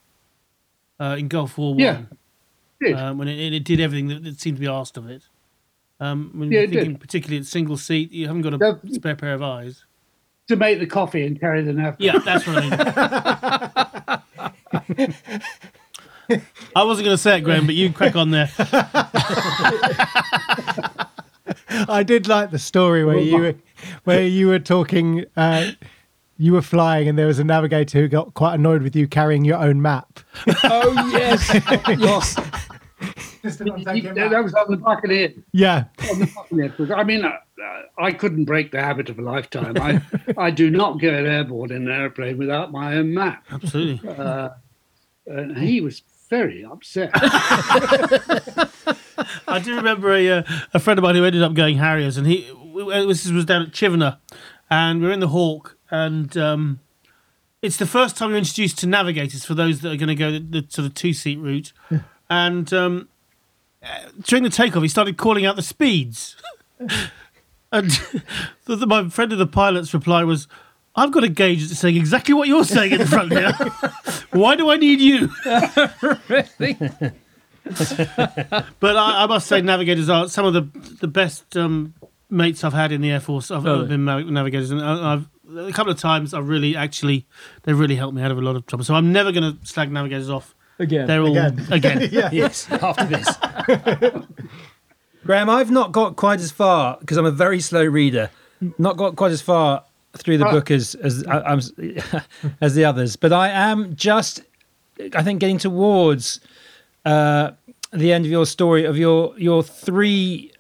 uh, 0.99 1.15
in 1.17 1.27
Gulf 1.29 1.57
War 1.57 1.71
One, 1.73 1.79
Yeah, 1.79 2.03
It 2.81 2.93
um, 2.93 3.17
when 3.17 3.27
it, 3.29 3.53
it 3.53 3.63
did 3.63 3.79
everything 3.79 4.07
that, 4.09 4.23
that 4.23 4.39
seemed 4.41 4.57
to 4.57 4.61
be 4.61 4.67
asked 4.67 4.97
of 4.97 5.09
it. 5.09 5.23
Um, 5.99 6.31
when 6.35 6.51
Yeah, 6.51 6.61
thinking 6.61 6.91
did. 6.93 6.99
particularly 6.99 7.37
at 7.39 7.45
single 7.45 7.77
seat, 7.77 8.11
you 8.11 8.27
haven't 8.27 8.41
got 8.41 8.53
a 8.61 8.79
spare 8.91 9.15
pair 9.15 9.33
of 9.33 9.41
eyes. 9.41 9.85
to 10.49 10.55
make 10.55 10.79
the 10.79 10.87
coffee 10.87 11.25
and 11.25 11.39
carry 11.39 11.61
the 11.63 11.73
napkin. 11.73 12.05
Yeah, 12.07 12.19
that's 12.19 12.45
what 12.45 12.57
I 12.57 14.21
mean. 14.99 15.13
I 16.75 16.83
wasn't 16.83 17.05
going 17.05 17.15
to 17.15 17.21
say 17.21 17.37
it, 17.37 17.41
Graham, 17.41 17.65
but 17.65 17.75
you 17.75 17.91
crack 17.91 18.15
on 18.15 18.31
there. 18.31 18.49
I 21.89 22.03
did 22.05 22.27
like 22.27 22.51
the 22.51 22.59
story 22.59 23.05
where 23.05 23.19
you 23.19 23.37
were, 23.37 23.55
where 24.03 24.23
you 24.23 24.47
were 24.47 24.59
talking. 24.59 25.25
Uh, 25.35 25.71
you 26.37 26.53
were 26.53 26.61
flying, 26.61 27.07
and 27.07 27.17
there 27.17 27.27
was 27.27 27.39
a 27.39 27.43
navigator 27.43 27.99
who 27.99 28.07
got 28.07 28.33
quite 28.35 28.55
annoyed 28.55 28.83
with 28.83 28.95
you 28.95 29.07
carrying 29.07 29.43
your 29.43 29.57
own 29.57 29.81
map. 29.81 30.19
Oh 30.63 31.09
yes, 31.11 31.51
yes. 31.97 32.35
that 33.43 34.41
was 34.43 34.53
on 34.53 34.71
the 34.71 34.77
Buccaneer. 34.77 35.33
Yeah, 35.51 35.85
On 36.11 36.19
the 36.19 36.31
Buccaneer. 36.35 36.69
Because, 36.69 36.91
I 36.91 37.03
mean, 37.03 37.25
uh, 37.25 37.31
I 37.97 38.11
couldn't 38.11 38.45
break 38.45 38.71
the 38.71 38.81
habit 38.81 39.09
of 39.09 39.19
a 39.19 39.21
lifetime. 39.21 39.77
I, 39.77 40.01
I 40.37 40.51
do 40.51 40.69
not 40.69 40.99
get 40.99 41.13
airborne 41.13 41.71
in 41.71 41.87
an 41.87 41.91
airplane 41.91 42.37
without 42.37 42.71
my 42.71 42.95
own 42.95 43.13
map. 43.13 43.45
Absolutely. 43.51 44.07
Uh, 44.09 44.49
and 45.25 45.57
he 45.57 45.81
was 45.81 46.01
very 46.29 46.63
upset. 46.65 47.11
I 49.47 49.59
do 49.63 49.75
remember 49.75 50.13
a, 50.13 50.29
uh, 50.29 50.43
a 50.73 50.79
friend 50.79 50.97
of 50.99 51.03
mine 51.03 51.15
who 51.15 51.23
ended 51.25 51.41
up 51.43 51.53
going 51.53 51.77
Harriers, 51.77 52.17
and 52.17 52.27
he 52.27 52.49
this 53.07 53.29
was 53.29 53.45
down 53.45 53.63
at 53.63 53.71
Chivenor, 53.71 54.17
and 54.69 54.99
we 55.01 55.07
were 55.07 55.13
in 55.13 55.19
the 55.19 55.29
Hawk, 55.29 55.77
and 55.89 56.35
um, 56.37 56.79
it's 57.61 57.77
the 57.77 57.85
first 57.85 58.15
time 58.17 58.29
you're 58.29 58.37
introduced 58.39 58.77
to 58.79 58.87
navigators 58.87 59.43
for 59.45 59.53
those 59.55 59.81
that 59.81 59.91
are 59.91 59.95
going 59.97 60.07
to 60.09 60.15
go 60.15 60.31
the, 60.31 60.39
the 60.39 60.65
sort 60.69 60.85
of 60.85 60.93
two 60.93 61.13
seat 61.13 61.37
route, 61.39 61.73
and 62.29 62.71
um, 62.73 63.07
uh, 63.81 63.87
during 64.23 64.43
the 64.43 64.49
takeoff, 64.49 64.83
he 64.83 64.89
started 64.89 65.17
calling 65.17 65.45
out 65.45 65.55
the 65.55 65.61
speeds, 65.63 66.35
and 67.71 67.89
the, 68.65 68.75
the- 68.75 68.87
my 68.87 69.09
friend 69.09 69.31
of 69.33 69.39
the 69.39 69.47
pilot's 69.47 69.93
reply 69.93 70.23
was. 70.23 70.47
I've 70.97 71.11
got 71.11 71.23
a 71.23 71.29
gauge 71.29 71.67
that's 71.67 71.79
saying 71.79 71.95
exactly 71.95 72.33
what 72.33 72.47
you're 72.47 72.63
saying 72.65 72.91
in 72.93 72.97
the 72.97 73.05
front 73.05 73.31
here. 73.31 73.51
Why 74.31 74.55
do 74.55 74.69
I 74.71 74.77
need 74.77 74.99
you? 74.99 75.29
really? 76.27 76.73
But 78.79 78.95
I, 78.97 79.23
I 79.23 79.25
must 79.27 79.47
say, 79.47 79.61
navigators 79.61 80.09
are 80.09 80.27
some 80.27 80.45
of 80.45 80.53
the 80.53 80.61
the 80.99 81.07
best 81.07 81.55
um, 81.55 81.93
mates 82.29 82.63
I've 82.63 82.73
had 82.73 82.91
in 82.91 83.01
the 83.01 83.11
Air 83.11 83.19
Force. 83.19 83.51
I've, 83.51 83.65
Oh. 83.65 83.85
Been 83.85 84.03
ma- 84.03 84.19
navigators, 84.19 84.71
and 84.71 84.81
I've 84.81 85.27
a 85.55 85.71
couple 85.71 85.91
of 85.93 85.99
times 85.99 86.33
I've 86.33 86.47
really 86.49 86.75
actually 86.75 87.25
they've 87.63 87.77
really 87.77 87.95
helped 87.95 88.15
me 88.15 88.21
out 88.21 88.31
of 88.31 88.37
a 88.37 88.41
lot 88.41 88.55
of 88.55 88.65
trouble. 88.65 88.83
So 88.83 88.95
I'm 88.95 89.11
never 89.13 89.31
going 89.31 89.57
to 89.57 89.65
slag 89.65 89.91
navigators 89.91 90.29
off. 90.29 90.55
Again. 90.79 91.07
They're 91.07 91.21
all 91.21 91.31
Again. 91.37 91.67
again. 91.71 92.09
yeah. 92.11 92.29
yes, 92.31 92.69
after 92.71 93.05
this. 93.05 93.27
Graham, 95.25 95.49
I've 95.49 95.71
not 95.71 95.91
got 95.91 96.15
quite 96.15 96.39
as 96.39 96.51
far 96.51 96.97
because 96.99 97.17
I'm 97.17 97.25
a 97.25 97.31
very 97.31 97.59
slow 97.59 97.83
reader. 97.83 98.29
Not 98.77 98.95
got 98.97 99.15
quite 99.15 99.31
as 99.31 99.41
far 99.41 99.83
through 100.17 100.37
the 100.39 100.45
book 100.45 100.71
as 100.71 100.95
as 100.95 101.25
I- 101.27 101.41
I'm 101.41 101.59
as 102.61 102.75
the 102.75 102.85
others, 102.85 103.15
but 103.15 103.31
I 103.33 103.49
am 103.49 103.95
just, 103.95 104.41
I 105.13 105.23
think, 105.23 105.39
getting 105.39 105.57
towards 105.57 106.39
uh, 107.05 107.51
the 107.91 108.11
end 108.13 108.25
of 108.25 108.31
your 108.31 108.45
story 108.45 108.85
of 108.85 108.97
your 108.97 109.33
your 109.37 109.63
three 109.63 110.51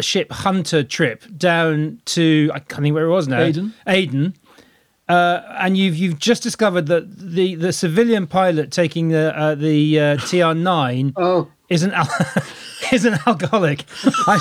ship 0.00 0.30
hunter 0.30 0.82
trip 0.82 1.24
down 1.36 2.00
to 2.06 2.50
I 2.54 2.58
can't 2.60 2.82
think 2.82 2.94
where 2.94 3.06
it 3.06 3.10
was 3.10 3.28
now. 3.28 3.40
Aden. 3.40 3.74
Aden. 3.86 4.34
Uh, 5.08 5.40
and 5.60 5.76
you've 5.76 5.96
you've 5.96 6.18
just 6.18 6.42
discovered 6.42 6.86
that 6.88 7.16
the, 7.16 7.54
the 7.54 7.72
civilian 7.72 8.26
pilot 8.26 8.72
taking 8.72 9.08
the 9.08 9.36
uh, 9.38 9.54
the 9.54 10.00
uh, 10.00 10.16
TR 10.16 10.52
nine 10.52 11.12
oh, 11.16 11.48
is 11.68 11.82
an 11.82 11.92
al- 11.92 12.08
is 12.92 13.04
an 13.04 13.18
alcoholic. 13.26 13.84
I, 14.26 14.38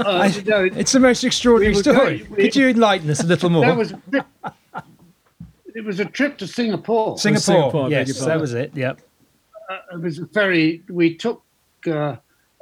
uh, 0.00 0.04
I- 0.04 0.42
no, 0.46 0.64
it's 0.64 0.92
the 0.92 1.00
most 1.00 1.24
extraordinary 1.24 1.74
We 1.74 1.80
story. 1.82 2.18
going- 2.18 2.30
we- 2.30 2.42
Could 2.44 2.56
you 2.56 2.68
enlighten 2.68 3.08
us 3.10 3.20
a 3.22 3.26
little 3.26 3.50
more? 3.50 3.64
that 3.66 3.76
was. 3.76 3.94
It 5.72 5.84
was 5.84 6.00
a 6.00 6.04
trip 6.04 6.36
to 6.38 6.46
Singapore. 6.48 7.16
Singapore. 7.16 7.40
Singapore, 7.40 7.90
yes, 7.90 8.18
that 8.24 8.40
was 8.40 8.54
it. 8.54 8.72
Yep. 8.74 9.00
it 9.92 10.00
was 10.00 10.18
a 10.18 10.26
very. 10.26 10.82
We 10.88 11.14
took. 11.16 11.42
Uh, 11.86 12.16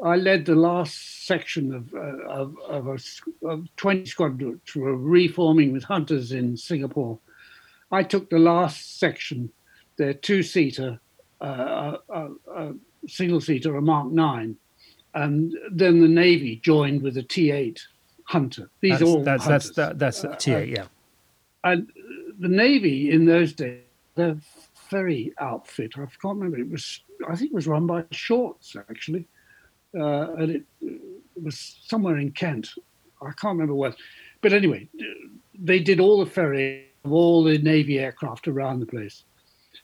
I 0.05 0.14
led 0.16 0.44
the 0.44 0.55
last 0.55 1.26
section 1.26 1.74
of 1.74 1.92
uh, 1.94 1.99
of, 2.28 2.57
of, 2.68 2.86
a, 2.88 2.92
s- 2.92 3.20
of 3.42 3.66
twenty 3.76 4.05
squadrons 4.07 4.61
which 4.62 4.76
were 4.76 4.96
reforming 4.96 5.72
with 5.72 5.84
hunters 5.84 6.32
in 6.32 6.57
Singapore. 6.57 7.18
I 7.90 8.03
took 8.03 8.28
the 8.28 8.38
last 8.38 9.01
section, 9.01 9.51
their 9.96 10.12
two 10.12 10.42
seater, 10.42 11.01
uh, 11.40 11.96
uh, 12.11 12.28
uh, 12.55 12.72
single 13.09 13.40
seater, 13.40 13.76
a 13.76 13.82
Mark 13.82 14.11
Nine, 14.12 14.56
and 15.14 15.54
then 15.72 16.00
the 16.00 16.09
Navy 16.09 16.56
joined 16.56 17.02
with 17.02 17.16
a 17.16 17.22
T 17.22 17.50
eight 17.50 17.80
Hunter. 18.24 18.68
These 18.80 18.98
That's 18.98 19.02
are 19.02 19.06
all 19.06 19.22
that's 19.22 19.46
that's 19.46 19.64
hunters. 19.66 19.76
that, 19.76 19.98
that's 19.98 20.24
Uh, 20.24 20.36
T 20.36 20.52
eight. 20.52 20.68
Yeah. 20.68 20.86
and 21.64 21.90
the 22.38 22.48
Navy 22.48 23.11
in 23.11 23.24
those 23.24 23.52
days, 23.52 23.82
they're 24.14 24.36
outfit. 25.38 25.92
I 25.96 26.06
can't 26.22 26.38
remember. 26.38 26.59
It 26.59 26.70
was, 26.70 27.00
I 27.28 27.36
think, 27.36 27.50
it 27.50 27.54
was 27.54 27.66
run 27.66 27.86
by 27.86 28.04
Shorts 28.11 28.74
actually, 28.88 29.26
uh, 29.94 30.32
and 30.32 30.50
it, 30.50 30.62
it 30.80 31.42
was 31.42 31.78
somewhere 31.86 32.16
in 32.16 32.30
Kent. 32.32 32.70
I 33.20 33.26
can't 33.32 33.52
remember 33.59 33.74
where, 33.74 33.94
but 34.40 34.54
anyway, 34.54 34.88
they 35.54 35.78
did 35.80 36.00
all 36.00 36.24
the 36.24 36.30
ferrying 36.30 36.84
of 37.04 37.12
all 37.12 37.44
the 37.44 37.59
Navy 37.59 37.98
aircraft 37.98 38.48
around 38.48 38.80
the 38.80 38.86
place, 38.86 39.24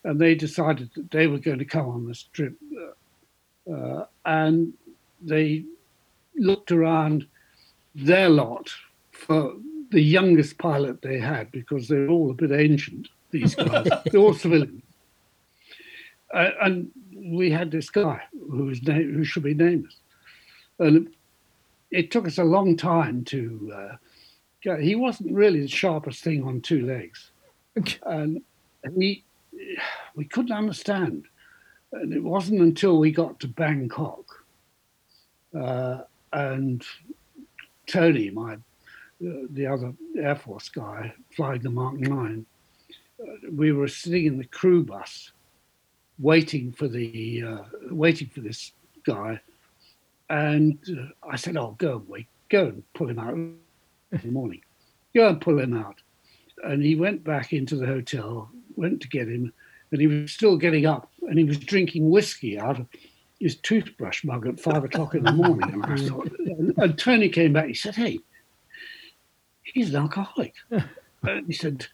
and 0.04 0.18
they 0.18 0.34
decided 0.34 0.90
that 0.96 1.10
they 1.10 1.26
were 1.26 1.38
going 1.38 1.58
to 1.58 1.64
come 1.66 1.86
on 1.86 2.06
this 2.08 2.22
trip, 2.32 2.54
uh, 3.72 4.04
and 4.24 4.72
they 5.20 5.64
looked 6.36 6.72
around 6.72 7.26
their 7.94 8.28
lot 8.28 8.70
for 9.12 9.54
the 9.90 10.02
youngest 10.02 10.58
pilot 10.58 11.00
they 11.02 11.18
had 11.18 11.50
because 11.52 11.88
they're 11.88 12.08
all 12.08 12.30
a 12.30 12.34
bit 12.34 12.52
ancient. 12.52 13.08
These 13.30 13.54
guys, 13.54 13.88
they're 14.06 14.20
all 14.20 14.34
civilians, 14.34 14.82
uh, 16.32 16.50
and 16.62 16.90
we 17.16 17.50
had 17.50 17.70
this 17.70 17.90
guy 17.90 18.20
who 18.32 18.66
was 18.66 18.82
na- 18.82 18.94
who 18.94 19.24
should 19.24 19.42
be 19.42 19.54
nameless, 19.54 19.96
and 20.78 21.08
it 21.90 22.10
took 22.10 22.26
us 22.26 22.38
a 22.38 22.44
long 22.44 22.76
time 22.76 23.24
to. 23.26 23.72
Uh, 23.74 23.96
get, 24.62 24.80
he 24.80 24.94
wasn't 24.94 25.32
really 25.32 25.60
the 25.60 25.68
sharpest 25.68 26.22
thing 26.22 26.44
on 26.44 26.60
two 26.60 26.86
legs, 26.86 27.30
and 28.06 28.40
we 28.90 29.24
we 30.14 30.24
couldn't 30.24 30.52
understand, 30.52 31.26
and 32.00 32.12
it 32.12 32.22
wasn't 32.22 32.60
until 32.60 32.98
we 32.98 33.10
got 33.10 33.40
to 33.40 33.48
Bangkok, 33.48 34.44
uh, 35.58 36.02
and 36.32 36.84
Tony, 37.86 38.30
my 38.30 38.54
uh, 38.54 39.46
the 39.50 39.66
other 39.66 39.92
Air 40.18 40.36
Force 40.36 40.68
guy 40.68 41.14
flying 41.30 41.62
the 41.62 41.70
Mark 41.70 41.94
9, 41.94 42.44
uh, 43.20 43.24
we 43.52 43.72
were 43.72 43.88
sitting 43.88 44.26
in 44.26 44.38
the 44.38 44.44
crew 44.44 44.82
bus 44.82 45.30
waiting 46.18 46.72
for 46.72 46.88
the 46.88 47.42
uh, 47.42 47.62
waiting 47.90 48.28
for 48.28 48.40
this 48.40 48.72
guy, 49.04 49.40
and 50.30 50.78
uh, 50.90 51.28
I 51.28 51.36
said, 51.36 51.56
"Oh, 51.56 51.76
go 51.78 51.96
and 51.96 52.08
wait, 52.08 52.26
go 52.48 52.66
and 52.66 52.82
pull 52.94 53.08
him 53.08 53.18
out 53.18 53.34
in 53.34 53.58
the 54.10 54.28
morning, 54.28 54.62
go 55.14 55.28
and 55.28 55.40
pull 55.40 55.58
him 55.58 55.76
out." 55.76 56.00
And 56.62 56.82
he 56.82 56.94
went 56.94 57.24
back 57.24 57.52
into 57.52 57.76
the 57.76 57.86
hotel, 57.86 58.50
went 58.76 59.00
to 59.02 59.08
get 59.08 59.28
him, 59.28 59.52
and 59.94 60.00
he 60.00 60.08
was 60.08 60.32
still 60.32 60.56
getting 60.56 60.86
up, 60.86 61.08
and 61.22 61.38
he 61.38 61.44
was 61.44 61.56
drinking 61.56 62.10
whiskey 62.10 62.58
out 62.58 62.80
of 62.80 62.86
his 63.38 63.54
toothbrush 63.54 64.24
mug 64.24 64.44
at 64.44 64.58
five 64.58 64.82
o'clock 64.82 65.14
in 65.14 65.22
the 65.22 65.30
morning. 65.42 65.72
And 65.72 65.86
I 65.86 65.96
thought, 65.96 66.32
and, 66.40 66.74
and 66.76 66.98
Tony 66.98 67.28
came 67.28 67.52
back. 67.52 67.68
He 67.68 67.74
said, 67.74 67.94
"Hey, 67.94 68.18
he's 69.62 69.90
an 69.90 70.02
alcoholic." 70.02 70.54
and 71.22 71.46
he 71.46 71.52
said, 71.52 71.86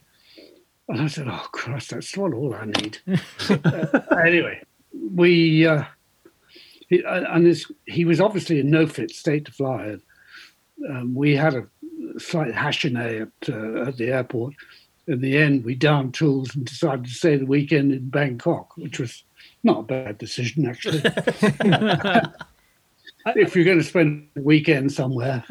and 0.88 1.02
I 1.02 1.08
said, 1.08 1.28
"Oh 1.28 1.46
Christ, 1.52 1.90
that's 1.90 2.16
not 2.16 2.32
all 2.32 2.54
I 2.54 2.64
need." 2.64 2.98
Uh, 3.50 4.16
anyway, 4.24 4.62
we 5.12 5.66
uh, 5.66 5.84
he, 6.88 7.02
and 7.06 7.44
this, 7.44 7.70
he 7.84 8.06
was 8.06 8.18
obviously 8.18 8.60
in 8.60 8.70
no 8.70 8.86
fit 8.86 9.10
state 9.10 9.44
to 9.44 9.52
fly. 9.52 9.96
Um, 10.88 11.14
we 11.14 11.36
had 11.36 11.54
a 11.54 11.66
slight 12.18 12.54
hachinet 12.54 13.30
at 13.42 13.54
uh, 13.54 13.88
at 13.88 13.98
the 13.98 14.08
airport. 14.08 14.54
In 15.10 15.20
the 15.20 15.36
end, 15.36 15.64
we 15.64 15.74
downed 15.74 16.14
tools 16.14 16.54
and 16.54 16.64
decided 16.64 17.04
to 17.04 17.10
stay 17.10 17.36
the 17.36 17.44
weekend 17.44 17.92
in 17.92 18.08
Bangkok, 18.08 18.76
which 18.76 19.00
was 19.00 19.24
not 19.64 19.80
a 19.80 19.82
bad 19.82 20.18
decision 20.18 20.68
actually. 20.68 21.02
if 23.36 23.54
you're 23.54 23.64
going 23.64 23.78
to 23.78 23.84
spend 23.84 24.28
the 24.34 24.42
weekend 24.42 24.92
somewhere, 24.92 25.44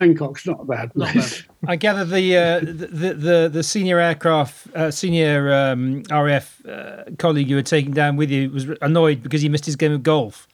Bangkok's 0.00 0.46
not 0.46 0.60
a 0.60 0.64
bad 0.64 0.94
Not 0.94 1.12
place. 1.12 1.44
I 1.66 1.76
gather 1.76 2.04
the 2.04 2.36
uh, 2.36 2.60
the, 2.60 3.14
the 3.14 3.50
the 3.52 3.62
senior 3.62 3.98
aircraft 3.98 4.74
uh, 4.74 4.90
senior 4.90 5.52
um, 5.52 6.02
RAF 6.10 6.64
uh, 6.66 7.04
colleague 7.18 7.48
you 7.48 7.56
were 7.56 7.62
taking 7.62 7.92
down 7.92 8.16
with 8.16 8.30
you 8.30 8.50
was 8.50 8.66
annoyed 8.82 9.22
because 9.22 9.42
he 9.42 9.48
missed 9.48 9.66
his 9.66 9.76
game 9.76 9.92
of 9.92 10.02
golf 10.02 10.48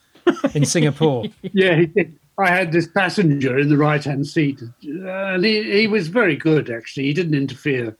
in 0.54 0.64
Singapore. 0.76 1.24
Yeah, 1.42 1.74
he 1.76 1.86
did. 1.86 2.18
I 2.38 2.50
had 2.50 2.70
this 2.70 2.86
passenger 2.86 3.58
in 3.58 3.70
the 3.70 3.78
right 3.78 4.04
hand 4.04 4.26
seat, 4.26 4.60
uh, 4.62 5.08
and 5.08 5.42
he, 5.44 5.80
he 5.80 5.86
was 5.86 6.08
very 6.08 6.36
good 6.36 6.70
actually. 6.70 7.04
He 7.04 7.14
didn't 7.14 7.34
interfere 7.34 7.96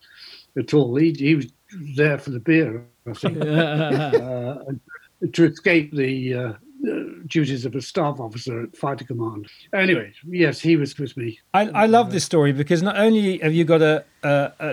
at 0.57 0.75
all. 0.75 0.97
He, 0.97 1.13
he 1.13 1.35
was 1.35 1.47
there 1.97 2.19
for 2.19 2.31
the 2.31 2.41
beer, 2.41 2.85
I 3.07 3.13
think, 3.13 3.39
uh, 3.41 4.59
to 5.33 5.45
escape 5.45 5.95
the 5.95 6.57
uh, 6.89 6.95
duties 7.27 7.65
of 7.65 7.75
a 7.75 7.83
staff 7.83 8.21
officer 8.21 8.63
at 8.63 8.77
Fighter 8.77 9.05
Command. 9.05 9.47
Anyway, 9.75 10.13
yes, 10.29 10.61
he 10.61 10.77
was 10.77 10.99
with 10.99 11.17
me. 11.17 11.39
I, 11.55 11.69
I 11.69 11.87
love 11.87 12.13
this 12.13 12.25
story 12.25 12.53
because 12.53 12.83
not 12.83 12.97
only 12.97 13.39
have 13.39 13.55
you 13.55 13.65
got 13.65 13.83
a, 13.83 14.05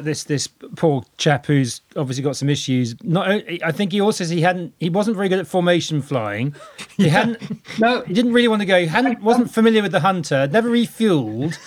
this 0.02 0.24
this 0.24 0.48
poor 0.48 1.04
chap 1.18 1.46
who's 1.46 1.82
obviously 1.96 2.24
got 2.24 2.36
some 2.36 2.50
issues. 2.50 2.96
Not 3.04 3.28
I 3.64 3.72
think 3.72 3.92
he 3.92 4.02
also 4.02 4.24
says 4.24 4.30
he 4.30 4.42
hadn't 4.42 4.74
he 4.80 4.90
wasn't 4.90 5.16
very 5.16 5.30
good 5.30 5.40
at 5.40 5.48
formation 5.48 6.02
flying. 6.02 6.56
He 6.98 7.10
hadn't 7.10 7.42
No, 7.80 8.02
he 8.02 8.14
didn't 8.14 8.34
really 8.34 8.48
want 8.48 8.62
to 8.62 8.68
go. 8.68 8.80
He 8.80 8.86
hadn't 8.86 9.22
wasn't 9.22 9.52
familiar 9.52 9.82
with 9.82 9.92
the 9.92 10.00
hunter. 10.00 10.48
Never 10.48 10.70
refueled. 10.70 11.58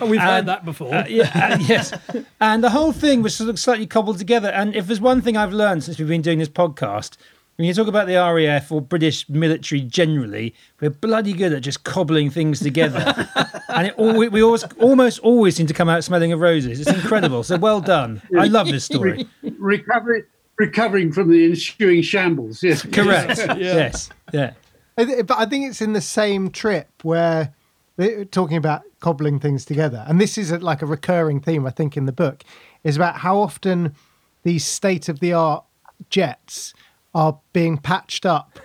Oh, 0.00 0.06
we've 0.10 0.20
heard 0.20 0.46
that 0.46 0.64
before. 0.64 0.94
Uh, 0.94 1.06
yeah, 1.06 1.30
uh, 1.34 1.58
yes. 1.60 1.92
And 2.40 2.64
the 2.64 2.70
whole 2.70 2.92
thing 2.92 3.22
was 3.22 3.34
sort 3.34 3.50
of 3.50 3.58
slightly 3.58 3.86
cobbled 3.86 4.18
together. 4.18 4.48
And 4.48 4.74
if 4.74 4.86
there's 4.86 5.00
one 5.00 5.20
thing 5.20 5.36
I've 5.36 5.52
learned 5.52 5.84
since 5.84 5.98
we've 5.98 6.08
been 6.08 6.22
doing 6.22 6.38
this 6.38 6.48
podcast, 6.48 7.16
when 7.56 7.68
you 7.68 7.74
talk 7.74 7.86
about 7.86 8.06
the 8.06 8.14
RAF 8.14 8.72
or 8.72 8.80
British 8.80 9.28
military 9.28 9.80
generally, 9.80 10.54
we're 10.80 10.90
bloody 10.90 11.32
good 11.32 11.52
at 11.52 11.62
just 11.62 11.84
cobbling 11.84 12.30
things 12.30 12.58
together. 12.60 13.28
and 13.68 13.88
it 13.88 13.94
all, 13.96 14.16
we 14.18 14.42
always, 14.42 14.64
almost 14.78 15.20
always 15.20 15.54
seem 15.56 15.66
to 15.68 15.74
come 15.74 15.88
out 15.88 16.02
smelling 16.02 16.32
of 16.32 16.40
roses. 16.40 16.80
It's 16.80 16.90
incredible. 16.90 17.42
So 17.44 17.56
well 17.56 17.80
done. 17.80 18.20
I 18.36 18.46
love 18.46 18.66
this 18.66 18.84
story. 18.84 19.26
recovery, 19.58 20.24
recovering 20.58 21.12
from 21.12 21.30
the 21.30 21.44
ensuing 21.44 22.02
shambles. 22.02 22.62
Yes, 22.62 22.82
Correct. 22.82 23.38
Yes. 23.58 24.08
Yeah. 24.32 24.54
I 24.98 25.04
thi- 25.04 25.22
But 25.22 25.38
I 25.38 25.46
think 25.46 25.68
it's 25.68 25.80
in 25.80 25.92
the 25.92 26.00
same 26.00 26.50
trip 26.50 26.88
where 27.02 27.54
they're 27.96 28.24
talking 28.24 28.56
about 28.56 28.82
cobbling 28.98 29.38
things 29.38 29.64
together. 29.64 30.04
And 30.08 30.20
this 30.20 30.36
is 30.36 30.50
a, 30.50 30.58
like 30.58 30.82
a 30.82 30.86
recurring 30.86 31.40
theme, 31.40 31.66
I 31.66 31.70
think, 31.70 31.96
in 31.96 32.06
the 32.06 32.12
book, 32.12 32.42
is 32.82 32.96
about 32.96 33.18
how 33.18 33.38
often 33.38 33.94
these 34.42 34.66
state 34.66 35.08
of 35.08 35.20
the 35.20 35.32
art 35.32 35.64
jets 36.10 36.74
are 37.14 37.38
being 37.52 37.78
patched 37.78 38.26
up 38.26 38.58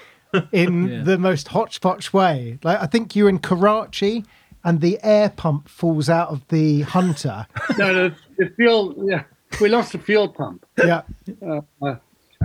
in 0.52 0.88
Yeah. 0.88 1.02
the 1.02 1.18
most 1.18 1.48
hodgepodge 1.48 2.12
way. 2.12 2.58
Like, 2.62 2.80
I 2.80 2.86
think 2.86 3.16
you're 3.16 3.28
in 3.28 3.38
Karachi 3.38 4.24
and 4.64 4.80
the 4.80 4.98
air 5.02 5.30
pump 5.30 5.68
falls 5.68 6.08
out 6.08 6.28
of 6.28 6.46
the 6.48 6.82
Hunter. 6.82 7.46
No, 7.78 7.92
no, 7.92 8.14
the 8.38 8.50
fuel. 8.56 8.94
Yeah, 9.08 9.24
we 9.60 9.68
lost 9.68 9.92
the 9.92 9.98
fuel 9.98 10.28
pump. 10.28 10.64
yeah. 10.78 11.02
Uh, 11.46 11.60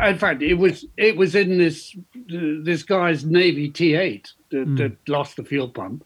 in 0.04 0.18
fact, 0.18 0.42
it 0.42 0.54
was 0.56 0.86
it 0.98 1.16
was 1.18 1.36
in 1.36 1.58
this 1.58 1.96
this 2.28 2.84
guy's 2.84 3.26
Navy 3.26 3.70
T8 3.70 4.28
that, 4.52 4.76
that 4.78 4.98
lost 5.10 5.36
the 5.36 5.44
fuel 5.44 5.70
pump, 5.70 6.06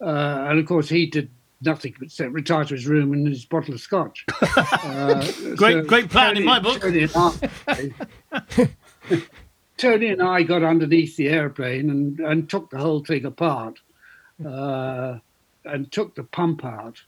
uh, 0.00 0.46
and 0.48 0.58
of 0.58 0.66
course 0.66 0.88
he 0.88 1.06
did 1.06 1.30
nothing 1.62 1.94
but 1.98 2.10
sit, 2.10 2.32
retire 2.32 2.64
to 2.64 2.74
his 2.74 2.86
room 2.86 3.12
and 3.12 3.26
his 3.26 3.44
bottle 3.44 3.74
of 3.74 3.80
scotch. 3.80 4.24
Uh, 4.56 5.32
Great- 5.56 5.86
great 5.86 6.10
plan 6.10 6.36
in 6.36 6.44
my 6.44 6.58
book. 6.58 6.80
Tony 6.80 7.02
and, 7.02 7.12
I, 7.16 8.70
Tony 9.76 10.06
and 10.08 10.22
I 10.22 10.42
got 10.42 10.62
underneath 10.62 11.16
the 11.16 11.28
airplane 11.28 11.90
and, 11.90 12.20
and 12.20 12.48
took 12.48 12.70
the 12.70 12.78
whole 12.78 13.04
thing 13.04 13.24
apart, 13.24 13.78
uh, 14.44 15.18
and 15.64 15.90
took 15.90 16.14
the 16.14 16.24
pump 16.24 16.64
out, 16.64 17.00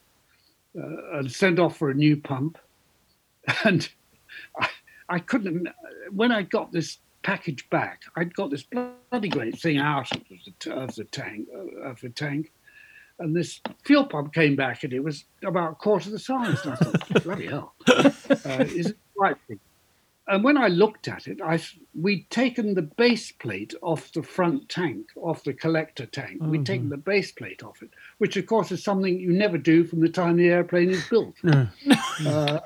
uh, 0.79 1.19
and 1.19 1.31
sent 1.31 1.59
off 1.59 1.77
for 1.77 1.91
a 1.91 1.95
new 1.95 2.17
pump, 2.17 2.59
and. 3.65 3.89
I, 4.61 4.69
I 5.09 5.19
couldn't. 5.19 5.69
When 6.11 6.33
I 6.33 6.43
got 6.43 6.71
this 6.73 6.99
package 7.23 7.69
back, 7.71 8.03
I'd 8.17 8.35
got 8.35 8.51
this 8.51 8.63
bloody 8.63 9.29
great 9.29 9.59
thing 9.59 9.79
out 9.79 10.15
of 10.15 10.23
the, 10.29 10.73
of 10.73 10.95
the 10.95 11.05
tank, 11.05 11.49
of 11.83 12.01
the 12.01 12.11
tank, 12.11 12.53
and 13.19 13.35
this 13.35 13.61
fuel 13.85 14.07
pump 14.07 14.33
came 14.33 14.57
back, 14.57 14.85
and 14.85 14.93
it 14.93 15.03
was 15.03 15.25
about 15.45 15.73
a 15.73 15.75
quarter 15.75 16.11
the 16.11 16.19
size. 16.19 16.65
And 16.65 16.73
I 16.73 16.77
thought, 16.77 17.23
bloody 17.25 17.47
hell, 17.47 17.75
uh, 17.89 18.65
is 18.65 18.87
it 18.91 18.97
the 19.15 19.21
right 19.21 19.37
thing? 19.47 19.61
And 20.29 20.45
when 20.45 20.59
I 20.59 20.69
looked 20.69 21.09
at 21.09 21.27
it, 21.27 21.41
I 21.43 21.59
we'd 21.99 22.29
taken 22.29 22.75
the 22.75 22.83
base 22.83 23.33
plate 23.33 23.73
off 23.81 24.13
the 24.13 24.23
front 24.23 24.69
tank, 24.69 25.07
off 25.17 25.43
the 25.43 25.55
collector 25.55 26.05
tank. 26.05 26.43
We'd 26.43 26.67
taken 26.67 26.91
the 26.91 26.99
base 26.99 27.33
plate 27.33 27.63
off 27.63 27.83
it, 27.83 27.89
which 28.19 28.37
of 28.37 28.47
course 28.47 28.71
is 28.71 28.85
something 28.85 29.19
you 29.19 29.33
never 29.33 29.57
do 29.57 29.85
from 29.85 30.01
the 30.01 30.09
time 30.09 30.37
the 30.37 30.49
airplane 30.49 30.91
is 30.91 31.09
built. 31.09 31.35
Uh, 31.45 32.61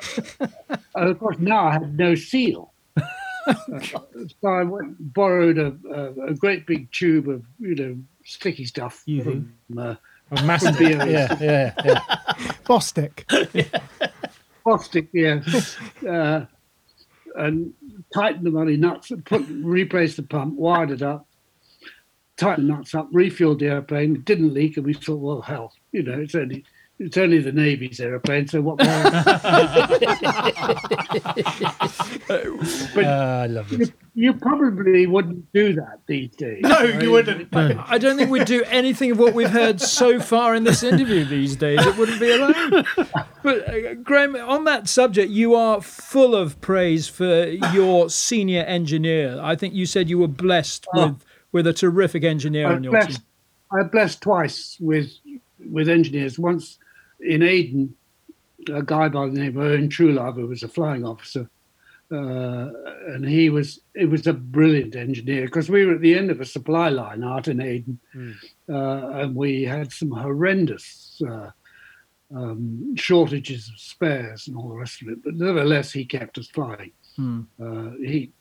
and 0.94 1.08
of 1.08 1.18
course, 1.20 1.36
now 1.38 1.66
I 1.66 1.72
had 1.72 1.96
no 1.96 2.14
seal. 2.14 2.72
Uh, 3.44 3.80
so 4.40 4.48
I 4.48 4.62
went 4.62 5.12
borrowed 5.12 5.58
a, 5.58 5.76
a, 5.92 6.26
a 6.28 6.34
great 6.34 6.64
big 6.64 6.88
tube 6.92 7.28
of 7.28 7.44
you 7.58 7.74
know 7.74 7.96
sticky 8.24 8.64
stuff 8.64 9.02
UV. 9.04 9.24
from 9.24 9.78
uh, 9.78 9.94
Massive. 10.44 10.80
Yeah. 10.80 11.04
Yeah. 11.04 11.36
Yeah. 11.40 11.74
Yeah. 11.84 12.00
Bostik. 12.64 13.24
plastic, 14.62 15.08
yeah, 15.12 15.40
uh, 16.08 16.44
and 17.36 17.72
tightened 18.14 18.46
the 18.46 18.50
bloody 18.50 18.76
nuts 18.76 19.10
and 19.10 19.24
put 19.24 19.44
replaced 19.48 20.16
the 20.16 20.22
pump, 20.22 20.54
wired 20.56 20.90
it 20.90 21.02
up, 21.02 21.26
tightened 22.36 22.68
the 22.68 22.74
nuts 22.74 22.94
up, 22.94 23.10
refueled 23.12 23.58
the 23.58 23.66
airplane. 23.66 24.16
It 24.16 24.24
didn't 24.24 24.54
leak, 24.54 24.76
and 24.76 24.86
we 24.86 24.94
thought, 24.94 25.16
well, 25.20 25.40
hell, 25.40 25.72
you 25.92 26.02
know, 26.02 26.20
it's 26.20 26.34
only. 26.34 26.64
It's 26.98 27.16
only 27.16 27.40
the 27.40 27.50
Navy's 27.52 27.98
airplane, 28.00 28.46
so 28.46 28.60
what? 28.60 28.78
more? 28.84 28.86
but 32.94 33.04
Ah, 33.04 33.40
I 33.42 33.46
love 33.46 33.68
this. 33.70 33.88
you, 33.88 33.92
you 34.14 34.34
probably 34.34 35.06
wouldn't 35.06 35.50
do 35.52 35.72
that 35.74 36.00
these 36.06 36.30
days. 36.36 36.60
No, 36.62 36.80
you 36.82 37.10
wouldn't. 37.10 37.48
I 37.54 37.98
don't 37.98 38.16
think 38.16 38.30
we'd 38.30 38.44
do 38.44 38.62
anything 38.64 39.10
of 39.10 39.18
what 39.18 39.34
we've 39.34 39.50
heard 39.50 39.80
so 39.80 40.20
far 40.20 40.54
in 40.54 40.64
this 40.64 40.82
interview 40.82 41.24
these 41.24 41.56
days. 41.56 41.84
It 41.84 41.96
wouldn't 41.96 42.20
be 42.20 42.30
allowed. 42.30 42.86
But 43.42 43.68
uh, 43.68 43.94
Graham, 43.94 44.36
on 44.36 44.64
that 44.64 44.88
subject, 44.88 45.30
you 45.30 45.54
are 45.54 45.80
full 45.80 46.34
of 46.36 46.60
praise 46.60 47.08
for 47.08 47.46
your 47.46 48.10
senior 48.10 48.62
engineer. 48.62 49.40
I 49.42 49.56
think 49.56 49.74
you 49.74 49.86
said 49.86 50.08
you 50.08 50.18
were 50.18 50.28
blessed 50.28 50.86
Oh. 50.94 51.06
with 51.08 51.24
with 51.52 51.66
a 51.66 51.72
terrific 51.72 52.24
engineer 52.24 52.68
I 52.68 52.74
on 52.74 52.82
your 52.84 52.92
blessed, 52.92 53.18
team. 53.18 53.26
I 53.72 53.82
blessed 53.84 54.20
twice 54.22 54.76
with 54.80 55.12
with 55.70 55.88
engineers. 55.88 56.38
Once 56.38 56.78
in 57.24 57.42
Aden, 57.42 57.94
a 58.72 58.82
guy 58.82 59.08
by 59.08 59.26
the 59.26 59.32
name 59.38 59.56
of 59.56 59.64
Owen 59.64 59.88
Trulove, 59.88 60.36
who 60.36 60.46
was 60.46 60.62
a 60.62 60.68
flying 60.68 61.04
officer, 61.04 61.48
uh, 62.12 62.68
and 63.08 63.24
he 63.26 63.48
was 63.50 63.80
it 63.94 64.06
was 64.10 64.26
a 64.26 64.32
brilliant 64.32 64.94
engineer 64.96 65.46
because 65.46 65.68
we 65.70 65.84
were 65.86 65.94
at 65.94 66.00
the 66.00 66.14
end 66.16 66.30
of 66.30 66.40
a 66.40 66.44
supply 66.44 66.88
line 66.90 67.24
out 67.24 67.48
in 67.48 67.60
Aden, 67.60 67.98
uh, 68.68 69.08
and 69.20 69.34
we 69.34 69.62
had 69.62 69.92
some 69.92 70.10
horrendous. 70.10 71.20
Uh, 71.26 71.50
um, 72.34 72.96
shortages 72.96 73.68
of 73.68 73.78
spares 73.78 74.48
and 74.48 74.56
all 74.56 74.70
the 74.70 74.74
rest 74.74 75.02
of 75.02 75.08
it, 75.08 75.22
but 75.22 75.34
nevertheless, 75.34 75.92
he 75.92 76.02
kept 76.06 76.38
us 76.38 76.48
flying. 76.48 76.90
Uh, 77.62 77.90
he 78.02 78.32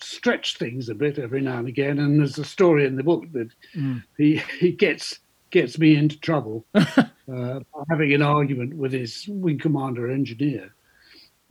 stretched 0.00 0.58
things 0.58 0.88
a 0.88 0.94
bit 0.94 1.18
every 1.18 1.40
now 1.40 1.58
and 1.58 1.66
again, 1.66 1.98
and 1.98 2.20
there's 2.20 2.38
a 2.38 2.44
story 2.44 2.84
in 2.86 2.94
the 2.94 3.02
book 3.02 3.24
that 3.32 3.48
Mm. 3.76 4.04
he 4.16 4.36
he 4.60 4.70
gets 4.70 5.18
gets 5.52 5.78
me 5.78 5.94
into 5.94 6.18
trouble 6.18 6.64
uh, 6.74 7.04
by 7.28 7.60
having 7.88 8.12
an 8.12 8.22
argument 8.22 8.74
with 8.74 8.92
his 8.92 9.26
wing 9.28 9.58
commander 9.58 10.10
engineer 10.10 10.74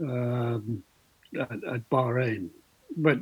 um, 0.01 0.83
at, 1.39 1.51
at 1.63 1.89
Bahrain, 1.89 2.49
but 2.97 3.19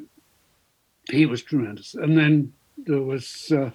he 1.12 1.26
was 1.28 1.44
tremendous. 1.44 1.94
And 1.94 2.18
then 2.18 2.54
there 2.78 3.02
was 3.02 3.52
uh, 3.52 3.70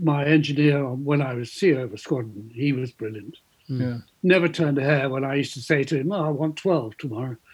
my 0.00 0.24
engineer 0.24 0.84
when 0.88 1.22
I 1.22 1.34
was 1.34 1.56
CO 1.58 1.82
of 1.84 1.92
a 1.92 1.98
squadron. 1.98 2.50
He 2.52 2.72
was 2.72 2.90
brilliant. 2.90 3.36
Yeah. 3.68 3.98
Never 4.22 4.48
turned 4.48 4.78
a 4.78 4.82
hair 4.84 5.08
when 5.08 5.24
I 5.24 5.34
used 5.36 5.54
to 5.54 5.60
say 5.60 5.84
to 5.84 6.00
him, 6.00 6.10
"Oh, 6.12 6.26
I 6.26 6.30
want 6.30 6.56
twelve 6.56 6.96
tomorrow." 6.98 7.36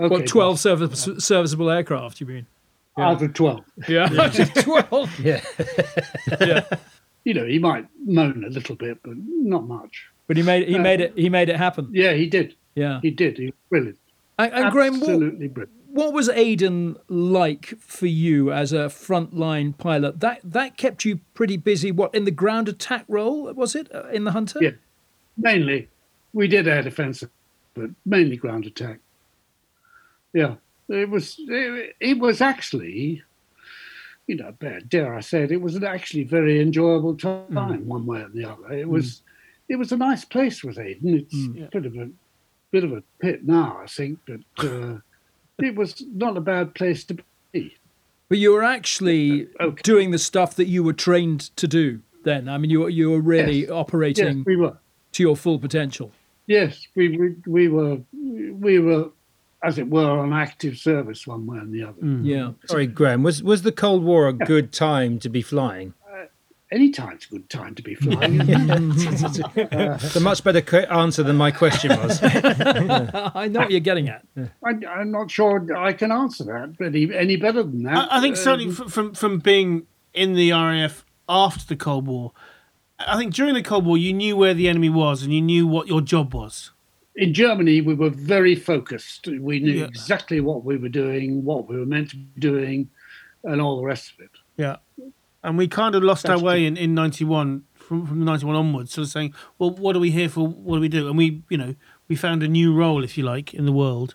Okay, 0.00 0.06
What, 0.08 0.26
12 0.28 0.60
service, 0.60 1.08
serviceable 1.18 1.68
aircraft, 1.68 2.20
you 2.20 2.26
mean? 2.28 2.46
out 2.96 3.20
of 3.22 3.34
twelve. 3.34 3.64
Yeah, 3.88 4.08
Out 4.16 4.38
of 4.38 4.54
12. 4.54 5.18
yeah. 5.20 5.40
Yeah. 6.40 6.64
You 7.24 7.34
know, 7.34 7.46
he 7.46 7.58
might 7.58 7.86
moan 8.04 8.44
a 8.44 8.48
little 8.50 8.74
bit, 8.76 8.98
but 9.02 9.14
not 9.16 9.66
much. 9.66 10.06
But 10.26 10.36
he 10.36 10.42
made 10.42 10.68
he 10.68 10.76
Uh, 10.76 10.82
made 10.82 11.00
it 11.00 11.12
he 11.16 11.28
made 11.28 11.48
it 11.48 11.56
happen. 11.56 11.88
Yeah, 11.92 12.12
he 12.14 12.26
did. 12.26 12.54
Yeah. 12.74 13.00
He 13.02 13.10
did. 13.10 13.36
He 13.38 13.46
was 13.46 13.54
brilliant. 13.70 13.98
And, 14.38 14.52
and 14.52 14.72
Graham, 14.72 14.94
what, 15.00 15.10
Absolutely 15.10 15.48
brilliant. 15.48 15.78
what 15.90 16.12
was 16.14 16.28
Aden 16.30 16.96
like 17.08 17.74
for 17.78 18.06
you 18.06 18.50
as 18.52 18.72
a 18.72 18.86
frontline 18.86 19.76
pilot? 19.76 20.20
That 20.20 20.40
that 20.42 20.76
kept 20.76 21.04
you 21.04 21.20
pretty 21.34 21.56
busy. 21.56 21.92
What 21.92 22.14
in 22.14 22.24
the 22.24 22.30
ground 22.30 22.68
attack 22.68 23.04
role 23.08 23.52
was 23.52 23.74
it 23.74 23.94
uh, 23.94 24.08
in 24.08 24.24
the 24.24 24.32
Hunter? 24.32 24.58
Yeah. 24.62 24.70
Mainly, 25.36 25.88
we 26.32 26.48
did 26.48 26.66
air 26.66 26.82
defense, 26.82 27.22
but 27.74 27.90
mainly 28.04 28.36
ground 28.36 28.66
attack. 28.66 28.98
Yeah, 30.32 30.54
it 30.88 31.08
was. 31.10 31.36
It, 31.38 31.96
it 32.00 32.18
was 32.18 32.40
actually, 32.40 33.22
you 34.26 34.36
know, 34.36 34.52
dare 34.88 35.14
I 35.14 35.20
say 35.20 35.42
it, 35.42 35.52
it 35.52 35.60
was 35.60 35.74
an 35.74 35.84
actually 35.84 36.24
very 36.24 36.60
enjoyable 36.60 37.16
time, 37.16 37.44
hmm. 37.46 37.86
one 37.86 38.06
way 38.06 38.20
or 38.20 38.28
the 38.28 38.44
other. 38.44 38.72
It 38.72 38.84
hmm. 38.84 38.90
was, 38.90 39.22
it 39.68 39.76
was 39.76 39.92
a 39.92 39.96
nice 39.96 40.24
place 40.24 40.62
with 40.62 40.78
Aden. 40.78 41.14
It's 41.18 41.34
hmm. 41.34 41.64
a 41.64 41.68
bit 41.68 41.86
of 41.86 41.96
a, 41.96 42.10
bit 42.70 42.84
of 42.84 42.92
a 42.92 43.02
pit 43.20 43.44
now, 43.44 43.78
I 43.82 43.86
think, 43.86 44.18
but 44.26 44.40
uh, 44.66 44.98
it 45.58 45.74
was 45.74 46.02
not 46.14 46.36
a 46.36 46.40
bad 46.40 46.74
place 46.74 47.04
to 47.04 47.18
be. 47.52 47.76
But 48.28 48.38
you 48.38 48.52
were 48.52 48.64
actually 48.64 49.48
uh, 49.60 49.64
Okay. 49.64 49.82
doing 49.82 50.10
the 50.10 50.18
stuff 50.18 50.56
that 50.56 50.66
you 50.66 50.82
were 50.82 50.94
trained 50.94 51.54
to 51.56 51.68
do. 51.68 52.00
Then 52.24 52.48
I 52.48 52.56
mean, 52.56 52.70
you 52.70 52.80
were 52.80 52.88
you 52.88 53.10
were 53.10 53.20
really 53.20 53.62
Yes. 53.62 53.70
operating 53.70 54.38
Yes, 54.38 54.46
we 54.46 54.56
were. 54.56 54.78
to 55.12 55.22
your 55.22 55.36
full 55.36 55.58
potential. 55.58 56.12
Yes, 56.46 56.86
we, 56.94 57.16
we 57.18 57.34
we 57.46 57.68
were 57.68 57.98
we 58.12 58.78
were 58.78 59.10
as 59.62 59.78
it 59.78 59.88
were, 59.88 60.10
on 60.18 60.32
active 60.32 60.76
service 60.76 61.26
one 61.26 61.46
way 61.46 61.58
and 61.58 61.72
the 61.72 61.84
other. 61.84 62.04
Yeah. 62.22 62.52
Sorry, 62.66 62.86
Graham. 62.86 63.22
Was 63.22 63.42
was 63.42 63.62
the 63.62 63.72
Cold 63.72 64.02
War 64.04 64.28
a 64.28 64.32
good 64.32 64.72
time 64.72 65.18
to 65.20 65.28
be 65.28 65.42
flying? 65.42 65.94
Any 66.70 66.90
time's 66.90 67.26
a 67.26 67.34
good 67.34 67.50
time 67.50 67.74
to 67.74 67.82
be 67.82 67.94
flying. 67.94 68.40
It's 68.48 70.16
a 70.16 70.20
much 70.20 70.42
better 70.42 70.86
answer 70.90 71.22
than 71.22 71.36
my 71.36 71.50
question 71.50 71.90
was. 71.90 72.18
I 72.22 73.46
know 73.50 73.60
what 73.60 73.70
you're 73.70 73.80
getting 73.80 74.08
at. 74.08 74.24
I, 74.64 74.70
I'm 74.88 75.10
not 75.10 75.30
sure 75.30 75.76
I 75.76 75.92
can 75.92 76.10
answer 76.10 76.44
that 76.44 76.74
any, 76.82 77.14
any 77.14 77.36
better 77.36 77.62
than 77.62 77.82
that. 77.82 78.10
I, 78.10 78.18
I 78.18 78.20
think 78.22 78.36
Uh, 78.36 78.38
certainly 78.38 78.72
f- 78.72 78.90
from 78.90 79.12
from 79.14 79.38
being 79.38 79.86
in 80.14 80.32
the 80.32 80.52
RAF 80.52 81.04
after 81.28 81.66
the 81.66 81.76
Cold 81.76 82.06
War, 82.06 82.32
I 82.98 83.18
think 83.18 83.34
during 83.34 83.52
the 83.54 83.62
Cold 83.62 83.84
War 83.84 83.98
you 83.98 84.14
knew 84.14 84.34
where 84.36 84.54
the 84.54 84.68
enemy 84.68 84.88
was 84.88 85.22
and 85.22 85.32
you 85.32 85.42
knew 85.42 85.66
what 85.66 85.88
your 85.88 86.00
job 86.00 86.32
was. 86.34 86.71
In 87.16 87.34
Germany, 87.34 87.80
we 87.80 87.94
were 87.94 88.10
very 88.10 88.54
focused. 88.54 89.26
We 89.26 89.60
knew 89.60 89.72
Yeah. 89.72 89.84
exactly 89.84 90.40
what 90.40 90.64
we 90.64 90.76
were 90.76 90.88
doing, 90.88 91.44
what 91.44 91.68
we 91.68 91.78
were 91.78 91.86
meant 91.86 92.10
to 92.10 92.16
be 92.16 92.40
doing, 92.40 92.88
and 93.44 93.60
all 93.60 93.76
the 93.76 93.84
rest 93.84 94.12
of 94.12 94.20
it. 94.20 94.30
Yeah. 94.56 94.76
And 95.44 95.58
we 95.58 95.66
kind 95.66 95.94
of 95.94 96.02
lost 96.02 96.26
our 96.26 96.36
That's 96.36 96.42
way 96.42 96.64
in, 96.66 96.76
in 96.76 96.94
91, 96.94 97.64
from, 97.74 98.06
from 98.06 98.24
91 98.24 98.54
onwards, 98.56 98.92
sort 98.92 99.06
of 99.06 99.10
saying, 99.10 99.34
well, 99.58 99.70
what 99.70 99.96
are 99.96 99.98
we 99.98 100.10
here 100.12 100.28
for? 100.28 100.46
What 100.46 100.76
do 100.76 100.80
we 100.80 100.88
do? 100.88 101.08
And 101.08 101.18
we, 101.18 101.42
you 101.48 101.58
know, 101.58 101.74
we 102.08 102.14
found 102.16 102.42
a 102.42 102.48
new 102.48 102.72
role, 102.72 103.02
if 103.02 103.18
you 103.18 103.24
like, 103.24 103.52
in 103.52 103.66
the 103.66 103.72
world. 103.72 104.14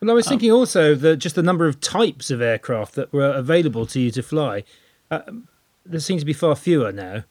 Well, 0.00 0.10
I 0.10 0.14
was 0.14 0.26
thinking 0.26 0.50
also 0.50 0.94
that 0.96 1.18
just 1.18 1.36
the 1.36 1.42
number 1.44 1.66
of 1.68 1.80
types 1.80 2.30
of 2.32 2.40
aircraft 2.40 2.94
that 2.96 3.12
were 3.12 3.30
available 3.32 3.86
to 3.86 4.00
you 4.00 4.10
to 4.12 4.22
fly. 4.22 4.64
Uh, 5.10 5.20
there 5.86 6.00
seems 6.00 6.22
to 6.22 6.26
be 6.26 6.32
far 6.32 6.56
fewer 6.56 6.90
now. 6.90 7.22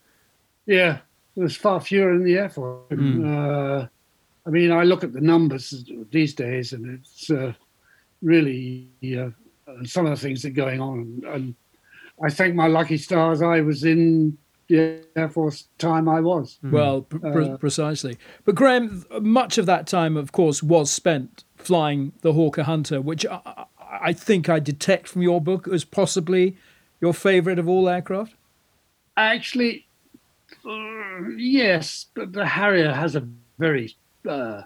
Yeah, 0.65 0.99
there's 1.35 1.55
far 1.57 1.81
fewer 1.81 2.13
in 2.13 2.23
the 2.23 2.37
Air 2.37 2.49
Force. 2.49 2.91
Uh, 2.91 3.87
I 4.45 4.49
mean, 4.49 4.71
I 4.71 4.83
look 4.83 5.03
at 5.03 5.13
the 5.13 5.21
numbers 5.21 5.85
these 6.11 6.33
days, 6.33 6.73
and 6.73 6.99
it's 6.99 7.29
uh, 7.29 7.53
really 8.21 8.87
uh, 9.17 9.29
some 9.85 10.05
of 10.05 10.11
the 10.11 10.17
things 10.21 10.41
that 10.41 10.49
are 10.49 10.51
going 10.51 10.81
on. 10.81 11.21
And 11.27 11.55
I 12.23 12.29
thank 12.29 12.55
my 12.55 12.67
lucky 12.67 12.97
stars 12.97 13.41
I 13.41 13.61
was 13.61 13.83
in 13.83 14.37
the 14.67 15.01
Air 15.15 15.29
Force 15.29 15.67
time 15.77 16.07
I 16.09 16.21
was. 16.21 16.57
Well, 16.63 17.01
pr- 17.03 17.17
pr- 17.19 17.41
Uh, 17.41 17.57
precisely. 17.57 18.17
But 18.45 18.55
Graham, 18.55 19.05
much 19.21 19.57
of 19.57 19.65
that 19.67 19.85
time, 19.85 20.17
of 20.17 20.31
course, 20.31 20.63
was 20.63 20.89
spent 20.89 21.43
flying 21.57 22.13
the 22.21 22.33
Hawker 22.33 22.63
Hunter, 22.63 22.99
which 23.01 23.25
I, 23.27 23.65
I- 24.01 24.13
think 24.13 24.49
I 24.49 24.59
detect 24.59 25.07
from 25.07 25.21
your 25.21 25.39
book 25.41 25.67
as 25.67 25.83
possibly 25.83 26.57
your 26.99 27.13
favourite 27.13 27.59
of 27.59 27.67
all 27.69 27.87
aircraft. 27.89 28.33
Actually, 29.17 29.85
uh, 30.65 31.29
yes, 31.35 32.07
but 32.15 32.31
the 32.33 32.45
Harrier 32.45 32.91
has 32.93 33.15
a 33.15 33.27
very 33.59 33.95
uh, 34.27 34.63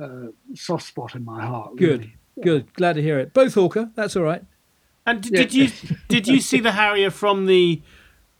uh, 0.00 0.26
soft 0.54 0.86
spot 0.86 1.14
in 1.14 1.24
my 1.24 1.44
heart. 1.44 1.76
Good, 1.76 2.00
really. 2.00 2.16
good. 2.42 2.72
Glad 2.74 2.94
to 2.94 3.02
hear 3.02 3.18
it. 3.18 3.32
Both 3.32 3.54
Hawker, 3.54 3.90
that's 3.94 4.16
all 4.16 4.22
right. 4.24 4.44
And 5.06 5.22
d- 5.22 5.30
Yeah. 5.32 5.38
did 5.42 5.54
you 5.54 5.68
did 6.08 6.28
you 6.28 6.40
see 6.40 6.60
the 6.60 6.72
Harrier 6.72 7.10
from 7.10 7.46
the 7.46 7.80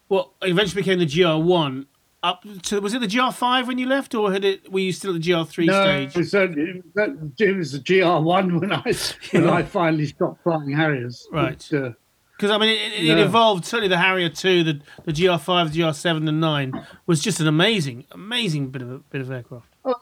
what 0.09 0.31
eventually 0.43 0.83
became 0.83 0.99
the 0.99 1.07
GR1 1.07 1.87
up 2.23 2.45
to 2.63 2.81
was 2.81 2.93
it 2.95 3.01
the 3.01 3.07
GR5 3.07 3.67
when 3.69 3.79
you 3.79 3.87
left, 3.87 4.15
or 4.15 4.33
had 4.33 4.45
it 4.45 4.71
were 4.73 4.81
you 4.81 4.93
still 4.93 5.15
at 5.15 5.23
the 5.23 5.29
GR3 5.31 5.67
No, 5.67 5.85
stage? 5.85 6.11
it 6.11 6.19
was, 6.19 6.35
uh, 6.35 6.41
it 6.51 6.85
was- 6.95 7.31
it 7.39 7.57
was 7.57 7.73
the 7.73 7.79
GR1 7.79 8.61
when 8.61 8.73
I 8.73 8.83
when 9.33 9.49
I 9.49 9.63
finally 9.63 10.07
stopped 10.07 10.43
flying 10.43 10.71
Harriers. 10.73 11.27
Right. 11.33 11.67
But, 11.71 11.79
uh, 11.79 11.93
Because 12.37 12.51
I 12.51 12.59
mean, 12.59 12.71
it, 12.71 12.93
it, 12.93 13.05
it 13.05 13.05
Yeah. 13.19 13.25
evolved. 13.25 13.65
Certainly, 13.65 13.89
the 13.89 13.99
Harrier 13.99 14.29
two, 14.29 14.63
the 14.65 14.81
the 15.05 15.13
GR5, 15.13 15.73
the 15.73 15.81
GR7, 15.81 16.29
and 16.29 16.41
nine 16.41 16.73
was 17.07 17.21
just 17.21 17.41
an 17.41 17.47
amazing, 17.49 18.05
amazing 18.13 18.69
bit 18.71 18.83
of 18.83 18.91
a 18.91 18.99
bit 18.99 19.21
of 19.23 19.31
aircraft. 19.31 19.69
oh, 19.85 19.95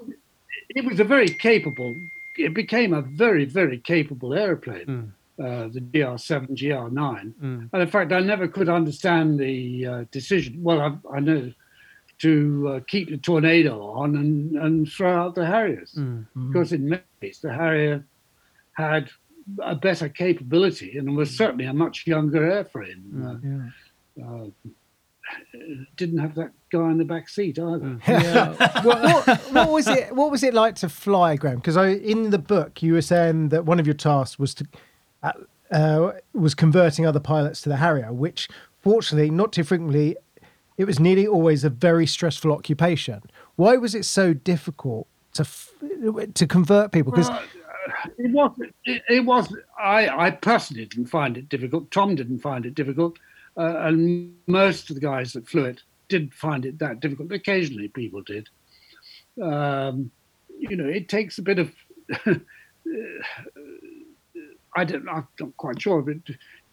it 0.76 0.84
was 0.84 1.00
a 1.00 1.04
very 1.04 1.28
capable. 1.28 1.96
It 2.36 2.54
became 2.54 2.92
a 2.92 3.02
very 3.02 3.44
very 3.44 3.78
capable 3.78 4.34
airplane. 4.34 5.12
Uh, 5.38 5.68
the 5.68 5.82
GR7, 5.92 6.56
GR9, 6.56 7.34
and 7.70 7.82
in 7.82 7.88
fact, 7.88 8.10
I 8.10 8.20
never 8.20 8.48
could 8.48 8.70
understand 8.70 9.38
the 9.38 9.86
uh, 9.86 10.04
decision. 10.10 10.62
Well, 10.62 10.80
I, 10.80 11.16
I 11.16 11.20
know 11.20 11.52
to 12.20 12.68
uh, 12.68 12.80
keep 12.88 13.10
the 13.10 13.18
tornado 13.18 13.82
on 13.82 14.16
and, 14.16 14.56
and 14.56 14.88
throw 14.90 15.14
out 15.14 15.34
the 15.34 15.44
Harriers 15.44 15.92
because 16.48 16.72
in 16.72 16.88
many 16.88 17.02
ways 17.20 17.38
the 17.40 17.52
Harrier 17.52 18.02
had 18.72 19.10
a 19.62 19.74
better 19.74 20.08
capability 20.08 20.96
and 20.96 21.14
was 21.14 21.36
certainly 21.36 21.66
a 21.66 21.72
much 21.74 22.06
younger 22.06 22.40
airframe. 22.40 23.02
Uh, 23.22 24.24
uh, 24.24 24.46
didn't 25.96 26.18
have 26.18 26.34
that 26.34 26.52
guy 26.70 26.90
in 26.90 26.98
the 26.98 27.04
back 27.04 27.28
seat 27.28 27.58
either. 27.58 27.98
what, 28.82 29.40
what 29.52 29.70
was 29.70 29.88
it? 29.88 30.14
What 30.14 30.30
was 30.30 30.42
it 30.42 30.54
like 30.54 30.74
to 30.76 30.88
fly, 30.88 31.36
Graham? 31.36 31.56
Because 31.56 31.76
in 31.76 32.30
the 32.30 32.38
book, 32.38 32.82
you 32.82 32.92
were 32.92 33.02
saying 33.02 33.48
that 33.50 33.64
one 33.64 33.80
of 33.80 33.86
your 33.86 33.94
tasks 33.94 34.38
was 34.38 34.54
to 34.54 34.66
uh, 35.22 35.32
uh, 35.70 36.12
was 36.32 36.54
converting 36.54 37.06
other 37.06 37.20
pilots 37.20 37.60
to 37.62 37.68
the 37.68 37.76
Harrier, 37.76 38.12
which, 38.12 38.48
fortunately, 38.82 39.30
not 39.30 39.52
too 39.52 39.64
frequently, 39.64 40.16
it 40.76 40.84
was 40.84 41.00
nearly 41.00 41.26
always 41.26 41.64
a 41.64 41.70
very 41.70 42.06
stressful 42.06 42.52
occupation. 42.52 43.22
Why 43.56 43.76
was 43.76 43.94
it 43.94 44.04
so 44.04 44.34
difficult 44.34 45.06
to 45.34 45.42
f- 45.42 45.72
to 46.34 46.46
convert 46.46 46.92
people? 46.92 47.12
Because 47.12 47.30
It 48.18 48.30
was. 48.32 48.52
It, 48.84 49.02
it 49.08 49.24
was. 49.24 49.54
I, 49.78 50.08
I 50.26 50.30
personally 50.30 50.84
didn't 50.86 51.06
find 51.06 51.36
it 51.36 51.48
difficult. 51.48 51.90
Tom 51.90 52.14
didn't 52.14 52.40
find 52.40 52.66
it 52.66 52.74
difficult, 52.74 53.18
uh, 53.56 53.76
and 53.86 54.34
most 54.46 54.90
of 54.90 54.94
the 54.96 55.00
guys 55.00 55.32
that 55.32 55.48
flew 55.48 55.64
it 55.64 55.82
didn't 56.08 56.34
find 56.34 56.64
it 56.64 56.78
that 56.78 57.00
difficult. 57.00 57.32
Occasionally, 57.32 57.88
people 57.88 58.22
did. 58.22 58.48
Um, 59.42 60.10
you 60.58 60.76
know, 60.76 60.86
it 60.88 61.08
takes 61.08 61.38
a 61.38 61.42
bit 61.42 61.58
of. 61.58 61.72
I 64.76 64.84
don't. 64.84 65.08
I'm 65.08 65.26
not 65.40 65.56
quite 65.56 65.80
sure, 65.80 66.02
but 66.02 66.16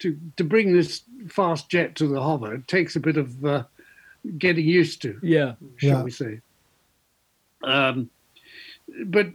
to 0.00 0.16
to 0.36 0.44
bring 0.44 0.72
this 0.72 1.02
fast 1.28 1.70
jet 1.70 1.94
to 1.96 2.06
the 2.06 2.20
hover, 2.20 2.54
it 2.54 2.68
takes 2.68 2.96
a 2.96 3.00
bit 3.00 3.16
of 3.16 3.44
uh, 3.44 3.64
getting 4.38 4.66
used 4.66 5.00
to 5.02 5.18
Yeah. 5.22 5.54
shall 5.76 5.90
Yeah. 5.90 6.02
we 6.02 6.10
say. 6.10 6.40
Um, 7.62 8.10
but 9.06 9.26
uh, 9.28 9.32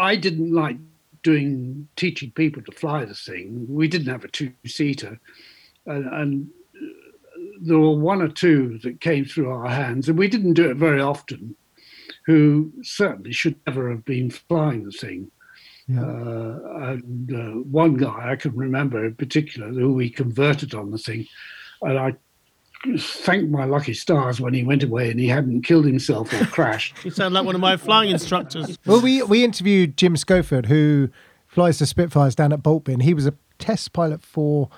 I 0.00 0.14
didn't 0.16 0.52
like 0.52 0.76
doing 1.24 1.88
teaching 1.96 2.30
people 2.30 2.62
to 2.62 2.72
fly 2.72 3.04
the 3.04 3.14
thing. 3.14 3.66
We 3.68 3.88
didn't 3.88 4.08
have 4.08 4.24
a 4.24 4.28
two-seater, 4.28 5.18
and, 5.86 6.06
and 6.12 6.48
uh, 6.76 7.42
there 7.60 7.78
were 7.78 7.96
one 7.96 8.22
or 8.22 8.28
two 8.28 8.78
that 8.82 9.00
came 9.00 9.24
through 9.24 9.50
our 9.50 9.68
hands, 9.68 10.08
and 10.08 10.18
we 10.18 10.28
didn't 10.28 10.54
do 10.54 10.70
it 10.70 10.76
very 10.76 11.00
often. 11.00 11.56
Who 12.26 12.72
certainly 12.82 13.32
should 13.32 13.56
never 13.66 13.90
have 13.90 14.04
been 14.04 14.30
flying 14.30 14.84
the 14.84 14.92
thing. 14.92 15.30
Yeah. 15.88 16.02
Uh, 16.02 16.58
and 16.92 17.34
uh, 17.34 17.60
one 17.68 17.94
guy 17.94 18.30
I 18.30 18.36
can 18.36 18.54
remember 18.54 19.04
in 19.04 19.16
particular 19.16 19.68
who 19.68 19.92
we 19.92 20.08
converted 20.08 20.72
on 20.74 20.92
the 20.92 20.98
thing, 20.98 21.26
and 21.82 21.98
I 21.98 22.14
thanked 22.98 23.50
my 23.50 23.64
lucky 23.64 23.94
stars 23.94 24.40
when 24.40 24.54
he 24.54 24.64
went 24.64 24.82
away 24.82 25.10
and 25.10 25.18
he 25.18 25.28
hadn't 25.28 25.62
killed 25.62 25.84
himself 25.84 26.32
or 26.32 26.44
crashed. 26.52 27.04
You 27.04 27.10
sound 27.10 27.34
like 27.34 27.44
one 27.44 27.54
of 27.54 27.60
my 27.60 27.76
flying 27.76 28.10
instructors. 28.10 28.78
Well, 28.86 29.00
we 29.00 29.22
we 29.22 29.44
interviewed 29.44 29.96
Jim 29.96 30.16
Schofield, 30.16 30.66
who 30.66 31.08
flies 31.46 31.78
the 31.78 31.86
Spitfires 31.86 32.34
down 32.34 32.52
at 32.52 32.62
Boltby, 32.62 32.92
and 32.92 33.02
he 33.02 33.14
was 33.14 33.26
a 33.26 33.34
test 33.58 33.92
pilot 33.92 34.22
for 34.22 34.68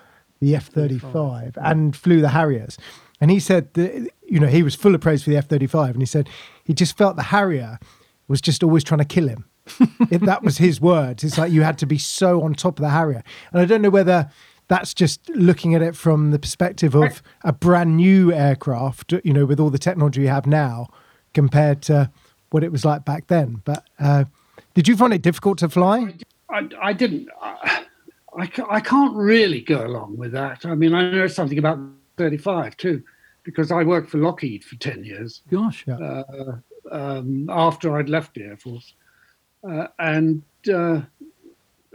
the 0.45 0.55
F 0.55 0.67
thirty 0.67 0.99
five 0.99 1.57
and 1.61 1.97
flew 1.97 2.21
the 2.21 2.31
Harriers. 2.31 2.79
And 3.21 3.31
he 3.31 3.41
said 3.41 3.73
that 3.75 4.11
you 4.27 4.39
know 4.41 4.47
he 4.47 4.63
was 4.63 4.75
full 4.75 4.95
of 4.95 5.01
praise 5.01 5.23
for 5.25 5.31
the 5.31 5.37
F 5.37 5.49
thirty 5.49 5.67
five, 5.67 5.95
and 5.95 6.03
he 6.03 6.07
said 6.07 6.29
he 6.65 6.75
just 6.75 6.97
felt 6.97 7.17
the 7.17 7.25
Harrier 7.25 7.79
was 8.29 8.41
just 8.41 8.63
always 8.63 8.85
trying 8.85 8.99
to 8.99 9.05
kill 9.05 9.29
him. 9.29 9.47
If 10.11 10.21
that 10.21 10.43
was 10.43 10.59
his 10.59 10.79
words. 10.81 11.25
It's 11.25 11.39
like 11.39 11.51
you 11.51 11.63
had 11.63 11.79
to 11.79 11.87
be 11.87 11.97
so 11.97 12.43
on 12.43 12.55
top 12.55 12.79
of 12.79 12.83
the 12.83 12.91
Harrier, 12.91 13.23
and 13.51 13.61
I 13.63 13.65
don't 13.65 13.81
know 13.81 13.91
whether 13.91 14.31
that's 14.69 14.93
just 14.95 15.29
looking 15.31 15.75
at 15.75 15.83
it 15.83 15.97
from 15.97 16.31
the 16.31 16.39
perspective 16.39 16.95
of 16.95 17.23
a 17.43 17.53
brand 17.53 17.97
new 17.97 18.33
aircraft, 18.33 19.15
you 19.25 19.33
know, 19.33 19.45
with 19.47 19.61
all 19.61 19.71
the 19.71 19.79
technology 19.79 20.23
you 20.23 20.29
have 20.29 20.47
now 20.47 20.89
compared 21.35 21.83
to 21.83 22.11
what 22.51 22.63
it 22.65 22.73
was 22.73 22.85
like 22.85 23.05
back 23.05 23.27
then. 23.27 23.63
But 23.65 23.85
uh, 23.99 24.25
did 24.75 24.89
you 24.89 24.97
find 24.97 25.13
it 25.13 25.23
difficult 25.23 25.59
to 25.59 25.69
fly? 25.69 26.15
I, 26.49 26.69
I 26.81 26.93
didn't. 26.93 27.29
I, 27.41 27.85
I, 28.39 28.51
I 28.69 28.81
can't 28.81 29.15
really 29.15 29.61
go 29.61 29.87
along 29.87 30.17
with 30.17 30.33
that. 30.33 30.65
I 30.67 30.75
mean, 30.75 30.95
I 30.95 31.11
know 31.11 31.27
something 31.27 31.59
about 31.59 31.79
35 32.17 32.77
too, 32.77 33.03
because 33.45 33.71
I 33.71 33.83
worked 33.85 34.11
for 34.11 34.19
Lockheed 34.19 34.65
for 34.65 34.77
10 34.77 35.05
years 35.05 35.43
Gosh. 35.51 35.85
Yeah. 35.87 36.23
um, 36.91 37.49
after 37.51 37.97
I'd 37.97 38.09
left 38.09 38.35
the 38.35 38.43
Air 38.45 38.57
Force. 38.57 38.95
Uh, 39.69 39.87
and 39.99 40.43
uh, 40.73 41.01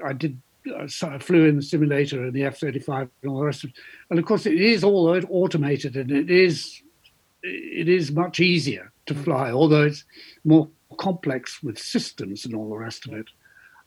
I 0.04 0.14
did. 0.14 0.40
uh, 0.70 0.88
I 1.04 1.18
flew 1.20 1.46
in 1.48 1.58
the 1.58 1.62
simulator 1.62 2.24
and 2.24 2.34
the 2.34 2.44
F 2.46 2.58
thirty 2.60 2.80
five 2.80 3.10
and 3.22 3.32
all 3.32 3.40
the 3.40 3.46
rest 3.46 3.64
of 3.64 3.70
it. 3.70 3.76
And 4.10 4.18
of 4.18 4.26
course, 4.26 4.46
it 4.48 4.60
is 4.60 4.84
all 4.84 5.08
automated 5.30 5.96
and 5.96 6.10
it 6.12 6.32
is 6.32 6.82
it 7.44 7.88
is 7.88 8.12
much 8.12 8.40
easier 8.40 8.92
to 9.06 9.14
fly, 9.14 9.52
although 9.52 9.84
it's 9.84 10.04
more 10.44 10.68
complex 10.98 11.62
with 11.62 11.78
systems 11.78 12.46
and 12.46 12.56
all 12.56 12.70
the 12.70 12.78
rest 12.78 13.08
of 13.08 13.14
it. 13.14 13.28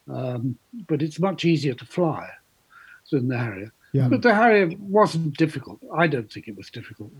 Um, 0.09 0.57
but 0.89 1.03
it's 1.03 1.19
much 1.19 1.45
easier 1.45 1.75
to 1.75 1.85
fly 1.85 2.29
than 3.19 3.29
the 3.29 3.39
Harrier. 3.39 3.73
Yeah. 3.93 4.09
But 4.09 4.23
the 4.23 4.35
Harrier 4.35 4.71
wasn't 4.79 5.37
difficult. 5.37 5.79
I 5.95 6.07
don't 6.07 6.31
think 6.33 6.49
it 6.49 6.57
was 6.57 6.71
difficult. 6.71 7.13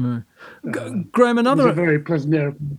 Mm. 0.00 0.24
Uh, 0.66 0.70
G- 0.72 1.08
Graham, 1.12 1.38
It 1.38 1.42
was 1.42 1.46
a 1.48 1.52
another 1.52 1.72
very 1.72 1.98
pleasant 1.98 2.34
airplane. 2.34 2.78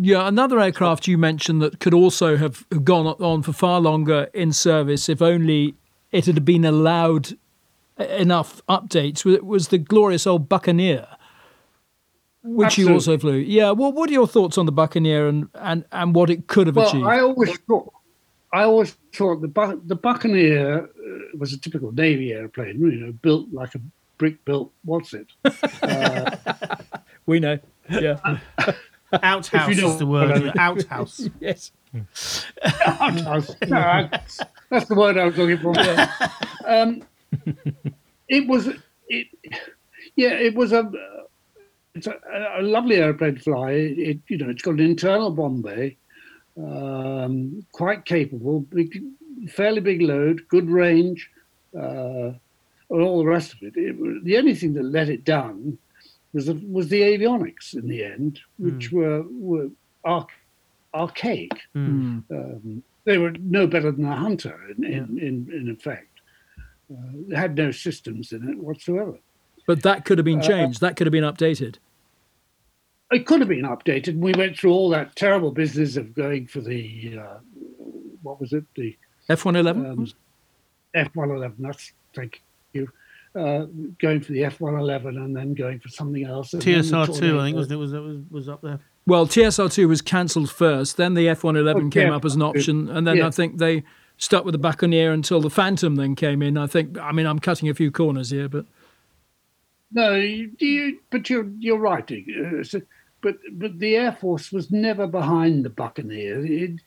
Yeah, 0.00 0.26
another 0.26 0.58
aircraft 0.60 1.06
you 1.06 1.16
mentioned 1.16 1.62
that 1.62 1.78
could 1.78 1.94
also 1.94 2.36
have 2.36 2.66
gone 2.82 3.06
on 3.06 3.42
for 3.42 3.52
far 3.52 3.80
longer 3.80 4.28
in 4.34 4.52
service 4.52 5.08
if 5.08 5.22
only 5.22 5.74
it 6.10 6.26
had 6.26 6.44
been 6.44 6.64
allowed 6.64 7.36
enough 7.98 8.60
updates 8.68 9.24
was, 9.24 9.40
was 9.40 9.68
the 9.68 9.78
glorious 9.78 10.26
old 10.26 10.48
Buccaneer, 10.48 11.06
which 12.42 12.76
you 12.76 12.92
also 12.92 13.16
flew. 13.16 13.36
Yeah, 13.36 13.70
well, 13.70 13.92
what 13.92 14.10
are 14.10 14.12
your 14.12 14.26
thoughts 14.26 14.58
on 14.58 14.66
the 14.66 14.72
Buccaneer 14.72 15.28
and, 15.28 15.48
and, 15.54 15.84
and 15.92 16.12
what 16.14 16.28
it 16.28 16.48
could 16.48 16.66
have 16.66 16.74
Well, 16.76 16.88
achieved? 16.88 17.06
I 17.06 17.20
always 17.20 17.56
thought, 17.60 17.92
I 18.54 18.62
always 18.64 18.96
thought 19.12 19.40
the 19.40 19.48
Bu- 19.48 19.82
the 19.84 19.96
Buccaneer 19.96 20.84
uh, 20.84 21.36
was 21.36 21.52
a 21.52 21.58
typical 21.58 21.90
Navy 21.90 22.32
airplane, 22.32 22.78
you 22.80 22.92
know, 22.92 23.12
built 23.12 23.48
like 23.52 23.74
a 23.74 23.80
brick 24.16 24.44
built. 24.44 24.70
What's 24.84 25.12
it? 25.12 25.26
we 27.26 27.40
know. 27.40 27.58
Yeah. 27.90 28.18
Outhouse 29.22 29.68
If 29.70 29.76
you 29.76 29.82
know 29.82 29.90
is 29.90 29.98
the 29.98 30.06
word. 30.06 30.30
I 30.30 30.34
yeah, 30.36 30.42
mean. 30.44 30.52
Outhouse. 30.56 31.28
yes. 31.40 31.72
Outhouse. 33.00 33.56
No, 33.66 33.76
I- 33.78 34.20
that's 34.70 34.88
the 34.88 34.94
word 34.94 35.18
I 35.18 35.24
was 35.26 35.36
looking 35.36 35.58
for. 35.58 35.74
Um, 36.66 37.02
it 38.28 38.46
was 38.46 38.68
it. 39.08 39.26
Yeah, 40.14 40.34
it 40.34 40.54
was 40.54 40.72
a. 40.72 40.90
It's 41.96 42.06
a, 42.08 42.16
a 42.58 42.62
lovely 42.62 42.96
airplane 42.96 43.34
to 43.36 43.40
fly. 43.40 43.70
It, 43.72 44.18
you 44.28 44.38
know, 44.38 44.48
it's 44.48 44.62
got 44.62 44.72
an 44.74 44.80
internal 44.80 45.30
bomb 45.30 45.60
bay, 45.62 45.96
um, 46.56 47.64
quite 47.72 48.04
capable, 48.04 48.60
big, 48.60 49.02
fairly 49.48 49.80
big 49.80 50.02
load, 50.02 50.46
good 50.48 50.68
range, 50.70 51.30
uh, 51.76 52.32
and 52.90 53.00
all 53.02 53.18
the 53.18 53.24
rest 53.26 53.52
of 53.54 53.62
it. 53.62 53.74
it. 53.76 54.24
The 54.24 54.36
only 54.36 54.54
thing 54.54 54.74
that 54.74 54.84
let 54.84 55.08
it 55.08 55.24
down 55.24 55.78
was 56.32 56.46
the, 56.46 56.54
was 56.70 56.88
the 56.88 57.00
avionics 57.02 57.74
in 57.74 57.88
the 57.88 58.04
end, 58.04 58.40
which 58.58 58.92
were 58.92 59.24
were 59.30 59.68
arch, 60.04 60.30
archaic. 60.92 61.52
Hmm. 61.72 62.18
Um, 62.30 62.82
they 63.04 63.18
were 63.18 63.32
no 63.32 63.66
better 63.66 63.90
than 63.90 64.06
a 64.06 64.16
hunter 64.16 64.58
in 64.76 64.84
in, 64.84 65.18
in, 65.18 65.50
in 65.52 65.70
effect. 65.70 66.08
Uh, 66.90 66.96
they 67.28 67.36
had 67.36 67.56
no 67.56 67.70
systems 67.70 68.32
in 68.32 68.48
it 68.48 68.58
whatsoever. 68.58 69.18
But 69.66 69.82
that 69.82 70.04
could 70.04 70.18
have 70.18 70.26
Uh, 70.26 70.32
been 70.32 70.42
changed. 70.42 70.80
that 70.82 70.96
could 70.96 71.06
have 71.06 71.12
been 71.12 71.24
updated. 71.24 71.76
It 73.14 73.26
could 73.26 73.40
have 73.40 73.48
been 73.48 73.62
updated. 73.64 74.18
We 74.18 74.32
went 74.32 74.58
through 74.58 74.72
all 74.72 74.90
that 74.90 75.14
terrible 75.14 75.52
business 75.52 75.96
of 75.96 76.14
going 76.14 76.46
for 76.48 76.60
the 76.60 77.18
uh, 77.20 77.38
what 78.22 78.40
was 78.40 78.52
it 78.52 78.64
the 78.74 78.96
F 79.28 79.44
one 79.44 79.56
eleven. 79.56 79.86
um, 79.86 80.06
F 80.94 81.08
one 81.14 81.30
eleven. 81.30 81.56
That's 81.60 81.92
thank 82.14 82.42
you. 82.72 82.88
Uh, 83.34 83.66
going 83.98 84.20
for 84.20 84.32
the 84.32 84.44
F 84.44 84.60
one 84.60 84.74
eleven 84.76 85.16
and 85.18 85.34
then 85.36 85.54
going 85.54 85.78
for 85.80 85.88
something 85.88 86.24
else. 86.24 86.52
and 86.54 86.62
then 86.62 86.74
the 86.74 86.80
TSR 86.82 87.06
two, 87.18 87.40
I 87.40 87.44
think 87.44 87.56
Tornado. 87.56 87.78
was 87.78 87.92
was 87.92 87.92
was 87.92 88.20
was 88.30 88.48
up 88.48 88.62
there. 88.62 88.80
Well, 89.06 89.26
TSR 89.26 89.72
two 89.72 89.86
was 89.88 90.02
cancelled 90.02 90.50
first. 90.50 90.96
Then 90.96 91.14
the 91.14 91.28
F 91.28 91.44
one 91.44 91.56
eleven 91.56 91.90
came 91.90 92.08
yeah. 92.08 92.16
up 92.16 92.24
as 92.24 92.34
an 92.34 92.42
option, 92.42 92.88
and 92.88 93.06
then 93.06 93.18
Yeah. 93.18 93.26
I 93.28 93.30
think 93.30 93.58
they 93.58 93.84
stuck 94.16 94.44
with 94.44 94.52
the 94.52 94.58
Buccaneer 94.58 95.12
until 95.12 95.40
the 95.40 95.50
Phantom 95.50 95.96
then 95.96 96.14
came 96.16 96.42
in. 96.42 96.56
I 96.58 96.66
think. 96.66 96.98
I 96.98 97.12
mean, 97.12 97.26
I'm 97.26 97.38
cutting 97.38 97.68
a 97.68 97.74
few 97.74 97.90
corners 97.90 98.30
here, 98.30 98.48
but 98.48 98.66
No, 99.92 100.14
you, 100.14 100.50
you, 100.58 101.00
but 101.10 101.28
you're 101.30 101.48
you're 101.58 101.78
right. 101.78 102.08
So- 103.24 103.30
but 103.32 103.36
but 103.52 103.78
the 103.78 103.96
Air 103.96 104.12
Force 104.20 104.52
was 104.52 104.70
never 104.70 105.06
behind 105.06 105.64
the 105.64 105.70
Buccaneer. 105.70 106.44
It, 106.44 106.80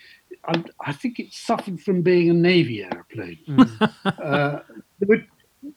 I, 0.47 0.63
I 0.85 0.93
think 0.93 1.19
it 1.19 1.33
suffered 1.33 1.81
from 1.81 2.01
being 2.01 2.29
a 2.29 2.33
Navy 2.33 2.83
airplane. 2.83 3.39
uh, 4.05 4.59
but, 4.99 5.19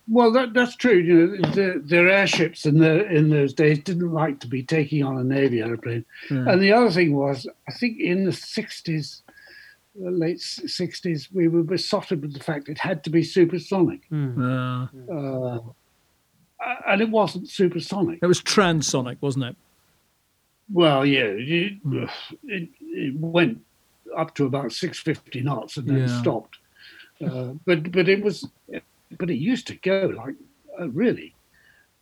well, 0.08 0.30
that, 0.32 0.52
that's 0.54 0.76
true. 0.76 0.98
You 0.98 1.14
know, 1.38 1.50
the, 1.50 1.82
their 1.84 2.08
airships 2.08 2.66
in 2.66 2.78
the 2.78 3.06
in 3.10 3.30
those 3.30 3.52
days 3.54 3.78
didn't 3.82 4.12
like 4.12 4.38
to 4.40 4.46
be 4.46 4.62
taking 4.62 5.02
on 5.02 5.16
a 5.18 5.24
Navy 5.24 5.60
airplane. 5.60 6.04
And 6.28 6.60
the 6.62 6.72
other 6.72 6.90
thing 6.90 7.14
was, 7.16 7.46
I 7.68 7.72
think 7.72 7.98
in 7.98 8.24
the 8.24 8.32
sixties, 8.32 9.22
the 10.00 10.10
late 10.10 10.40
sixties, 10.40 11.28
we 11.32 11.48
were 11.48 11.64
besotted 11.64 12.22
with 12.22 12.34
the 12.34 12.44
fact 12.44 12.68
it 12.68 12.78
had 12.78 13.02
to 13.04 13.10
be 13.10 13.22
supersonic, 13.24 14.02
uh, 14.12 14.86
uh, 15.10 15.58
and 16.86 17.00
it 17.00 17.10
wasn't 17.10 17.48
supersonic. 17.48 18.18
it 18.22 18.26
was 18.26 18.40
transonic, 18.42 19.16
wasn't 19.20 19.44
it? 19.46 19.56
Well, 20.72 21.04
yeah, 21.04 21.24
it, 21.24 21.78
it, 22.44 22.68
it 22.80 23.14
went 23.18 23.60
up 24.16 24.34
to 24.36 24.46
about 24.46 24.72
six 24.72 24.98
fifty 25.00 25.40
knots 25.40 25.76
and 25.76 25.86
then 25.86 26.06
Yeah. 26.06 26.20
stopped. 26.20 26.58
Uh, 27.24 27.52
but 27.66 27.90
but 27.92 28.08
it 28.08 28.22
was, 28.22 28.48
but 29.18 29.30
it 29.30 29.36
used 29.36 29.66
to 29.66 29.74
go 29.76 30.12
like 30.16 30.36
uh, 30.80 30.88
really. 30.90 31.34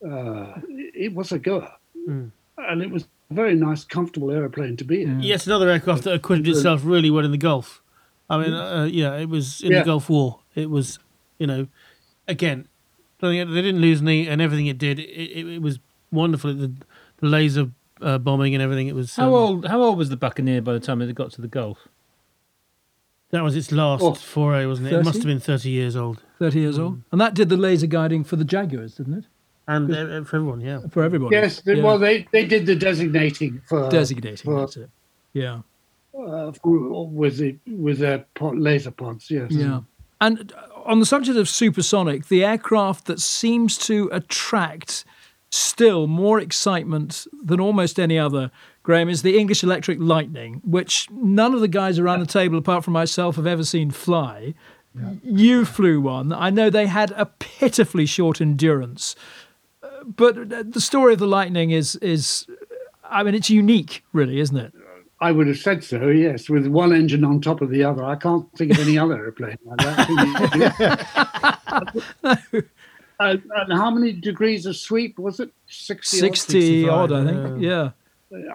Uh, 0.05 0.61
it, 0.69 0.95
it 0.95 1.15
was 1.15 1.33
a 1.33 1.39
goer, 1.39 1.73
and 2.07 2.83
it 2.83 2.91
was 2.91 3.09
a 3.31 3.35
very 3.35 3.55
nice, 3.55 3.85
comfortable 3.85 4.31
airplane 4.31 4.77
to 4.77 4.85
be 4.85 5.03
in. 5.03 5.21
Yes, 5.21 5.47
another 5.47 5.69
aircraft 5.69 6.05
that 6.05 6.15
acquitted 6.15 6.47
itself 6.47 6.83
really 6.85 7.11
well 7.11 7.25
in 7.25 7.33
the 7.33 7.39
Gulf. 7.39 7.83
I 8.31 8.39
mean, 8.39 8.55
uh, 8.55 8.85
yeah, 8.85 9.17
it 9.17 9.29
was 9.29 9.61
in 9.63 9.73
Yeah. 9.73 9.81
the 9.81 9.87
Gulf 9.87 10.09
War. 10.09 10.41
It 10.55 10.71
was, 10.71 10.99
you 11.39 11.47
know, 11.47 11.67
again, 12.29 12.69
they 13.21 13.43
they 13.43 13.63
didn't 13.63 13.81
lose 13.81 14.03
any, 14.03 14.29
and 14.29 14.41
everything 14.41 14.67
it 14.67 14.79
did, 14.79 14.99
it, 15.01 15.09
it, 15.09 15.47
it 15.55 15.63
was 15.63 15.81
wonderful. 16.13 16.55
The, 16.55 16.73
the 17.17 17.27
laser 17.27 17.71
uh, 18.01 18.19
bombing 18.19 18.55
and 18.55 18.63
everything. 18.63 18.89
It 18.89 18.95
was. 18.95 19.17
How 19.17 19.29
um, 19.29 19.35
old? 19.35 19.67
How 19.67 19.81
old 19.81 19.99
was 19.99 20.09
the 20.09 20.17
Buccaneer 20.17 20.61
by 20.63 20.73
the 20.73 20.81
time 20.81 21.01
it 21.03 21.13
got 21.15 21.33
to 21.33 21.41
the 21.41 21.49
Gulf? 21.49 21.89
That 23.31 23.43
was 23.43 23.57
its 23.57 23.71
last 23.73 24.03
Oh. 24.03 24.15
foray, 24.15 24.65
wasn't 24.65 24.89
it? 24.89 24.95
It 24.95 25.05
must 25.05 25.19
have 25.19 25.27
been 25.27 25.41
thirty 25.41 25.71
years 25.71 25.97
old, 25.97 26.23
Thirty 26.39 26.61
years 26.61 26.79
old, 26.79 27.03
and 27.13 27.21
that 27.21 27.35
did 27.35 27.49
the 27.51 27.57
laser 27.57 27.87
guiding 27.87 28.25
for 28.25 28.37
the 28.37 28.45
Jaguars, 28.45 28.95
didn't 28.95 29.19
it? 29.19 29.25
and 29.67 29.95
uh, 29.95 30.25
for 30.25 30.37
everyone, 30.37 30.61
yeah. 30.63 30.81
For 30.91 31.03
everybody. 31.05 31.37
Yes, 31.37 31.61
they, 31.61 31.75
Yeah. 31.75 31.85
well, 31.85 31.99
they, 31.99 32.27
they 32.33 32.47
did 32.47 32.65
the 32.65 32.75
designating 32.75 33.61
for 33.69 33.89
designating. 33.91 34.51
for- 34.51 34.61
That's 34.61 34.79
it. 34.79 34.91
Yeah. 35.35 35.61
uh, 36.19 36.53
for, 36.53 37.07
with 37.07 37.37
the 37.37 37.57
with 37.67 37.99
their 37.99 38.25
laser 38.41 38.91
pods. 38.91 39.31
Yes. 39.31 39.51
Yeah. 39.51 39.81
And 40.23 40.53
on 40.87 41.01
the 41.01 41.07
subject 41.07 41.37
of 41.37 41.49
supersonic, 41.49 42.29
the 42.29 42.45
aircraft 42.45 43.05
that 43.07 43.21
seems 43.21 43.77
to 43.87 44.09
attract 44.11 45.05
still 45.51 46.07
more 46.07 46.39
excitement 46.41 47.27
than 47.43 47.61
almost 47.61 47.99
any 47.99 48.19
other, 48.19 48.51
Graham, 48.83 49.09
is 49.09 49.23
the 49.23 49.39
English 49.39 49.63
Electric 49.63 49.99
Lightning, 50.01 50.61
which 50.65 51.09
none 51.11 51.55
of 51.55 51.61
the 51.61 51.69
guys 51.69 51.99
around 51.99 52.21
the 52.21 52.27
table, 52.27 52.59
apart 52.59 52.85
from 52.85 52.93
myself, 52.93 53.37
have 53.37 53.47
ever 53.47 53.65
seen 53.65 53.91
fly. 53.91 54.55
You 55.23 55.65
flew 55.65 56.01
one. 56.01 56.33
I 56.33 56.51
know 56.51 56.71
they 56.71 56.87
had 56.87 57.13
a 57.13 57.27
pitifully 57.27 58.07
short 58.07 58.41
endurance. 58.41 59.15
Uh, 59.83 60.05
But 60.05 60.49
the 60.73 60.81
story 60.81 61.13
of 61.13 61.19
the 61.21 61.27
Lightning 61.27 61.71
is 61.71 61.95
is 61.97 62.47
I 63.09 63.23
mean 63.23 63.35
it's 63.35 63.49
unique 63.51 64.03
really, 64.13 64.41
isn't 64.41 64.57
it? 64.57 64.73
I 65.21 65.31
would 65.33 65.47
have 65.49 65.59
said 65.59 65.83
so. 65.85 66.09
Yes, 66.09 66.49
with 66.49 66.67
one 66.67 66.93
engine 66.93 67.25
on 67.25 67.41
top 67.41 67.61
of 67.61 67.71
the 67.71 67.85
other. 67.85 68.05
I 68.05 68.17
can't 68.17 68.47
think 68.57 68.73
of 68.73 68.79
any 68.81 68.99
other 68.99 69.17
airplane 69.17 69.57
like 69.65 69.79
that. 69.79 70.09
and, 73.21 73.43
and 73.57 73.73
how 73.73 73.91
many 73.91 74.13
degrees 74.13 74.67
of 74.67 74.77
sweep 74.77 75.19
was 75.19 75.41
it? 75.41 75.51
Sixty. 75.67 76.19
odd? 76.19 76.37
60 76.37 76.89
odd, 76.89 77.13
I 77.13 77.25
think. 77.25 77.63
Yeah. 77.63 77.91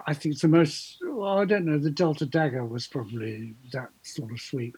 I 0.06 0.14
think 0.14 0.34
it's 0.34 0.42
the 0.42 0.48
most. 0.48 0.98
Well, 1.02 1.38
I 1.38 1.44
don't 1.44 1.64
know. 1.66 1.78
The 1.78 1.90
Delta 1.90 2.26
Dagger 2.26 2.64
was 2.64 2.86
probably 2.86 3.54
that 3.72 3.88
sort 4.02 4.30
of 4.32 4.40
sweep. 4.40 4.76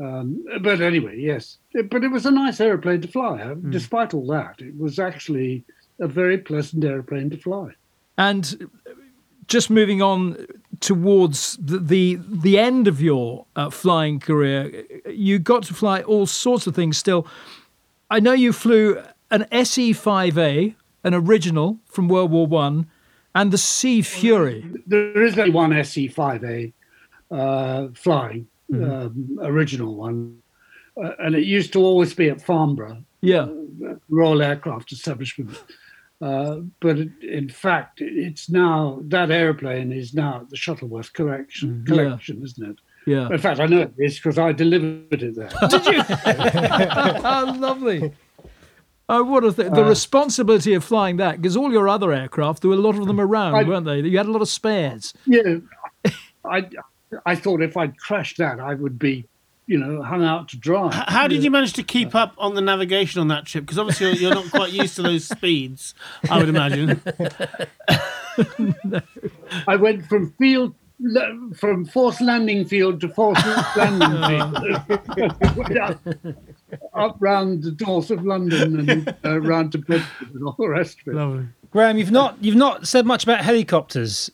Um, 0.00 0.44
but 0.62 0.80
anyway, 0.80 1.18
yes. 1.20 1.58
But 1.90 2.02
it 2.02 2.08
was 2.10 2.26
a 2.26 2.30
nice 2.30 2.60
airplane 2.60 3.00
to 3.02 3.08
fly. 3.08 3.40
uh, 3.40 3.54
Despite 3.70 4.14
all 4.14 4.26
that, 4.28 4.60
it 4.60 4.76
was 4.78 4.98
actually 4.98 5.64
a 6.00 6.08
very 6.08 6.38
pleasant 6.38 6.82
airplane 6.84 7.30
to 7.30 7.36
fly. 7.36 7.70
And 8.18 8.68
just 9.46 9.70
moving 9.70 10.02
on 10.02 10.46
towards 10.80 11.56
the 11.60 11.78
the, 11.78 12.18
the 12.28 12.58
end 12.58 12.88
of 12.88 13.00
your 13.00 13.44
uh, 13.54 13.70
flying 13.70 14.18
career, 14.18 14.84
you 15.06 15.38
got 15.38 15.62
to 15.64 15.74
fly 15.74 16.02
all 16.02 16.26
sorts 16.26 16.66
of 16.66 16.74
things. 16.74 16.98
Still, 16.98 17.26
I 18.12 18.20
know 18.20 18.32
you 18.32 18.52
flew 18.52 19.02
an 19.30 19.46
SE5A, 19.50 20.74
an 21.02 21.14
original 21.14 21.78
from 21.86 22.08
World 22.08 22.30
War 22.30 22.46
One, 22.46 22.86
and 23.34 23.50
the 23.50 23.56
Sea 23.56 24.02
Fury. 24.02 24.70
There 24.86 25.22
is 25.22 25.38
only 25.38 25.50
one 25.50 25.70
SE5A 25.70 26.74
uh, 27.30 27.88
flying, 27.94 28.46
um, 28.70 29.38
original 29.40 29.94
one, 29.94 30.42
uh, 31.02 31.12
and 31.20 31.34
it 31.34 31.44
used 31.44 31.72
to 31.72 31.80
always 31.80 32.12
be 32.12 32.28
at 32.28 32.42
Farnborough, 32.42 33.02
Yeah, 33.22 33.48
Royal 34.10 34.42
Aircraft 34.42 34.92
Establishment. 34.92 35.58
Uh, 36.20 36.56
but 36.80 36.98
it, 36.98 37.10
in 37.22 37.48
fact, 37.48 38.02
it's 38.02 38.50
now 38.50 39.00
that 39.04 39.30
airplane 39.30 39.90
is 39.90 40.12
now 40.12 40.42
at 40.42 40.50
the 40.50 40.56
Shuttleworth 40.56 41.14
collection, 41.14 41.82
Yeah. 41.88 41.94
collection, 41.94 42.42
isn't 42.42 42.72
it? 42.72 42.76
Yeah. 43.06 43.28
In 43.30 43.38
fact, 43.38 43.60
I 43.60 43.66
know 43.66 43.80
it 43.82 43.92
is 43.98 44.16
because 44.16 44.38
I 44.38 44.52
delivered 44.52 45.22
it 45.22 45.34
there. 45.34 45.50
Did 45.68 45.86
you? 45.86 46.02
oh, 46.08 47.56
lovely. 47.58 48.12
Oh, 49.08 49.24
what 49.24 49.44
a 49.44 49.52
thing. 49.52 49.72
The 49.74 49.84
uh, 49.84 49.88
responsibility 49.88 50.74
of 50.74 50.84
flying 50.84 51.16
that, 51.16 51.36
because 51.42 51.56
all 51.56 51.70
your 51.72 51.88
other 51.88 52.12
aircraft, 52.12 52.62
there 52.62 52.68
were 52.70 52.76
a 52.76 52.80
lot 52.80 52.96
of 52.96 53.06
them 53.06 53.20
around, 53.20 53.54
I- 53.56 53.62
weren't 53.64 53.84
they? 53.84 54.00
You 54.00 54.16
had 54.16 54.26
a 54.26 54.30
lot 54.32 54.42
of 54.42 54.48
spares. 54.48 55.12
yeah, 55.26 55.56
I 56.44 56.68
I 57.26 57.34
thought 57.34 57.60
if 57.62 57.76
I'd 57.76 57.98
crashed 57.98 58.38
that, 58.38 58.58
I 58.58 58.72
would 58.74 58.98
be, 58.98 59.26
you 59.66 59.76
know, 59.78 60.02
hung 60.02 60.24
out 60.24 60.48
to 60.50 60.56
dry. 60.56 60.86
H- 60.88 60.94
How 61.08 61.28
did 61.28 61.44
you 61.44 61.50
manage 61.50 61.74
to 61.74 61.82
keep 61.82 62.14
up 62.14 62.32
on 62.38 62.54
the 62.54 62.62
navigation 62.62 63.20
on 63.20 63.28
that 63.28 63.44
trip? 63.44 63.64
Because 63.64 63.78
obviously 63.78 64.06
you're, 64.06 64.16
you're 64.16 64.34
not 64.34 64.50
quite 64.50 64.72
used 64.72 64.96
to 64.96 65.02
those 65.02 65.24
speeds, 65.28 65.94
I 66.30 66.38
would 66.38 66.48
imagine. 66.48 67.02
I 69.66 69.76
went 69.76 70.06
from 70.06 70.32
field 70.38 70.74
le- 70.74 70.81
from 71.56 71.84
forced 71.84 72.20
landing 72.20 72.64
field 72.64 73.00
to 73.00 73.08
forced 73.08 73.44
landing 73.76 74.22
field, 74.28 75.76
up, 75.80 76.00
up 76.94 77.16
round 77.20 77.62
the 77.62 77.76
north 77.80 78.10
of 78.10 78.24
London 78.24 78.88
and 78.90 79.16
uh, 79.24 79.40
round 79.40 79.72
to 79.72 79.78
Bedford 79.78 80.34
and 80.34 80.44
all 80.44 80.56
the 80.58 80.68
rest 80.68 80.98
of 81.00 81.08
it. 81.08 81.16
Lovely. 81.16 81.46
Graham, 81.70 81.98
you've 81.98 82.10
not 82.10 82.36
you've 82.40 82.56
not 82.56 82.86
said 82.86 83.06
much 83.06 83.24
about 83.24 83.40
helicopters 83.40 84.30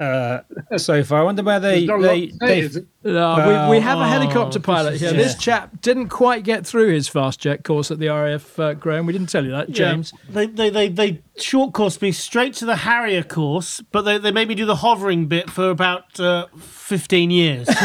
uh, 0.00 0.40
so 0.78 1.04
far. 1.04 1.20
I 1.20 1.24
wonder 1.24 1.42
where 1.42 1.60
they 1.60 1.84
There's 1.84 1.88
not 1.88 1.98
a 1.98 2.02
lot 2.02 2.12
they, 2.14 2.28
say, 2.30 2.36
they 2.40 2.60
is 2.60 2.76
it? 2.76 2.86
No, 3.04 3.34
we, 3.36 3.42
we 3.44 3.52
Well, 3.52 3.80
have 3.82 3.98
a 3.98 4.08
helicopter 4.08 4.58
oh, 4.58 4.62
pilot 4.62 4.96
here. 4.98 5.10
here. 5.10 5.20
is- 5.20 5.34
This 5.34 5.42
chap 5.42 5.80
didn't 5.82 6.08
quite 6.08 6.42
get 6.42 6.66
through 6.66 6.92
his 6.92 7.06
fast 7.06 7.38
jet 7.40 7.64
course 7.64 7.90
at 7.90 7.98
the 7.98 8.08
RAF, 8.08 8.58
uh, 8.58 8.72
Graham. 8.74 9.04
We 9.06 9.12
didn't 9.12 9.28
tell 9.28 9.44
you 9.44 9.50
that, 9.50 9.70
James. 9.70 10.12
Yeah, 10.28 10.32
they, 10.32 10.46
they, 10.46 10.70
they, 10.70 10.88
they 10.88 11.22
short 11.36 11.74
course 11.74 12.00
me 12.00 12.12
straight 12.12 12.54
to 12.54 12.64
the 12.64 12.76
Harrier 12.76 13.22
course, 13.22 13.82
but 13.92 14.02
they, 14.02 14.16
they 14.18 14.30
made 14.32 14.48
me 14.48 14.54
do 14.54 14.64
the 14.64 14.76
hovering 14.76 15.26
bit 15.26 15.50
for 15.50 15.68
about 15.70 16.18
uh, 16.18 16.46
15 16.58 17.30
years. 17.30 17.68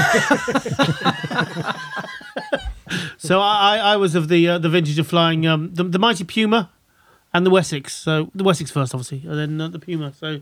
so 3.18 3.40
I, 3.42 3.78
I, 3.78 3.78
I 3.94 3.98
was 3.98 4.16
of 4.16 4.28
the 4.30 4.48
uh, 4.48 4.58
the 4.58 4.70
vintage 4.70 5.00
of 5.00 5.08
flying 5.08 5.46
um, 5.48 5.74
the, 5.74 5.84
the 5.84 6.00
Mighty 6.00 6.24
Puma 6.24 6.72
and 7.34 7.46
the 7.46 7.50
Wessex. 7.50 7.94
So 7.94 8.32
the 8.34 8.44
Wessex 8.44 8.72
first, 8.72 8.94
obviously, 8.94 9.24
and 9.30 9.38
then 9.38 9.60
uh, 9.62 9.68
the 9.70 9.80
Puma. 9.80 10.14
So 10.14 10.42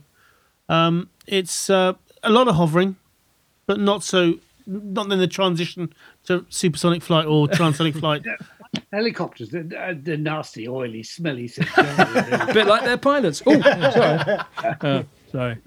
um, 0.69 1.09
it's 1.27 1.69
uh, 1.69 1.93
a 2.23 2.29
lot 2.29 2.47
of 2.47 2.55
hovering, 2.55 2.95
but 3.65 3.79
not 3.79 4.03
so. 4.03 4.35
Not 4.65 5.11
in 5.11 5.19
the 5.19 5.27
transition 5.27 5.91
to 6.23 6.45
supersonic 6.47 7.03
flight 7.03 7.25
or 7.25 7.47
transonic 7.49 7.99
flight. 7.99 8.23
Helicopters, 8.93 9.49
they're, 9.49 9.67
uh, 9.77 9.93
they're 9.97 10.15
nasty, 10.15 10.69
oily, 10.69 11.03
smelly 11.03 11.49
things. 11.49 11.69
A 11.77 12.49
bit 12.53 12.65
like 12.65 12.85
their 12.85 12.95
pilots. 12.97 13.43
Oh, 13.45 13.59
sorry. 13.91 14.37
Uh, 14.79 15.03
sorry. 15.27 15.57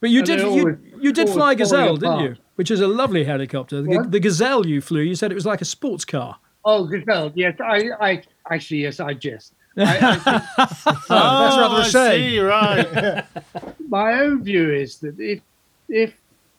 But 0.00 0.08
you 0.10 0.20
And 0.20 0.26
did 0.26 0.40
they 0.40 0.54
you, 0.54 0.78
you 1.02 1.12
did 1.12 1.28
fly 1.28 1.50
fall 1.52 1.54
Gazelle, 1.56 1.94
didn't 1.96 2.12
apart. 2.14 2.30
you? 2.30 2.36
Which 2.54 2.70
is 2.70 2.80
a 2.80 2.88
lovely 2.88 3.24
helicopter. 3.24 3.82
The, 3.82 4.06
the 4.08 4.20
Gazelle 4.20 4.66
you 4.66 4.80
flew, 4.80 5.02
you 5.02 5.14
said 5.14 5.30
it 5.30 5.34
was 5.34 5.44
like 5.46 5.60
a 5.60 5.66
sports 5.66 6.06
car. 6.06 6.38
oh, 6.64 6.86
Gazelle. 6.86 7.30
Yes, 7.34 7.56
I, 7.62 7.90
I 8.00 8.22
actually, 8.50 8.78
yes, 8.84 9.00
I 9.00 9.12
jest. 9.12 9.52
I, 9.80 9.96
I 9.96 10.66
think 10.66 10.84
that's 11.08 11.56
rather 11.56 11.76
a 11.76 11.78
I 11.78 11.88
shame. 11.88 12.30
see, 12.30 12.38
right. 12.40 13.24
my 13.88 14.20
own 14.20 14.42
view 14.42 14.72
is 14.72 14.98
that 14.98 15.18
if 15.18 15.40
if 15.88 16.14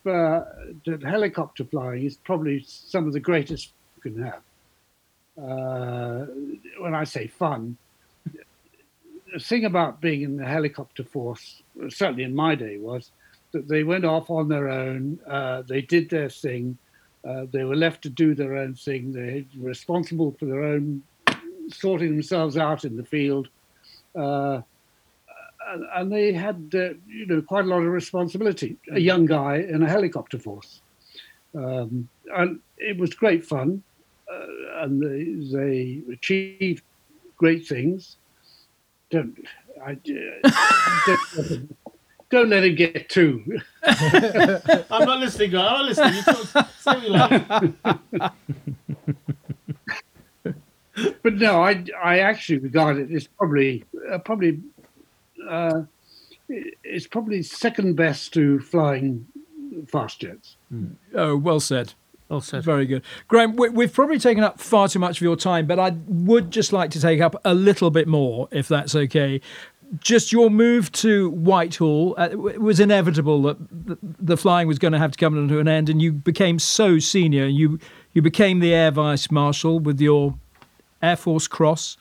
uh, 0.06 0.44
that 0.84 1.02
helicopter 1.02 1.64
flying 1.64 2.04
is 2.04 2.16
probably 2.16 2.64
some 2.66 3.06
of 3.06 3.12
the 3.12 3.20
greatest 3.20 3.72
you 3.96 4.12
can 4.12 4.22
have. 4.22 4.42
Uh, 5.42 6.26
when 6.78 6.94
I 6.94 7.04
say 7.04 7.26
fun, 7.26 7.76
the 9.32 9.38
thing 9.38 9.64
about 9.64 10.00
being 10.00 10.22
in 10.22 10.36
the 10.36 10.44
helicopter 10.44 11.04
force, 11.04 11.62
certainly 11.88 12.24
in 12.24 12.34
my 12.34 12.54
day, 12.54 12.76
was 12.78 13.10
that 13.52 13.68
they 13.68 13.82
went 13.84 14.04
off 14.04 14.30
on 14.30 14.48
their 14.48 14.68
own. 14.68 15.18
Uh, 15.26 15.62
they 15.62 15.80
did 15.82 16.10
their 16.10 16.28
thing. 16.28 16.76
Uh, 17.26 17.46
they 17.52 17.64
were 17.64 17.76
left 17.76 18.02
to 18.02 18.10
do 18.10 18.34
their 18.34 18.56
own 18.56 18.74
thing. 18.74 19.12
They 19.12 19.46
were 19.56 19.68
responsible 19.68 20.32
for 20.38 20.46
their 20.46 20.64
own 20.64 21.02
sorting 21.68 22.10
themselves 22.10 22.56
out 22.56 22.84
in 22.84 22.96
the 22.96 23.04
field. 23.04 23.48
Uh, 24.14 24.62
and, 25.68 25.84
and 25.94 26.12
they 26.12 26.32
had, 26.32 26.70
uh, 26.74 26.94
you 27.06 27.26
know, 27.26 27.42
quite 27.42 27.64
a 27.64 27.68
lot 27.68 27.78
of 27.78 27.92
responsibility. 27.92 28.76
A 28.92 29.00
young 29.00 29.26
guy 29.26 29.56
in 29.56 29.82
a 29.82 29.88
helicopter 29.88 30.38
force, 30.38 30.82
um, 31.54 32.08
and 32.34 32.60
it 32.78 32.98
was 32.98 33.14
great 33.14 33.44
fun, 33.44 33.82
uh, 34.30 34.82
and 34.82 35.00
they, 35.00 35.56
they 35.56 36.02
achieved 36.12 36.82
great 37.36 37.66
things. 37.66 38.16
Don't, 39.10 39.36
I, 39.84 39.92
uh, 39.92 40.50
don't, 41.06 41.76
don't 42.30 42.48
let 42.48 42.64
him 42.64 42.74
get 42.74 43.08
too. 43.08 43.60
I'm 43.84 45.04
not 45.04 45.20
listening, 45.20 45.50
guy. 45.52 45.66
I'm 45.66 45.72
not 45.74 45.84
listening. 45.84 46.14
You 46.14 46.22
talk, 46.22 46.68
say 46.78 46.92
what 46.92 47.02
you 47.02 47.10
like. 47.10 48.32
But 51.22 51.34
no, 51.34 51.62
I, 51.62 51.84
I 52.02 52.18
actually 52.18 52.58
regard 52.58 52.98
it 52.98 53.10
as 53.10 53.26
probably, 53.26 53.84
uh, 54.10 54.18
probably, 54.18 54.60
uh, 55.48 55.82
it's 56.48 57.06
probably 57.06 57.42
second 57.42 57.96
best 57.96 58.34
to 58.34 58.60
flying 58.60 59.26
fast 59.88 60.20
jets. 60.20 60.56
Oh, 61.14 61.36
well 61.36 61.60
said. 61.60 61.94
Well 62.28 62.42
said. 62.42 62.62
Very 62.62 62.84
good. 62.86 63.02
Graham, 63.28 63.56
we, 63.56 63.70
we've 63.70 63.92
probably 63.92 64.18
taken 64.18 64.44
up 64.44 64.60
far 64.60 64.88
too 64.88 64.98
much 64.98 65.18
of 65.18 65.22
your 65.22 65.36
time, 65.36 65.66
but 65.66 65.78
I 65.78 65.96
would 66.06 66.50
just 66.50 66.72
like 66.72 66.90
to 66.90 67.00
take 67.00 67.20
up 67.20 67.36
a 67.44 67.54
little 67.54 67.90
bit 67.90 68.06
more, 68.06 68.48
if 68.50 68.68
that's 68.68 68.94
okay. 68.94 69.40
Just 70.00 70.32
your 70.32 70.50
move 70.50 70.90
to 70.92 71.30
Whitehall, 71.30 72.14
uh, 72.18 72.28
it 72.30 72.60
was 72.60 72.80
inevitable 72.80 73.42
that 73.42 73.56
the, 73.86 73.98
the 74.02 74.36
flying 74.36 74.66
was 74.66 74.78
going 74.78 74.92
to 74.92 74.98
have 74.98 75.12
to 75.12 75.18
come 75.18 75.48
to 75.48 75.58
an 75.58 75.68
end, 75.68 75.88
and 75.88 76.00
you 76.00 76.12
became 76.12 76.58
so 76.58 76.98
senior. 76.98 77.46
You, 77.46 77.78
you 78.12 78.22
became 78.22 78.60
the 78.60 78.74
Air 78.74 78.90
Vice 78.90 79.30
Marshal 79.30 79.78
with 79.78 80.00
your 80.00 80.34
Air 81.02 81.16
Force 81.16 81.46
Cross. 81.46 81.96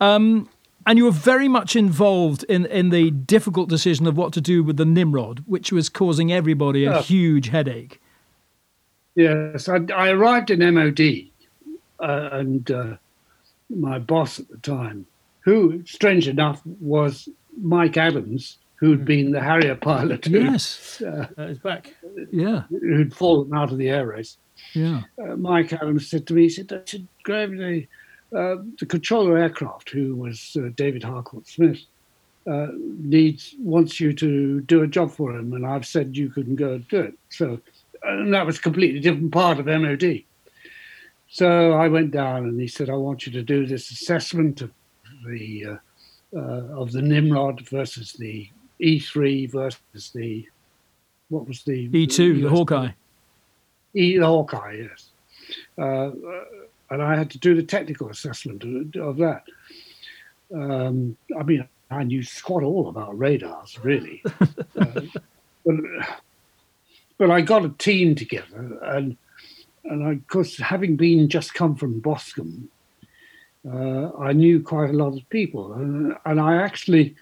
Um, 0.00 0.48
and 0.86 0.98
you 0.98 1.04
were 1.04 1.10
very 1.10 1.46
much 1.48 1.76
involved 1.76 2.42
in, 2.44 2.66
in 2.66 2.88
the 2.90 3.10
difficult 3.10 3.68
decision 3.68 4.06
of 4.06 4.16
what 4.16 4.32
to 4.32 4.40
do 4.40 4.64
with 4.64 4.76
the 4.78 4.86
Nimrod, 4.86 5.44
which 5.46 5.70
was 5.72 5.88
causing 5.88 6.32
everybody 6.32 6.84
a 6.86 7.00
huge 7.02 7.48
headache. 7.48 8.00
Yes, 9.14 9.68
I, 9.68 9.78
I 9.94 10.08
arrived 10.10 10.50
in 10.50 10.60
MOD, 10.74 11.00
uh, 12.00 12.28
and 12.32 12.70
uh, 12.70 12.96
my 13.68 13.98
boss 13.98 14.40
at 14.40 14.48
the 14.48 14.56
time, 14.58 15.06
who, 15.40 15.82
strange 15.84 16.28
enough, 16.28 16.62
was 16.64 17.28
Mike 17.60 17.96
Adams, 17.96 18.56
who'd 18.76 19.04
been 19.04 19.32
the 19.32 19.40
Harrier 19.40 19.74
pilot, 19.74 20.24
who, 20.24 20.40
Yes. 20.40 21.02
Uh, 21.02 21.26
it's 21.36 21.58
back. 21.60 21.94
Yeah. 22.32 22.62
who'd 22.70 23.14
fallen 23.14 23.52
out 23.54 23.70
of 23.72 23.78
the 23.78 23.90
air 23.90 24.06
race. 24.06 24.38
Yeah. 24.72 25.02
uh, 25.22 25.36
Mike 25.36 25.72
Adams 25.74 26.08
said 26.08 26.26
to 26.28 26.34
me, 26.34 26.42
he 26.42 26.48
said, 26.48 26.72
I 26.72 26.80
should 26.88 27.06
grab 27.22 27.50
the, 27.50 27.86
uh, 28.34 28.56
the 28.78 28.86
controller 28.86 29.38
aircraft, 29.38 29.90
who 29.90 30.14
was 30.14 30.56
uh, 30.58 30.68
David 30.76 31.02
Harcourt 31.02 31.46
Smith, 31.48 31.80
uh, 32.46 32.68
needs 32.72 33.54
wants 33.58 34.00
you 34.00 34.12
to 34.14 34.60
do 34.62 34.82
a 34.82 34.86
job 34.86 35.10
for 35.10 35.36
him, 35.36 35.52
and 35.52 35.66
I've 35.66 35.86
said 35.86 36.16
you 36.16 36.30
couldn't 36.30 36.56
go 36.56 36.74
and 36.74 36.88
do 36.88 37.00
it. 37.00 37.14
So, 37.28 37.60
and 38.02 38.32
that 38.32 38.46
was 38.46 38.58
a 38.58 38.62
completely 38.62 39.00
different 39.00 39.32
part 39.32 39.58
of 39.58 39.66
MOD. 39.66 40.22
So 41.28 41.72
I 41.72 41.88
went 41.88 42.10
down, 42.10 42.44
and 42.44 42.60
he 42.60 42.66
said, 42.66 42.88
I 42.88 42.94
want 42.94 43.26
you 43.26 43.32
to 43.32 43.42
do 43.42 43.66
this 43.66 43.90
assessment 43.90 44.62
of 44.62 44.70
the 45.26 45.66
uh, 45.66 45.76
uh, 46.36 46.80
of 46.80 46.92
the 46.92 47.02
Nimrod 47.02 47.68
versus 47.68 48.12
the 48.12 48.48
E3 48.80 49.50
versus 49.50 50.10
the 50.14 50.48
what 51.28 51.46
was 51.46 51.62
the 51.62 51.88
E2, 51.88 52.42
the 52.42 52.48
Hawkeye. 52.48 52.90
E 53.94 54.18
the 54.18 54.26
Hawkeye, 54.26 54.86
yes. 54.88 55.10
And 56.90 57.02
I 57.02 57.16
had 57.16 57.30
to 57.30 57.38
do 57.38 57.54
the 57.54 57.62
technical 57.62 58.08
assessment 58.08 58.64
of, 58.64 59.00
of 59.00 59.16
that. 59.18 59.44
Um, 60.52 61.16
I 61.38 61.42
mean, 61.42 61.66
I 61.90 62.04
knew 62.04 62.22
squat 62.22 62.62
all 62.62 62.88
about 62.88 63.18
radars, 63.18 63.78
really. 63.82 64.22
uh, 64.78 65.00
but, 65.64 65.74
but 67.18 67.30
I 67.30 67.40
got 67.40 67.64
a 67.64 67.70
team 67.70 68.14
together, 68.14 68.78
and 68.82 69.16
and 69.84 70.04
I, 70.06 70.12
of 70.12 70.28
course, 70.28 70.58
having 70.58 70.96
been 70.96 71.28
just 71.28 71.54
come 71.54 71.74
from 71.74 72.00
Boscombe, 72.00 72.68
uh, 73.68 74.10
I 74.18 74.32
knew 74.32 74.62
quite 74.62 74.90
a 74.90 74.94
lot 74.94 75.16
of 75.16 75.28
people, 75.30 75.72
and, 75.74 76.16
and 76.24 76.40
I 76.40 76.56
actually 76.56 77.14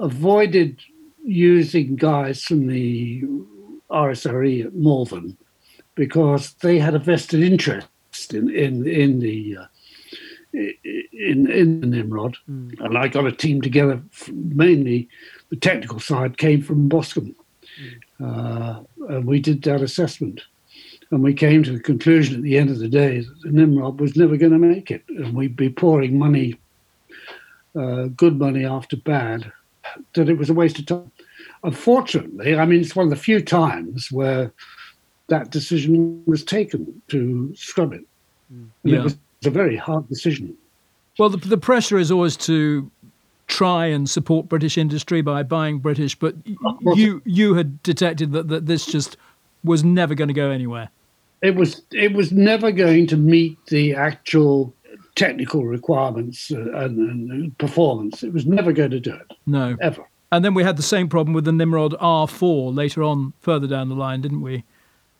avoided 0.00 0.80
using 1.24 1.96
guys 1.96 2.42
from 2.42 2.66
the 2.66 3.24
RSRE 3.90 4.66
at 4.66 4.74
Malvern 4.74 5.36
because 5.94 6.54
they 6.54 6.78
had 6.78 6.94
a 6.94 6.98
vested 6.98 7.42
interest 7.42 7.88
in 8.34 8.48
in 8.50 8.86
in 8.86 9.20
the 9.20 9.56
uh, 9.56 9.66
in 10.52 11.50
in 11.50 11.80
the 11.80 11.86
Nimrod, 11.86 12.36
and 12.46 12.96
I 12.96 13.08
got 13.08 13.26
a 13.26 13.32
team 13.32 13.60
together. 13.60 14.00
Mainly, 14.32 15.08
the 15.50 15.56
technical 15.56 15.98
side 15.98 16.38
came 16.38 16.62
from 16.62 16.88
Boscombe, 16.88 17.34
uh, 18.22 18.80
and 19.08 19.26
we 19.26 19.40
did 19.40 19.62
that 19.62 19.82
assessment, 19.82 20.42
and 21.10 21.22
we 21.22 21.34
came 21.34 21.62
to 21.62 21.72
the 21.72 21.80
conclusion 21.80 22.36
at 22.36 22.42
the 22.42 22.56
end 22.56 22.70
of 22.70 22.78
the 22.78 22.88
day 22.88 23.20
that 23.20 23.40
the 23.42 23.50
Nimrod 23.50 24.00
was 24.00 24.16
never 24.16 24.36
going 24.36 24.52
to 24.52 24.58
make 24.58 24.90
it, 24.90 25.02
and 25.08 25.34
we'd 25.34 25.56
be 25.56 25.70
pouring 25.70 26.18
money, 26.18 26.54
uh, 27.76 28.04
good 28.16 28.38
money 28.38 28.64
after 28.64 28.96
bad, 28.96 29.52
that 30.14 30.28
it 30.28 30.38
was 30.38 30.50
a 30.50 30.54
waste 30.54 30.78
of 30.78 30.86
time. 30.86 31.10
Unfortunately, 31.64 32.56
I 32.56 32.66
mean, 32.66 32.80
it's 32.80 32.94
one 32.94 33.06
of 33.06 33.10
the 33.10 33.16
few 33.16 33.40
times 33.40 34.12
where 34.12 34.52
that 35.28 35.50
decision 35.50 36.22
was 36.26 36.44
taken 36.44 37.00
to 37.08 37.52
scrub 37.56 37.92
it. 37.92 38.04
And 38.50 38.70
Yeah. 38.84 38.98
it 39.00 39.04
was 39.04 39.16
a 39.46 39.50
very 39.50 39.76
hard 39.76 40.08
decision. 40.08 40.54
Well, 41.18 41.28
the, 41.30 41.36
the 41.38 41.58
pressure 41.58 41.98
is 41.98 42.10
always 42.10 42.36
to 42.38 42.90
try 43.46 43.86
and 43.86 44.08
support 44.08 44.48
British 44.48 44.76
industry 44.78 45.22
by 45.22 45.42
buying 45.42 45.78
British, 45.78 46.14
but 46.18 46.34
you 46.94 47.22
you 47.24 47.54
had 47.54 47.82
detected 47.82 48.32
that, 48.32 48.48
that 48.48 48.66
this 48.66 48.86
just 48.86 49.16
was 49.62 49.84
never 49.84 50.14
going 50.14 50.28
to 50.28 50.34
go 50.34 50.50
anywhere. 50.50 50.88
It 51.42 51.54
was 51.54 51.82
it 51.92 52.12
was 52.14 52.32
never 52.32 52.72
going 52.72 53.06
to 53.08 53.16
meet 53.16 53.56
the 53.66 53.94
actual 53.94 54.72
technical 55.14 55.64
requirements 55.64 56.50
uh, 56.50 56.58
and, 56.72 57.30
and 57.30 57.58
performance. 57.58 58.22
It 58.22 58.32
was 58.32 58.46
never 58.46 58.72
going 58.72 58.90
to 58.90 59.00
do 59.00 59.12
it 59.14 59.32
No. 59.46 59.76
ever. 59.80 60.04
And 60.32 60.44
then 60.44 60.54
we 60.54 60.64
had 60.64 60.76
the 60.76 60.82
same 60.82 61.08
problem 61.08 61.32
with 61.32 61.44
the 61.44 61.52
Nimrod 61.52 61.92
R4 62.00 62.74
later 62.74 63.04
on, 63.04 63.34
further 63.40 63.68
down 63.68 63.88
the 63.88 63.94
line, 63.94 64.20
didn't 64.20 64.40
we? 64.40 64.64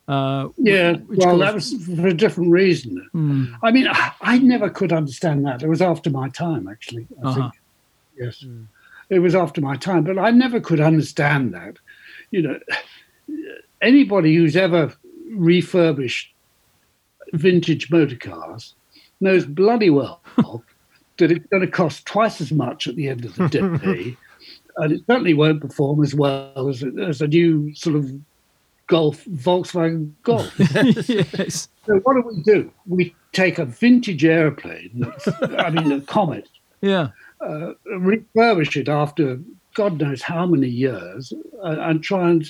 Uh, 0.06 0.48
Yeah, 0.58 0.96
well, 1.08 1.38
caused- 1.38 1.40
that 1.42 1.54
was 1.54 1.86
for 1.86 2.06
a 2.08 2.14
different 2.14 2.50
reason. 2.50 3.56
I 3.62 3.70
mean, 3.70 3.86
I, 3.88 4.12
I 4.20 4.38
never 4.38 4.68
could 4.68 4.92
understand 4.92 5.46
that. 5.46 5.62
It 5.62 5.68
was 5.68 5.80
after 5.82 6.10
my 6.10 6.28
time, 6.28 6.68
actually. 6.68 7.06
I 7.22 7.26
Uh-huh. 7.28 7.34
think. 7.50 7.52
Yes, 8.18 8.44
it 9.10 9.18
was 9.18 9.34
after 9.34 9.60
my 9.60 9.76
time, 9.76 10.04
but 10.04 10.18
I 10.18 10.30
never 10.30 10.60
could 10.60 10.80
understand 10.80 11.52
that. 11.54 11.78
You 12.30 12.42
know, 12.42 12.58
anybody 13.80 14.34
who's 14.36 14.56
ever 14.56 14.92
refurbished 15.30 16.32
vintage 17.32 17.90
motor 17.90 18.16
cars 18.16 18.74
knows 19.20 19.44
bloody 19.46 19.90
well 19.90 20.20
that 21.18 21.30
it's 21.32 21.46
going 21.46 21.62
to 21.62 21.70
cost 21.70 22.06
twice 22.06 22.40
as 22.40 22.52
much 22.52 22.86
at 22.86 22.96
the 22.96 23.08
end 23.08 23.24
of 23.24 23.34
the 23.36 23.48
day, 23.48 24.16
and 24.76 24.92
it 24.92 25.00
certainly 25.06 25.34
won't 25.34 25.60
perform 25.60 26.02
as 26.02 26.14
well 26.14 26.68
as, 26.68 26.84
as 27.00 27.20
a 27.20 27.26
new 27.28 27.74
sort 27.74 27.96
of 27.96 28.10
Golf 28.86 29.24
Volkswagen 29.24 30.12
Golf. 30.22 30.52
yes. 31.08 31.68
So 31.86 31.94
what 32.02 32.14
do 32.14 32.22
we 32.26 32.42
do? 32.42 32.70
We 32.86 33.14
take 33.32 33.58
a 33.58 33.64
vintage 33.64 34.24
airplane, 34.24 35.10
I 35.58 35.70
mean 35.70 35.90
a 35.92 36.00
Comet, 36.02 36.48
Yeah. 36.80 37.08
uh, 37.40 37.72
refurbish 37.90 38.76
it 38.76 38.88
after 38.88 39.40
God 39.74 40.00
knows 40.00 40.22
how 40.22 40.46
many 40.46 40.68
years, 40.68 41.32
uh, 41.64 41.76
and 41.80 42.02
try 42.02 42.30
and. 42.30 42.42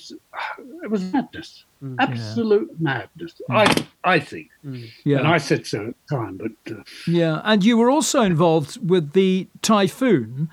It 0.83 0.91
was 0.91 1.11
madness, 1.13 1.65
absolute 1.99 2.69
madness. 2.79 3.41
I 3.49 3.87
I 4.05 4.19
think, 4.21 4.51
Yeah. 5.05 5.19
and 5.21 5.27
I 5.29 5.39
said 5.39 5.67
so 5.67 5.87
at 5.89 5.95
the 6.11 6.17
time. 6.17 6.37
But 6.37 6.73
uh, 6.73 6.83
Yeah, 7.07 7.41
and 7.45 7.65
you 7.65 7.79
were 7.79 7.89
also 7.91 8.21
involved 8.21 8.87
with 8.87 9.13
the 9.13 9.49
Typhoon, 9.63 10.51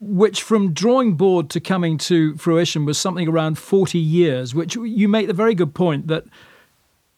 which 0.00 0.42
from 0.42 0.72
drawing 0.72 1.14
board 1.14 1.48
to 1.50 1.60
coming 1.60 1.96
to 1.96 2.36
fruition 2.36 2.84
was 2.84 2.98
something 2.98 3.28
around 3.28 3.58
40 3.58 3.98
years, 3.98 4.54
which 4.54 4.76
you 4.76 5.08
make 5.08 5.26
the 5.26 5.32
very 5.32 5.54
good 5.54 5.74
point 5.74 6.08
that 6.08 6.24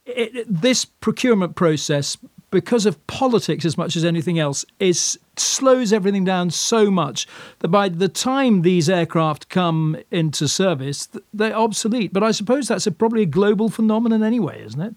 it, 0.06 0.46
this 0.48 0.84
procurement 0.84 1.56
process, 1.56 2.16
because 2.50 2.86
of 2.86 3.04
politics 3.06 3.64
as 3.64 3.76
much 3.76 3.96
as 3.96 4.04
anything 4.04 4.38
else, 4.38 4.64
is 4.78 5.18
slows 5.36 5.92
everything 5.92 6.24
down 6.24 6.50
so 6.50 6.90
much 6.90 7.26
that 7.58 7.68
by 7.68 7.88
the 7.88 8.08
time 8.08 8.62
these 8.62 8.88
aircraft 8.88 9.48
come 9.48 9.96
into 10.10 10.48
service, 10.48 11.08
they're 11.34 11.54
obsolete. 11.54 12.12
But 12.12 12.22
I 12.22 12.30
suppose 12.30 12.68
that's 12.68 12.86
a, 12.86 12.92
probably 12.92 13.22
a 13.22 13.26
global 13.26 13.68
phenomenon 13.68 14.22
anyway, 14.22 14.64
isn't 14.64 14.80
it? 14.80 14.94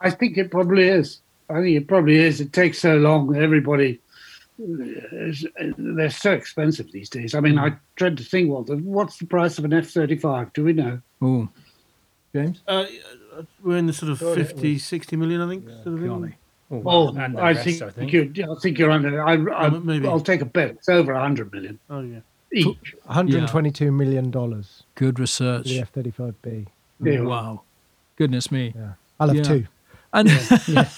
I 0.00 0.10
think 0.10 0.36
it 0.36 0.50
probably 0.50 0.86
is. 0.86 1.20
I 1.50 1.62
think 1.62 1.76
it 1.76 1.88
probably 1.88 2.16
is. 2.16 2.40
It 2.40 2.52
takes 2.52 2.78
so 2.78 2.96
long. 2.96 3.34
Everybody, 3.34 4.00
they're 4.58 6.10
so 6.10 6.32
expensive 6.32 6.90
these 6.92 7.08
days. 7.08 7.34
I 7.34 7.40
mean, 7.40 7.58
I 7.58 7.72
dread 7.96 8.16
to 8.18 8.24
think 8.24 8.50
what 8.50 8.68
what's 8.80 9.18
the 9.18 9.26
price 9.26 9.58
of 9.58 9.64
an 9.64 9.72
F 9.72 9.88
thirty 9.88 10.16
five? 10.16 10.52
Do 10.52 10.64
we 10.64 10.72
know? 10.72 11.00
Oh, 11.22 11.48
James. 12.34 12.60
Uh, 12.66 12.86
we're 13.62 13.76
in 13.76 13.86
the 13.86 13.92
sort 13.92 14.10
of 14.10 14.18
50, 14.18 14.78
60 14.78 15.16
million, 15.16 15.40
I 15.40 15.48
think. 15.48 15.64
sort 15.68 15.86
of 15.86 15.98
thing. 16.00 16.08
Golly. 16.08 16.34
Oh, 16.70 17.08
and 17.16 17.38
I 17.38 17.52
rest, 17.52 17.64
think, 17.64 17.82
I 17.82 17.90
think. 17.90 18.12
You, 18.12 18.32
I 18.50 18.60
think 18.60 18.78
you're 18.78 18.90
under. 18.90 19.24
I, 19.24 19.34
I, 19.34 19.66
Um, 19.66 19.86
maybe. 19.86 20.08
I'll 20.08 20.20
take 20.20 20.40
a 20.40 20.44
bet. 20.44 20.70
It's 20.70 20.88
over 20.88 21.14
hundred 21.14 21.52
million 21.52 21.78
Oh, 21.88 22.00
yeah. 22.00 22.18
each. 22.52 22.94
122 23.04 23.90
million 23.92 24.30
dollars 24.30 24.82
Good 24.96 25.18
research. 25.20 25.66
the 25.66 25.80
F-35B. 25.80 26.66
Yeah. 27.00 27.20
Wow. 27.20 27.62
Goodness 28.16 28.50
me. 28.50 28.72
Yeah, 28.76 28.92
I'll 29.20 29.28
have 29.28 29.36
Yeah. 29.36 29.42
two. 29.44 29.66
And 30.12 30.28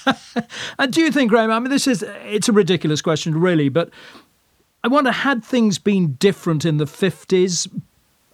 and 0.78 0.92
do 0.92 1.00
you 1.00 1.10
think, 1.10 1.30
Graham? 1.30 1.50
I 1.50 1.58
mean, 1.58 1.70
this 1.70 1.86
is 1.86 2.04
it's 2.24 2.48
a 2.48 2.52
ridiculous 2.52 3.02
question, 3.02 3.38
really, 3.38 3.68
but 3.68 3.90
I 4.84 4.88
wonder 4.88 5.10
had 5.10 5.44
things 5.44 5.78
been 5.78 6.14
different 6.14 6.64
in 6.64 6.76
the 6.78 6.86
fifties 6.86 7.68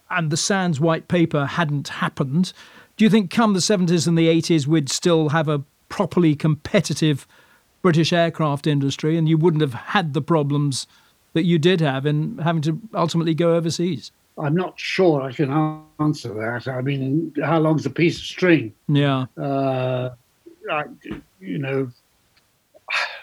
and 0.09 0.31
the 0.31 0.37
Sandys 0.37 0.79
white 0.79 1.07
paper 1.07 1.45
hadn't 1.45 1.87
happened, 1.89 2.53
do 2.95 3.03
you 3.03 3.09
think 3.09 3.31
come 3.31 3.53
the 3.53 3.61
seventies 3.61 4.07
and 4.07 4.17
the 4.17 4.27
eighties 4.27 4.67
we'd 4.67 4.89
still 4.89 5.29
have 5.29 5.47
a 5.47 5.63
properly 5.89 6.35
competitive 6.35 7.27
British 7.81 8.11
aircraft 8.11 8.67
industry 8.67 9.17
and 9.17 9.27
you 9.29 9.37
wouldn't 9.37 9.61
have 9.61 9.73
had 9.73 10.13
the 10.13 10.21
problems 10.21 10.87
that 11.33 11.43
you 11.43 11.59
did 11.59 11.81
have 11.81 12.05
in 12.05 12.37
having 12.39 12.61
to 12.63 12.79
ultimately 12.93 13.33
go 13.33 13.55
overseas? 13.55 14.11
I'm 14.37 14.55
not 14.55 14.79
sure 14.79 15.21
I 15.21 15.31
can 15.31 15.51
answer 15.99 16.33
that. 16.33 16.67
I 16.67 16.81
mean, 16.81 17.33
how 17.43 17.59
long's 17.59 17.85
a 17.85 17.89
piece 17.89 18.17
of 18.17 18.23
string? 18.23 18.73
Yeah. 18.87 19.25
Uh, 19.35 20.11
You 21.39 21.57
know, 21.57 21.91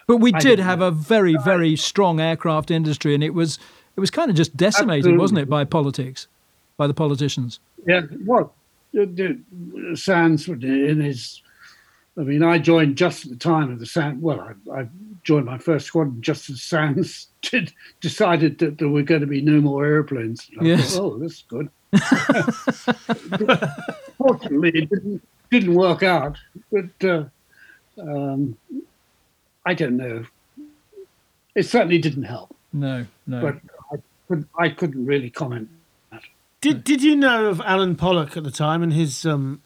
But 0.06 0.18
we 0.18 0.32
I 0.34 0.38
did 0.38 0.58
have 0.58 0.80
know. 0.80 0.88
a 0.88 0.90
very, 0.90 1.36
very 1.44 1.76
strong 1.76 2.20
aircraft 2.20 2.70
industry, 2.70 3.14
and 3.14 3.24
it 3.24 3.34
was 3.34 3.58
it 3.96 4.00
was 4.00 4.10
kind 4.10 4.30
of 4.30 4.36
just 4.36 4.56
decimated, 4.56 5.16
wasn't 5.18 5.40
it, 5.40 5.48
by 5.48 5.64
politics, 5.64 6.26
by 6.76 6.86
the 6.86 6.94
politicians? 6.94 7.60
yeah. 7.86 8.00
The 8.92 9.40
Sandys 9.94 10.48
in 10.48 11.00
his. 11.00 11.42
I 12.16 12.20
mean, 12.20 12.44
I 12.44 12.58
joined 12.58 12.96
just 12.96 13.24
at 13.24 13.30
the 13.32 13.36
time 13.36 13.72
of 13.72 13.80
the 13.80 13.86
Sandys. 13.86 14.20
Well, 14.20 14.40
I, 14.40 14.80
I 14.80 14.88
joined 15.24 15.46
my 15.46 15.58
first 15.58 15.86
squadron 15.86 16.20
just 16.22 16.48
as 16.50 16.60
Sandys 16.60 17.26
did, 17.42 17.72
decided 18.00 18.58
that 18.58 18.78
there 18.78 18.88
were 18.88 19.02
going 19.02 19.22
to 19.22 19.26
be 19.26 19.40
no 19.40 19.60
more 19.60 19.84
airplanes. 19.84 20.48
And 20.52 20.60
I 20.60 20.64
Yes. 20.70 20.94
thought, 20.94 21.14
oh, 21.14 21.18
that's 21.18 21.42
good. 21.42 21.68
Fortunately, 24.18 24.70
it 24.70 24.90
didn't 24.90 25.22
didn't 25.50 25.74
work 25.74 26.02
out. 26.02 26.36
But 26.72 27.04
uh, 27.08 27.24
um, 28.00 28.56
I 29.66 29.74
don't 29.74 29.96
know. 29.96 30.24
It 31.54 31.64
certainly 31.64 31.98
didn't 31.98 32.24
help. 32.24 32.54
No, 32.72 33.06
no. 33.26 33.40
But 33.40 33.56
I 33.92 33.96
couldn't, 34.28 34.48
I 34.58 34.68
couldn't 34.70 35.06
really 35.06 35.30
comment. 35.30 35.68
Did 36.60 36.82
Did 36.82 37.02
you 37.02 37.14
know 37.14 37.46
of 37.46 37.60
Alan 37.60 37.94
Pollock 37.94 38.36
at 38.36 38.44
the 38.44 38.50
time 38.50 38.82
and 38.82 38.92
his 38.92 39.24
um, 39.26 39.62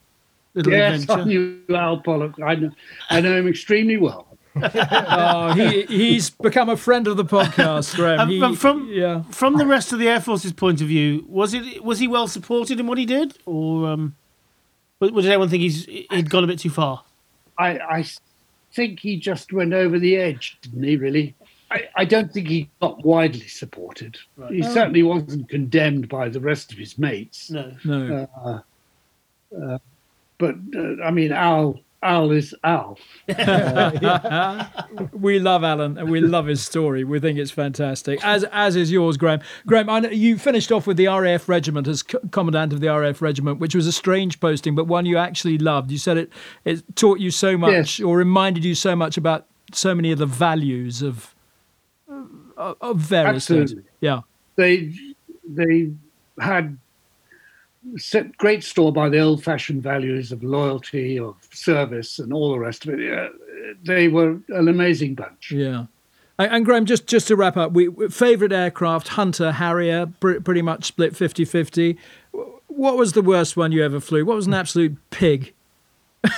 little 0.55 0.73
Yes, 0.73 1.03
adventure? 1.03 1.23
I 1.23 1.25
knew 1.25 1.63
Al 1.71 2.01
Pollock. 2.01 2.35
I 2.45 2.57
know, 2.57 2.71
I 3.09 3.21
know 3.21 3.37
him 3.37 3.49
extremely 3.49 3.97
well. 3.97 4.28
Oh, 4.63 5.53
he 5.55 5.83
he's 5.85 6.31
become 6.31 6.69
a 6.69 6.77
friend 6.77 7.07
of 7.07 7.17
the 7.17 7.25
podcast, 7.25 7.95
Graham. 7.95 8.21
Um, 8.21 8.29
He- 8.29 8.41
but 8.41 8.57
from 8.57 8.89
yeah. 8.91 9.23
from 9.31 9.57
the 9.57 9.67
rest 9.67 9.93
of 9.93 9.99
the 9.99 10.09
Air 10.09 10.21
Force's 10.21 10.53
point 10.53 10.81
of 10.81 10.89
view, 10.89 11.25
was 11.29 11.55
it 11.55 11.85
was 11.85 11.99
he 11.99 12.09
well 12.09 12.29
supported 12.29 12.79
in 12.81 12.87
what 12.87 12.99
he 12.99 13.07
did, 13.07 13.37
or 13.47 13.89
um, 13.89 14.17
but 14.99 15.15
did 15.15 15.27
anyone 15.27 15.49
think 15.49 15.63
he's 15.63 15.85
he'd 15.87 16.31
gone 16.31 16.45
a 16.45 16.47
bit 16.47 16.59
too 16.59 16.71
far? 16.71 17.05
I, 17.59 17.79
I 17.79 18.05
think 18.73 19.01
he 19.01 19.17
just 19.17 19.53
went 19.53 19.73
over 19.73 19.99
the 19.99 20.17
edge, 20.17 20.59
didn't 20.63 20.83
he? 20.83 20.97
Really, 20.97 21.35
I, 21.71 21.89
I 21.97 22.05
don't 22.05 22.33
think 22.33 22.49
he 22.49 22.69
got 22.81 23.05
widely 23.05 23.49
supported. 23.49 24.17
He 24.49 24.63
certainly 24.63 25.03
wasn't 25.03 25.49
condemned 25.49 26.09
by 26.09 26.29
the 26.29 26.41
rest 26.41 26.73
of 26.73 26.79
his 26.79 26.99
mates. 26.99 27.51
No. 27.51 27.73
No. 27.85 28.61
But 30.39 30.55
uh, 30.77 31.03
I 31.03 31.11
mean, 31.11 31.33
Al 31.33 31.81
Al 32.03 32.31
is 32.31 32.55
Al. 32.63 32.97
we 35.13 35.39
love 35.41 35.65
Alan 35.65 35.99
and 35.99 36.09
we 36.11 36.21
love 36.21 36.47
his 36.47 36.61
story. 36.65 37.03
We 37.05 37.19
think 37.19 37.39
it's 37.39 37.51
fantastic, 37.51 38.25
as 38.25 38.45
as 38.53 38.77
is 38.77 38.93
yours, 38.93 39.17
Graham. 39.17 39.41
Graham, 39.67 39.91
I 39.91 40.01
know 40.01 40.09
you 40.11 40.39
finished 40.39 40.71
off 40.71 40.87
with 40.87 40.97
the 40.97 41.09
RAF 41.09 41.49
regiment 41.49 41.89
as 41.89 42.03
co- 42.05 42.21
commandant 42.31 42.73
of 42.73 42.81
the 42.81 42.87
RAF 42.89 43.21
regiment, 43.21 43.59
which 43.59 43.75
was 43.75 43.87
a 43.87 43.93
strange 43.93 44.39
posting, 44.39 44.75
but 44.77 44.85
one 44.87 45.07
you 45.07 45.17
actually 45.17 45.59
loved. 45.59 45.91
You 45.91 45.99
said 45.99 46.17
it 46.19 46.31
it 46.65 46.83
taught 46.95 47.19
you 47.19 47.31
so 47.33 47.59
much, 47.59 47.73
Yes. 47.99 48.01
or 48.01 48.17
reminded 48.17 48.65
you 48.65 48.75
so 48.77 48.95
much 48.95 49.17
about 49.17 49.47
so 49.73 49.95
many 49.95 50.13
of 50.13 50.19
the 50.19 50.27
values 50.27 51.03
of 51.03 51.35
of, 52.57 52.77
of 52.81 52.97
various 52.99 53.47
things. 53.49 53.73
Absolutely. 53.73 53.91
Yeah, 54.01 54.21
They 54.57 54.93
they 55.49 55.91
had 56.39 56.79
set 57.97 58.37
great 58.37 58.65
store 58.65 58.93
by 58.93 59.09
the 59.09 59.21
old-fashioned 59.21 59.83
values 59.83 60.33
of 60.33 60.43
loyalty, 60.43 61.19
of 61.19 61.37
service, 61.53 62.19
and 62.19 62.33
all 62.33 62.53
the 62.53 62.59
rest 62.59 62.87
of 62.87 62.95
it. 62.95 63.19
Uh, 63.19 63.29
they 63.85 64.09
were 64.09 64.39
an 64.49 64.69
amazing 64.69 65.15
bunch. 65.15 65.51
yeah. 65.51 65.87
And, 66.39 66.53
and 66.53 66.65
Graham, 66.65 66.87
just 66.87 67.07
just 67.07 67.29
to 67.29 67.37
wrap 67.37 67.57
up, 67.57 67.73
we 67.73 67.89
favorite 68.09 68.53
aircraft 68.53 69.09
Hunter 69.09 69.53
Harrier, 69.53 70.07
pr- 70.21 70.41
pretty 70.41 70.63
much 70.63 70.85
split 70.85 71.15
50-50. 71.15 71.97
What 72.69 72.97
was 72.97 73.15
the 73.15 73.23
worst 73.23 73.57
one 73.57 73.73
you 73.73 73.85
ever 73.85 74.01
flew? 74.01 74.25
What 74.25 74.37
was 74.37 74.47
an 74.47 74.55
absolute 74.55 74.97
pig? 75.11 75.53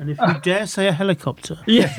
And 0.00 0.10
if 0.10 0.18
you 0.20 0.40
dare 0.42 0.64
say 0.68 0.86
a 0.86 0.92
helicopter, 0.92 1.58
Yeah 1.66 1.92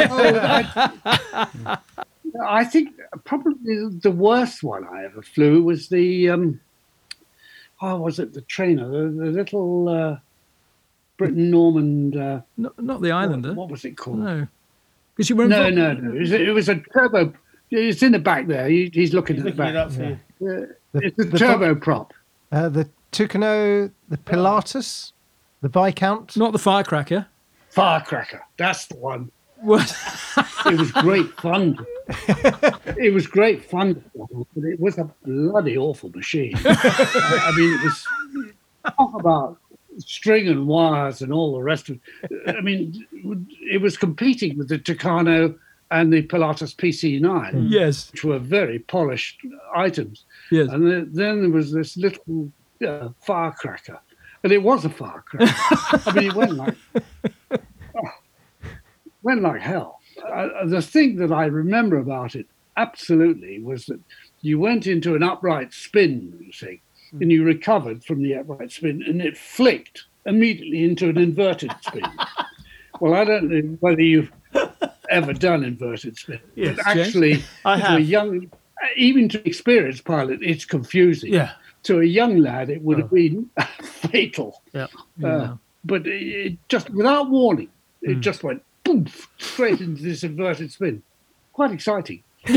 I 2.48 2.64
think 2.64 2.96
probably 3.26 3.90
the 4.02 4.12
worst 4.12 4.64
one 4.64 4.88
I 4.88 5.06
ever 5.06 5.22
flew 5.22 5.64
was 5.64 5.90
the 5.90 6.30
um, 6.30 6.60
oh, 7.82 7.98
was 7.98 8.20
it 8.20 8.34
the 8.34 8.42
trainer, 8.42 8.88
the, 8.90 9.10
the 9.10 9.32
little 9.32 9.90
uh, 9.90 10.18
Britten-Norman? 11.18 12.18
Uh, 12.20 12.42
No, 12.58 12.72
not 12.78 13.02
the 13.02 13.12
Islander. 13.12 13.54
what 13.54 13.70
was 13.70 13.86
it 13.86 13.98
called? 13.98 14.20
No, 14.20 14.48
because 15.16 15.30
you 15.30 15.36
were 15.36 15.48
No, 15.48 15.66
involved- 15.66 16.02
no, 16.04 16.10
no. 16.10 16.16
It 16.16 16.20
was, 16.20 16.32
it 16.32 16.54
was 16.54 16.70
a 16.70 16.76
turbo. 16.94 17.34
It's 17.72 18.02
in 18.02 18.14
the 18.14 18.20
back 18.20 18.48
there. 18.48 18.68
He, 18.68 18.90
he's 18.94 19.14
looking 19.14 19.38
at 19.38 19.44
the 19.44 19.50
looking 19.52 19.66
it 19.66 19.74
back. 19.74 19.76
up 19.76 19.92
for 19.92 20.04
you. 20.04 20.20
Yeah. 20.40 20.66
The- 20.94 21.06
It's 21.06 21.20
a 21.20 21.24
the 21.26 21.38
turbo 21.38 21.76
prop. 21.76 22.14
Uh, 22.52 22.70
the 22.70 22.90
Tucano, 23.12 23.92
the 24.08 24.18
Pilatus, 24.18 25.12
the 25.62 25.70
Viscount. 25.70 26.36
not 26.38 26.52
the 26.52 26.58
firecracker. 26.60 27.28
Firecracker. 27.70 28.42
That's 28.58 28.88
the 28.88 28.96
one. 28.98 29.30
What? 29.62 29.94
it 30.66 30.78
was 30.80 30.92
great 30.92 31.28
fun. 31.42 31.78
it 32.98 33.14
was 33.14 33.28
great 33.28 33.64
fun, 33.66 34.04
but 34.16 34.64
it 34.64 34.80
was 34.80 34.98
a 34.98 35.10
bloody 35.26 35.78
awful 35.78 36.10
machine. 36.12 36.54
I, 36.66 37.52
I 37.54 37.58
mean, 37.58 37.74
it 37.74 37.84
was 37.84 38.06
talk 38.98 39.14
about 39.20 39.58
string 39.98 40.48
and 40.48 40.66
wires 40.68 41.22
and 41.22 41.34
all 41.34 41.54
the 41.54 41.62
rest 41.64 41.90
of 41.90 42.00
it. 42.24 42.56
I 42.58 42.62
mean, 42.62 43.06
it 43.62 43.82
was 43.82 43.98
competing 43.98 44.58
with 44.58 44.70
the 44.70 44.80
Tucano 44.80 45.58
and 45.92 46.14
the 46.14 46.22
Pilatus 46.22 46.74
PC9, 46.74 47.66
Yes. 47.70 48.12
which 48.12 48.24
were 48.24 48.40
very 48.40 48.80
polished 48.80 49.40
items. 49.76 50.26
Yes. 50.52 50.70
And 50.70 50.90
then, 50.90 51.10
then 51.12 51.42
there 51.42 51.50
was 51.50 51.72
this 51.72 51.98
little 51.98 52.52
uh, 52.88 53.10
firecracker, 53.22 54.00
and 54.44 54.52
it 54.54 54.62
was 54.64 54.86
a 54.86 54.90
firecracker. 54.90 55.46
I 56.10 56.14
mean, 56.16 56.28
it 56.30 56.36
went 56.36 56.54
like 56.54 56.76
went 59.30 59.42
like 59.44 59.62
hell. 59.62 60.00
Uh, 60.28 60.66
the 60.66 60.82
thing 60.82 61.18
that 61.18 61.32
I 61.32 61.46
remember 61.46 61.98
about 61.98 62.36
it 62.36 62.48
absolutely 62.78 63.60
was 63.60 63.86
that 63.86 64.00
you 64.42 64.60
went 64.60 64.88
into 64.88 65.16
an 65.16 65.22
upright 65.24 65.72
spin, 65.74 66.36
you 66.42 66.52
see, 66.52 66.82
and 67.22 67.32
you 67.32 67.44
recovered 67.44 68.04
from 68.04 68.24
the 68.24 68.36
upright 68.36 68.72
spin, 68.72 69.04
and 69.06 69.22
it 69.22 69.38
flicked 69.38 70.06
immediately 70.26 70.84
into 70.84 71.10
an 71.10 71.18
inverted 71.18 71.72
spin. 71.82 72.04
well, 73.00 73.14
I 73.14 73.24
don't 73.24 73.50
know 73.50 73.78
whether 73.82 74.02
you've 74.02 74.32
ever 75.10 75.34
done 75.34 75.64
inverted 75.64 76.18
spin, 76.18 76.40
Yes, 76.56 76.76
but 76.78 76.86
James. 76.96 77.08
actually, 77.08 77.44
I 77.66 77.78
to 77.78 77.84
a 77.86 77.88
have. 77.90 78.02
young, 78.02 78.52
even 78.96 79.30
to 79.30 79.48
experienced 79.48 80.06
pilot, 80.06 80.40
it's 80.42 80.66
confusing. 80.66 81.34
Yeah. 81.34 81.52
To 81.84 82.02
a 82.02 82.06
young 82.06 82.38
lad, 82.40 82.70
it 82.70 82.82
would 82.82 82.98
Oh. 82.98 83.02
have 83.04 83.12
been 83.12 83.50
fatal. 83.84 84.62
Yeah. 84.74 84.88
Uh, 85.24 85.56
but 85.86 86.06
it, 86.08 86.24
it 86.52 86.58
just 86.68 86.90
without 86.90 87.30
warning, 87.30 87.70
it 88.02 88.16
Hmm. 88.16 88.22
just 88.22 88.44
went 88.44 88.64
boom 88.90 89.08
straight 89.38 89.82
into 89.82 90.02
this 90.04 90.24
inverted 90.24 90.72
spin. 90.72 91.04
Quite 91.54 91.72
exciting. 91.72 92.24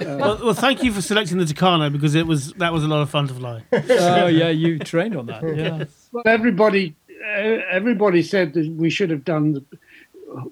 Well, 0.00 0.38
well, 0.42 0.54
thank 0.54 0.82
you 0.82 0.92
for 0.92 1.02
selecting 1.02 1.38
the 1.38 1.44
Tucano 1.44 1.90
because 1.90 2.14
it 2.14 2.26
was 2.26 2.52
that 2.54 2.72
was 2.72 2.84
a 2.84 2.88
lot 2.88 3.02
of 3.02 3.10
fun 3.10 3.28
to 3.28 3.34
fly. 3.34 3.62
Oh 3.72 4.26
yeah, 4.26 4.48
you 4.48 4.78
trained 4.78 5.16
on 5.16 5.26
that. 5.26 5.42
Yeah. 5.42 5.84
Well, 6.12 6.22
everybody, 6.26 6.94
uh, 7.10 7.58
everybody 7.70 8.22
said 8.22 8.54
that 8.54 8.70
we 8.72 8.88
should 8.90 9.10
have 9.10 9.24
done. 9.24 9.52
The, 9.54 9.64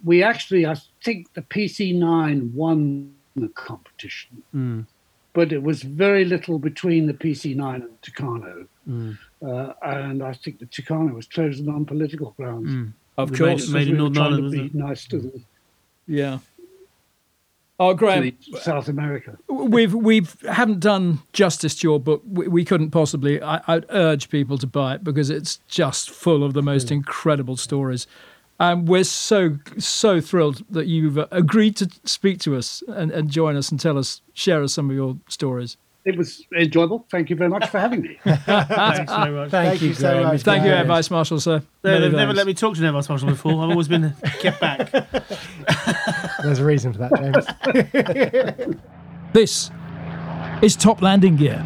we 0.04 0.22
actually, 0.22 0.66
I 0.66 0.76
think, 1.04 1.32
the 1.34 1.42
PC9 1.42 2.52
won 2.52 3.14
the 3.36 3.48
competition, 3.48 4.42
Mm. 4.54 4.86
but 5.32 5.52
it 5.52 5.62
was 5.62 5.82
very 5.82 6.24
little 6.24 6.58
between 6.58 7.06
the 7.06 7.14
PC9 7.14 7.74
and 7.74 7.84
the 7.84 8.10
Tucano. 8.10 8.66
Mm. 8.88 9.18
Uh, 9.40 9.72
and 9.82 10.22
I 10.22 10.32
think 10.32 10.58
the 10.58 10.66
Tucano 10.66 11.14
was 11.14 11.26
chosen 11.26 11.68
on 11.68 11.84
political 11.84 12.32
grounds. 12.36 12.70
Mm. 12.70 12.92
Of 13.18 13.32
We 13.32 13.38
course. 13.38 13.68
Made 13.68 13.88
in 13.88 13.96
We 13.96 14.02
were 14.02 14.08
Northern 14.10 14.14
trying 14.14 14.32
Ireland, 14.32 14.52
to 14.52 14.68
be 14.70 14.78
nice 14.78 15.04
to, 15.08 15.18
the, 15.18 15.40
Yeah. 16.06 16.38
Oh, 17.80 17.90
to 17.92 17.94
Graham, 17.96 18.32
South 18.60 18.88
America. 18.88 19.38
we've 19.48 19.94
we've 19.94 20.40
haven't 20.42 20.80
done 20.80 21.20
justice 21.32 21.76
to 21.76 21.86
your 21.86 22.00
book. 22.00 22.22
We, 22.28 22.48
we 22.48 22.64
couldn't 22.64 22.90
possibly. 22.90 23.40
I, 23.42 23.60
I'd 23.68 23.86
urge 23.90 24.30
people 24.30 24.58
to 24.58 24.66
buy 24.66 24.94
it 24.94 25.04
because 25.04 25.30
it's 25.30 25.60
just 25.68 26.10
full 26.10 26.42
of 26.42 26.54
the 26.54 26.62
most 26.62 26.90
incredible 26.90 27.56
stories. 27.56 28.06
And 28.58 28.88
we're 28.88 29.04
so 29.04 29.58
so 29.78 30.20
thrilled 30.20 30.64
that 30.70 30.86
you've 30.88 31.18
uh, 31.18 31.28
agreed 31.30 31.76
to 31.76 31.88
speak 32.04 32.40
to 32.40 32.56
us 32.56 32.82
and, 32.88 33.12
and 33.12 33.30
join 33.30 33.54
us 33.54 33.70
and 33.70 33.78
tell 33.78 33.96
us, 33.96 34.22
share 34.32 34.62
us 34.64 34.72
some 34.74 34.90
of 34.90 34.96
your 34.96 35.16
stories. 35.28 35.76
It 36.04 36.16
was 36.16 36.46
enjoyable. 36.56 37.06
Thank 37.10 37.28
you 37.28 37.36
very 37.36 37.50
much 37.50 37.68
for 37.68 37.78
having 37.78 38.02
me. 38.02 38.18
Thanks 38.24 39.12
very 39.12 39.30
much. 39.30 39.50
Thank, 39.50 39.82
you, 39.82 39.92
so 39.94 40.22
much. 40.22 40.42
Thank 40.42 40.64
you. 40.64 40.70
Air 40.70 40.84
Vice 40.84 41.10
Marshal, 41.10 41.40
sir. 41.40 41.62
They, 41.82 41.92
Many 41.92 42.04
have 42.04 42.12
never 42.14 42.32
let 42.32 42.46
me 42.46 42.54
talk 42.54 42.74
to 42.74 42.80
an 42.80 42.86
Air 42.86 42.92
Vice 42.92 43.08
Marshal 43.08 43.28
before. 43.28 43.52
I've 43.64 43.70
always 43.70 43.88
been 43.88 44.14
kept 44.38 44.60
back. 44.60 44.90
There's 46.42 46.60
a 46.60 46.64
reason 46.64 46.92
for 46.92 46.98
that, 47.00 48.64
James. 48.64 48.76
This 49.34 49.70
is 50.62 50.74
Top 50.74 51.02
Landing 51.02 51.36
Gear. 51.36 51.62